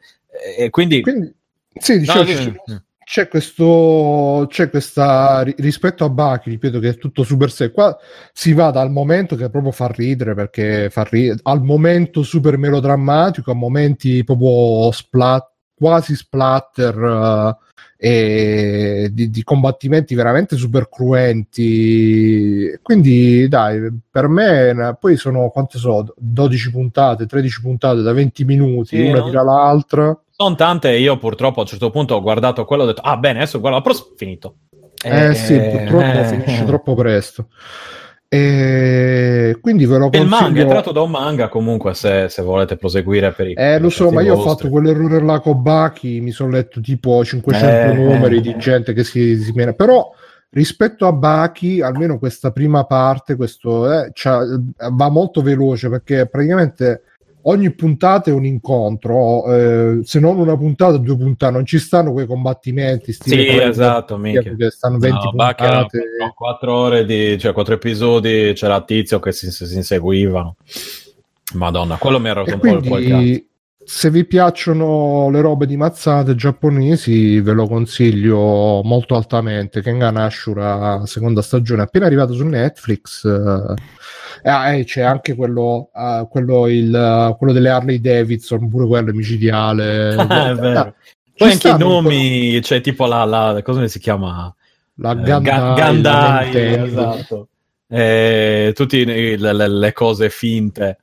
[0.57, 1.02] E quindi...
[1.02, 1.34] Quindi,
[1.80, 2.24] sì, dicevo,
[2.66, 7.72] No, c'è- questo c'è questa ri- rispetto a Baki ripeto che è tutto super sé
[7.72, 7.95] qua
[8.32, 13.52] si va dal momento che proprio fa ridere perché fa ridere al momento super melodrammatico
[13.52, 17.58] a momenti proprio splat quasi splatter
[17.98, 22.78] eh, e di, di combattimenti veramente super cruenti.
[22.82, 28.98] Quindi dai per me poi sono quante sono 12 puntate 13 puntate da 20 minuti
[28.98, 29.26] Sì, una no?
[29.26, 32.90] tira l'altra Sono tante, io purtroppo a un certo punto ho guardato quello e ho
[32.90, 34.56] detto, ah bene, adesso guardo la prossima, finito.
[35.04, 37.50] Eh, sì, purtroppo eh, finisce troppo presto.
[38.28, 40.68] E quindi ve lo Il manga è consiglio.
[40.70, 44.22] tratto da un manga comunque se, se volete proseguire per i Eh, lo so, ma
[44.24, 44.54] io ho vostri.
[44.56, 48.58] fatto quell'errore là con Baki, mi sono letto tipo 500 Eh, numeri eh, di eh.
[48.58, 49.74] gente che si, si mena.
[49.74, 50.10] Però
[50.50, 54.12] rispetto a Baki, almeno questa prima parte, questo eh,
[54.92, 57.04] va molto veloce perché praticamente
[57.44, 62.11] ogni puntata è un incontro, eh, se non una puntata, due puntate, non ci stanno
[62.11, 63.11] quei combattimenti.
[63.14, 64.70] stile Sì, esatto, minchia.
[64.70, 66.02] Stanno 20 No, puntate.
[66.36, 70.56] quattro ore di, cioè quattro episodi, c'era Tizio che si, si inseguivano.
[71.53, 73.15] Madonna, quello mi ha rotto un po' il po' il cazzo.
[73.18, 73.48] quindi,
[73.86, 79.82] se vi piacciono le robe di mazzate giapponesi, ve lo consiglio molto altamente.
[79.82, 83.26] Kengan Ashura, seconda stagione, appena arrivato su Netflix.
[83.26, 83.74] eh,
[84.44, 89.10] ah, e c'è anche quello, ah, quello, il, eh, quello delle Harley Davidson, pure quello
[89.12, 90.16] è micidiale.
[90.16, 90.80] Ah, è vero.
[90.80, 90.94] Ah,
[91.38, 94.54] Poi anche i nomi, c'è tipo la, la come si chiama?
[94.96, 97.48] La Eh, Gandai, Gandai, esatto.
[97.88, 100.98] Eh, tutte le, le- le cose finte.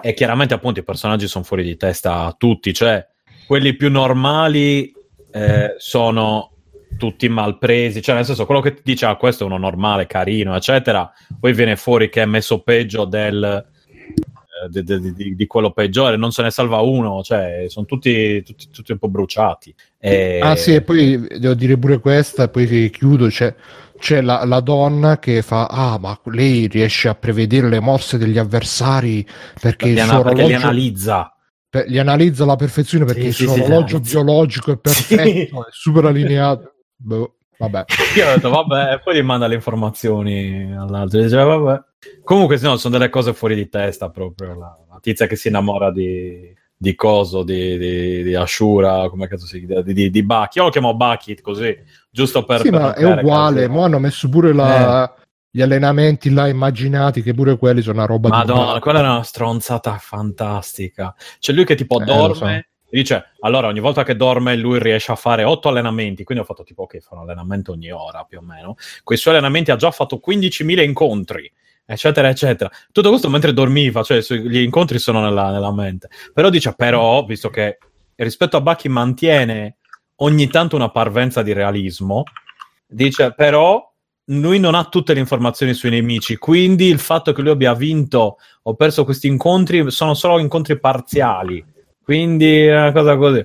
[0.00, 3.04] E chiaramente appunto i personaggi sono fuori di testa tutti, cioè
[3.46, 4.92] quelli più normali
[5.32, 6.50] eh, sono
[6.96, 10.54] tutti malpresi, cioè nel senso quello che ti dice ah questo è uno normale, carino,
[10.56, 16.16] eccetera, poi viene fuori che è messo peggio del, eh, di, di- di- quello peggiore,
[16.16, 19.74] non se ne salva uno, cioè sono tutti, tutti, tutti un po' bruciati.
[19.98, 23.54] E- Ah sì, e poi devo dire pure questa, poi chiudo, c'è,
[23.98, 28.38] c'è la, la donna che fa, ah ma lei riesce a prevedere le mosse degli
[28.38, 29.26] avversari
[29.60, 31.32] perché ana- suo perché li orologio analizza.
[31.68, 34.22] per- li analizza alla perfezione perché Sì, il sì, suo sì, orologio analizza.
[34.22, 36.70] biologico è perfetto, è super allineato.
[36.96, 37.84] Boh, vabbè.
[38.16, 41.20] Io ho detto, vabbè, poi gli manda le informazioni all'altro.
[41.20, 41.82] Dice, vabbè.
[42.22, 44.54] Comunque, no, sono delle cose fuori di testa proprio.
[44.58, 49.46] La, la tizia che si innamora di, di Coso, di, di, di Ashura, come cazzo
[49.46, 50.58] si chiama, di, di, Baki.
[50.58, 51.76] Io lo chiamo Baki così,
[52.10, 52.60] giusto per...
[52.60, 55.12] sì, per ma è uguale, mo hanno messo pure la-
[55.56, 59.22] gli allenamenti là immaginati che pure quelli sono una roba di Madonna, quella è una
[59.22, 61.14] stronzata fantastica.
[61.38, 62.68] C'è lui che tipo Eh, dorme.
[62.88, 66.62] Dice, allora ogni volta che dorme lui riesce a fare otto allenamenti, quindi ho fatto
[66.62, 68.76] tipo, ok, fa un allenamento ogni ora più o meno.
[69.02, 71.50] Con i suoi allenamenti ha già fatto 15.000 incontri,
[71.84, 72.70] eccetera, eccetera.
[72.92, 76.08] Tutto questo mentre dormiva, cioè gli incontri sono nella, nella mente.
[76.32, 77.78] Però dice, però, visto che
[78.14, 79.76] rispetto a Bucky mantiene
[80.16, 82.22] ogni tanto una parvenza di realismo,
[82.86, 83.92] dice, però
[84.30, 88.38] lui non ha tutte le informazioni sui nemici, quindi il fatto che lui abbia vinto
[88.62, 91.64] o perso questi incontri sono solo incontri parziali.
[92.06, 93.44] Quindi è una cosa così.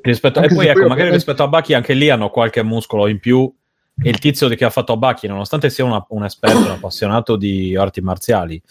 [0.00, 3.52] Rispetto, e poi ecco, magari rispetto a Baki anche lì hanno qualche muscolo in più.
[4.00, 7.74] E il tizio che ha fatto Baki, nonostante sia una- un esperto, un appassionato di
[7.74, 8.62] arti marziali,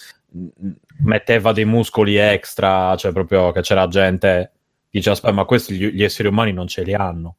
[1.00, 4.52] metteva dei muscoli extra, cioè proprio che c'era gente
[4.90, 7.36] dice aspetta ma questi gli, esseri umani non ce li hanno.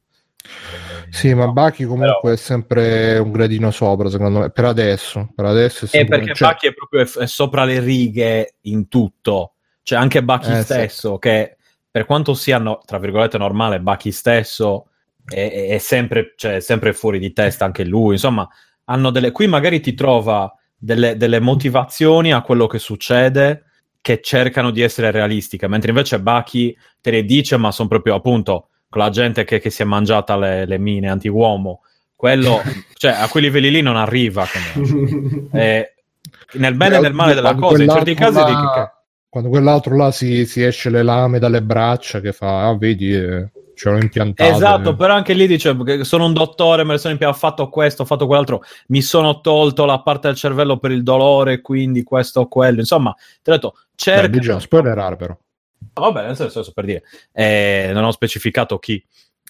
[1.09, 5.31] Sì, ma Baki comunque Però- è sempre un gradino sopra, secondo me, per adesso.
[5.35, 9.53] Per adesso è sempre- perché cioè, Bucky è proprio è sopra le righe in tutto.
[9.81, 10.61] Cioè, anche Bucky Eh, sì.
[10.63, 11.57] stesso, che
[11.91, 14.87] per quanto sia, no- tra virgolette, normale, Bucky stesso
[15.25, 18.13] è, è- sempre, cioè, è sempre fuori di testa anche lui.
[18.13, 18.47] Insomma,
[18.85, 19.31] hanno delle...
[19.31, 23.65] qui magari ti trova delle, delle motivazioni a quello che succede
[24.01, 28.69] che cercano di essere realistiche, mentre invece Bucky te le dice, ma sono proprio appunto
[28.89, 31.81] con la gente che, che si è mangiata le, le mine anti-uomo.
[32.15, 32.61] Quello,
[32.95, 34.45] cioè, a quei livelli lì non arriva.
[34.47, 35.93] come- eh,
[36.53, 38.99] nel bene e nel male della cosa, in certi casi quell'altro dico là- che-
[39.31, 43.49] quando quell'altro là si, si esce le lame dalle braccia che fa, ah, vedi, eh,
[43.75, 44.51] ce l'ho impiantato.
[44.51, 47.69] Esatto, però anche lì dice che sono un dottore, me ne sono impiantato, ho fatto
[47.69, 52.03] questo, ho fatto quell'altro, mi sono tolto la parte del cervello per il dolore, quindi
[52.03, 52.81] questo o quello.
[52.81, 54.27] Insomma, ti ho detto, cerca...
[54.27, 55.37] Beh, bisogna spoilerare però.
[55.93, 59.01] Vabbè, nel senso, per dire, eh, non ho specificato chi.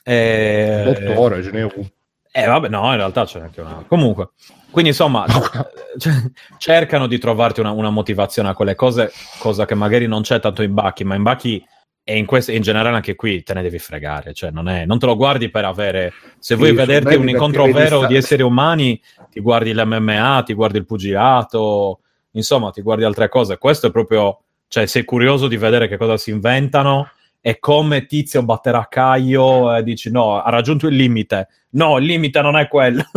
[0.03, 1.89] Eh, Dottore, ce n'è uno.
[2.31, 3.83] Eh, vabbè, no, in realtà c'è anche una.
[3.87, 4.29] Comunque,
[4.71, 5.25] quindi insomma,
[5.97, 6.13] cioè,
[6.57, 10.63] cercano di trovarti una, una motivazione a quelle cose, cosa che magari non c'è tanto
[10.63, 11.63] in Bucky, ma in Bucky
[12.03, 14.97] e in, questo, in generale anche qui te ne devi fregare, cioè non, è, non
[14.97, 18.41] te lo guardi per avere, se vuoi Sì, vederti un incontro vero sta- di esseri
[18.41, 18.99] umani,
[19.29, 21.99] ti guardi l'MMA, ti guardi il pugilato,
[22.31, 26.17] insomma ti guardi altre cose, questo è proprio, cioè sei curioso di vedere che cosa
[26.17, 31.97] si inventano e come Tizio batterà Caio e dici no, ha raggiunto il limite, no,
[31.97, 33.03] il limite non è quello.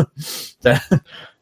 [0.64, 0.76] Cioè,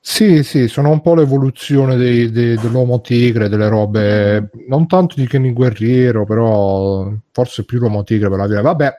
[0.05, 5.29] Sì, sì, sono un po' l'evoluzione dei- dei- dell'uomo tigre, delle robe, non tanto di
[5.29, 8.61] Kenny Guerriero, però forse più l'uomo tigre per la vita.
[8.63, 8.99] Vabbè,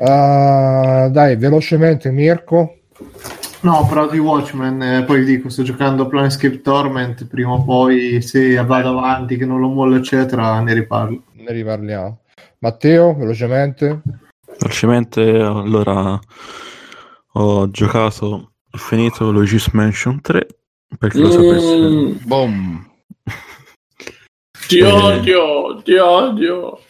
[0.00, 2.76] Ah, dai, velocemente Mirko.
[3.62, 8.22] No, però di Watchmen, eh, poi dico, sto giocando a Planescape Torment, prima o poi
[8.22, 11.22] se vado avanti, che non lo mollo, eccetera, ne riparlo.
[11.32, 12.20] Ne riparliamo.
[12.60, 14.02] Matteo, velocemente.
[14.60, 16.16] Velocemente, allora
[17.32, 20.46] ho giocato, ho finito Luigi's Mansion 3
[20.98, 21.30] perché lo.
[21.38, 22.90] Mm, Boom.
[24.68, 24.84] ti Eh.
[24.90, 26.80] odio, ti odio.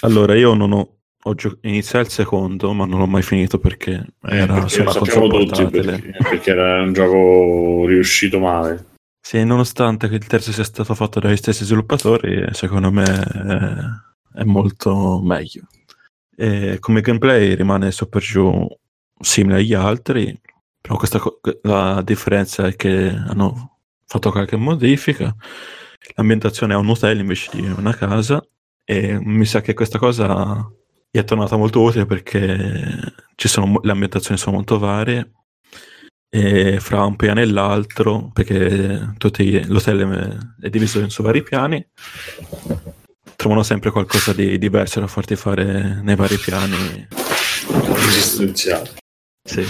[0.00, 4.04] Allora, io non ho, ho gio- iniziato il secondo, ma non l'ho mai finito perché
[4.22, 8.84] era Perché su lo una sappiamo console tutti perché, perché era un gioco riuscito male.
[9.26, 14.44] Sì, nonostante che il terzo sia stato fatto dagli stessi sviluppatori, secondo me è, è
[14.44, 15.62] molto meglio.
[16.36, 18.66] E come gameplay rimane su per giù
[19.20, 20.38] simile agli altri,
[20.80, 25.34] però questa co- la differenza è che hanno fatto qualche modifica.
[26.16, 28.44] L'ambientazione è un hotel invece di una casa
[28.84, 30.70] e mi sa che questa cosa
[31.10, 35.32] gli è tornata molto utile perché sono, le ambientazioni sono molto varie
[36.28, 41.86] e fra un piano e l'altro, perché tutti, l'hotel è diviso su vari piani,
[43.36, 47.06] trovano sempre qualcosa di diverso da farti fare nei vari piani.
[49.44, 49.62] Sì.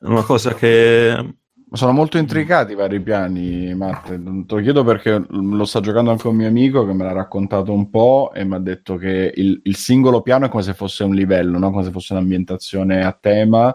[0.00, 1.36] Una cosa che
[1.70, 4.08] Sono molto intricati i vari piani, Matt.
[4.08, 7.72] Te lo chiedo perché lo sta giocando anche un mio amico che me l'ha raccontato
[7.72, 11.04] un po' e mi ha detto che il, il singolo piano è come se fosse
[11.04, 11.70] un livello, no?
[11.70, 13.74] come se fosse un'ambientazione a tema,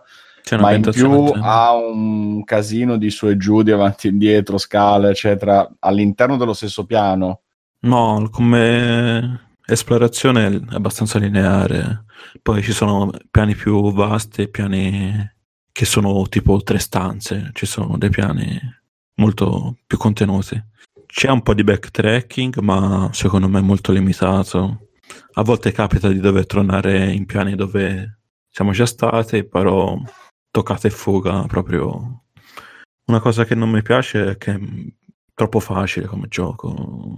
[0.59, 5.09] ma in più ha un casino di su e giù, di avanti e indietro, scale,
[5.09, 7.41] eccetera, all'interno dello stesso piano.
[7.79, 12.05] No, come esplorazione abbastanza lineare.
[12.41, 15.35] Poi ci sono piani più vasti, piani
[15.71, 18.59] che sono tipo tre stanze, ci sono dei piani
[19.15, 20.61] molto più contenuti.
[21.05, 24.87] C'è un po' di backtracking, ma secondo me molto limitato.
[25.33, 28.19] A volte capita di dover tornare in piani dove
[28.49, 29.99] siamo già stati, però
[30.49, 32.23] toccata e fuga proprio.
[33.05, 34.59] Una cosa che non mi piace è che è
[35.33, 37.15] troppo facile come gioco.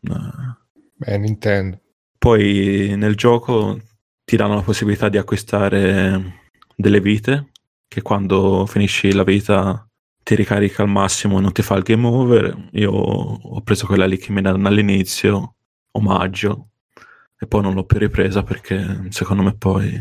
[0.00, 0.65] Eh,
[0.98, 1.80] Beh, Nintendo.
[2.18, 3.78] poi nel gioco
[4.24, 6.40] ti danno la possibilità di acquistare
[6.74, 7.50] delle vite
[7.86, 9.86] che quando finisci la vita
[10.22, 12.68] ti ricarica al massimo e non ti fa il game over.
[12.72, 15.54] Io ho preso quella lì che mi danno all'inizio,
[15.92, 16.70] omaggio,
[17.38, 19.92] e poi non l'ho più ripresa perché secondo me poi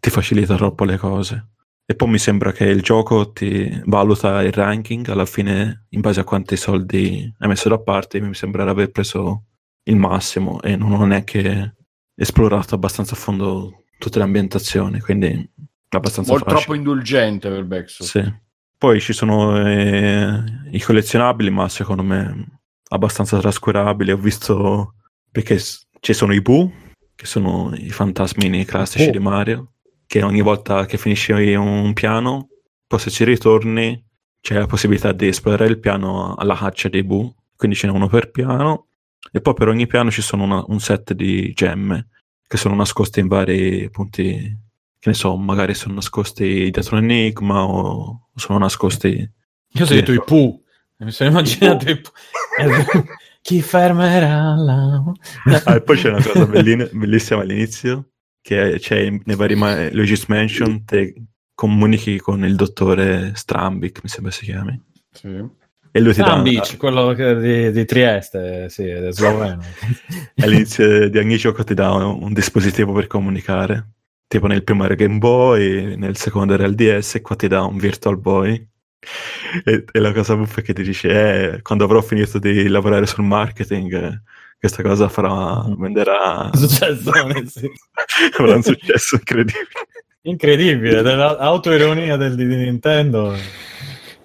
[0.00, 1.50] ti facilita troppo le cose.
[1.84, 6.20] E poi mi sembra che il gioco ti valuta il ranking alla fine in base
[6.20, 8.20] a quanti soldi hai messo da parte.
[8.20, 9.44] Mi sembra di aver preso
[9.84, 11.76] il massimo e non ho neanche
[12.14, 15.48] esplorato abbastanza a fondo tutte le ambientazioni, quindi
[15.90, 16.62] abbastanza Molto facile.
[16.64, 18.04] troppo indulgente per Bexo.
[18.04, 18.48] Sì.
[18.78, 24.10] Poi ci sono eh, i collezionabili, ma secondo me abbastanza trascurabili.
[24.12, 24.94] Ho visto
[25.30, 26.70] perché s- ci sono i Boo,
[27.14, 29.10] che sono i fantasmini classici Oh.
[29.12, 29.72] di Mario,
[30.06, 32.48] che ogni volta che finisci un piano,
[32.86, 34.02] poi se ci ritorni
[34.40, 38.08] c'è la possibilità di esplorare il piano alla caccia dei Boo, quindi ce n'è uno
[38.08, 38.86] per piano,
[39.32, 42.08] e poi per ogni piano ci sono una- un set di gemme
[42.46, 44.58] che sono nascoste in vari punti
[44.98, 49.08] che ne so, magari sono nascosti dietro un enigma o sono nascosti...
[49.72, 49.94] Io ho Sì.
[49.94, 50.60] detto i Pooh.
[50.98, 52.12] Mi sono immaginato i Pooh.
[53.40, 55.02] Chi fermerà la...
[55.64, 58.10] Ah, e poi c'è una cosa bellina- bellissima all'inizio,
[58.42, 61.14] che c'è nei vari ma- Luigi's Mansion, te
[61.54, 64.78] comunichi con il dottore Strambic, mi sembra si chiami,
[65.12, 65.28] Sì.
[65.92, 66.28] E lui ti dà...
[66.28, 69.60] Sambic, quello di, di Trieste, sì, è sloveno.
[70.42, 73.88] all'inizio di ogni gioco ti dà un, un dispositivo per comunicare.
[74.28, 77.62] Tipo nel primo era Game Boy, nel secondo era il DS, e qua ti dà
[77.62, 78.68] un Virtual Boy.
[79.64, 83.06] E, e la cosa buffa è che ti dice, eh, quando avrò finito di lavorare
[83.06, 84.22] sul marketing,
[84.60, 87.10] questa cosa farà, venderà, successo,
[87.46, 87.68] sì.
[88.38, 89.66] avrà un successo incredibile.
[90.22, 93.34] Incredibile, l'autoironia del, di Nintendo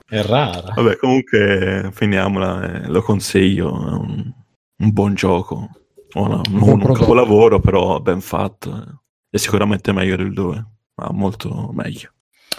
[0.07, 0.73] è rara.
[0.75, 4.31] Vabbè, comunque finiamola, eh, lo consiglio, è un,
[4.77, 5.69] un buon gioco.
[6.13, 6.93] Non un prodotto.
[6.99, 8.73] capolavoro, però ben fatto.
[8.75, 8.99] eh.
[9.29, 12.11] È sicuramente meglio del 2, ma molto meglio.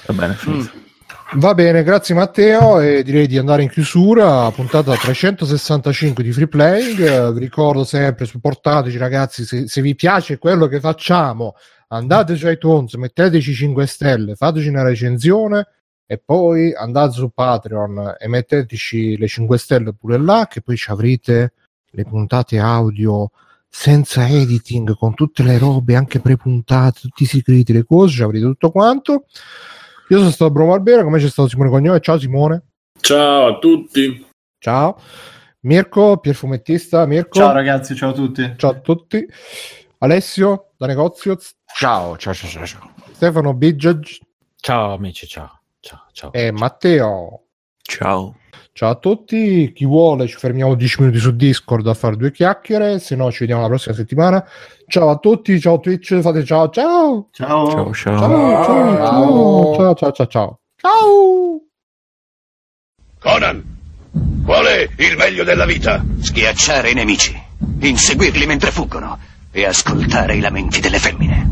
[0.07, 0.61] Va bene, Mm.
[1.35, 7.33] Va bene, grazie Matteo e direi di andare in chiusura, puntata 365 di Free Playing,
[7.33, 11.55] vi ricordo sempre, supportateci ragazzi, se, se vi piace quello che facciamo,
[11.89, 15.67] andate su iTunes, metteteci 5 stelle, fateci una recensione
[16.07, 20.91] e poi andate su Patreon e metteteci le 5 stelle pure là, che poi ci
[20.91, 21.53] avrete
[21.91, 23.31] le puntate audio
[23.69, 28.45] senza editing, con tutte le robe anche prepuntate, tutti i segreti, le cose, ci avrete
[28.45, 29.27] tutto quanto.
[30.09, 32.01] Io sono stato Bruno Barbera, come c'è stato Simone Cognome.
[32.01, 32.63] Ciao Simone.
[33.01, 34.25] Ciao a tutti.
[34.59, 35.01] Ciao.
[35.61, 37.05] Mirko, Pierfumettista.
[37.07, 37.39] Mirko.
[37.39, 38.55] Ciao ragazzi, ciao a tutti.
[38.57, 39.27] Ciao a tutti.
[39.99, 41.37] Alessio, da negozio.
[41.77, 42.95] Ciao, ciao, ciao, ciao, ciao.
[43.13, 44.21] Stefano Biggiage
[44.61, 45.66] Ciao amici, ciao.
[45.87, 46.33] Ciao, ciao.
[46.33, 47.43] E Matteo.
[47.81, 48.35] Ciao.
[48.73, 52.99] Ciao a tutti, chi vuole ci fermiamo 10 minuti su Discord a fare due chiacchiere,
[52.99, 54.45] se no ci vediamo la prossima settimana.
[54.89, 57.29] Ciao a tutti, ciao Twitch, fate ciao ciao.
[57.31, 58.19] Ciao ciao ciao.
[58.19, 60.27] Ciao ciao ciao ciao ciao.
[60.27, 60.59] Ciao.
[60.77, 61.61] ciao.
[63.19, 63.65] Conan,
[64.45, 66.05] qual è il meglio della vita?
[66.21, 67.41] Schiacciare i nemici,
[67.81, 69.19] inseguirli mentre fuggono
[69.53, 71.49] e ascoltare i lamenti delle femmine.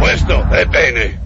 [0.00, 1.25] Questo è bene.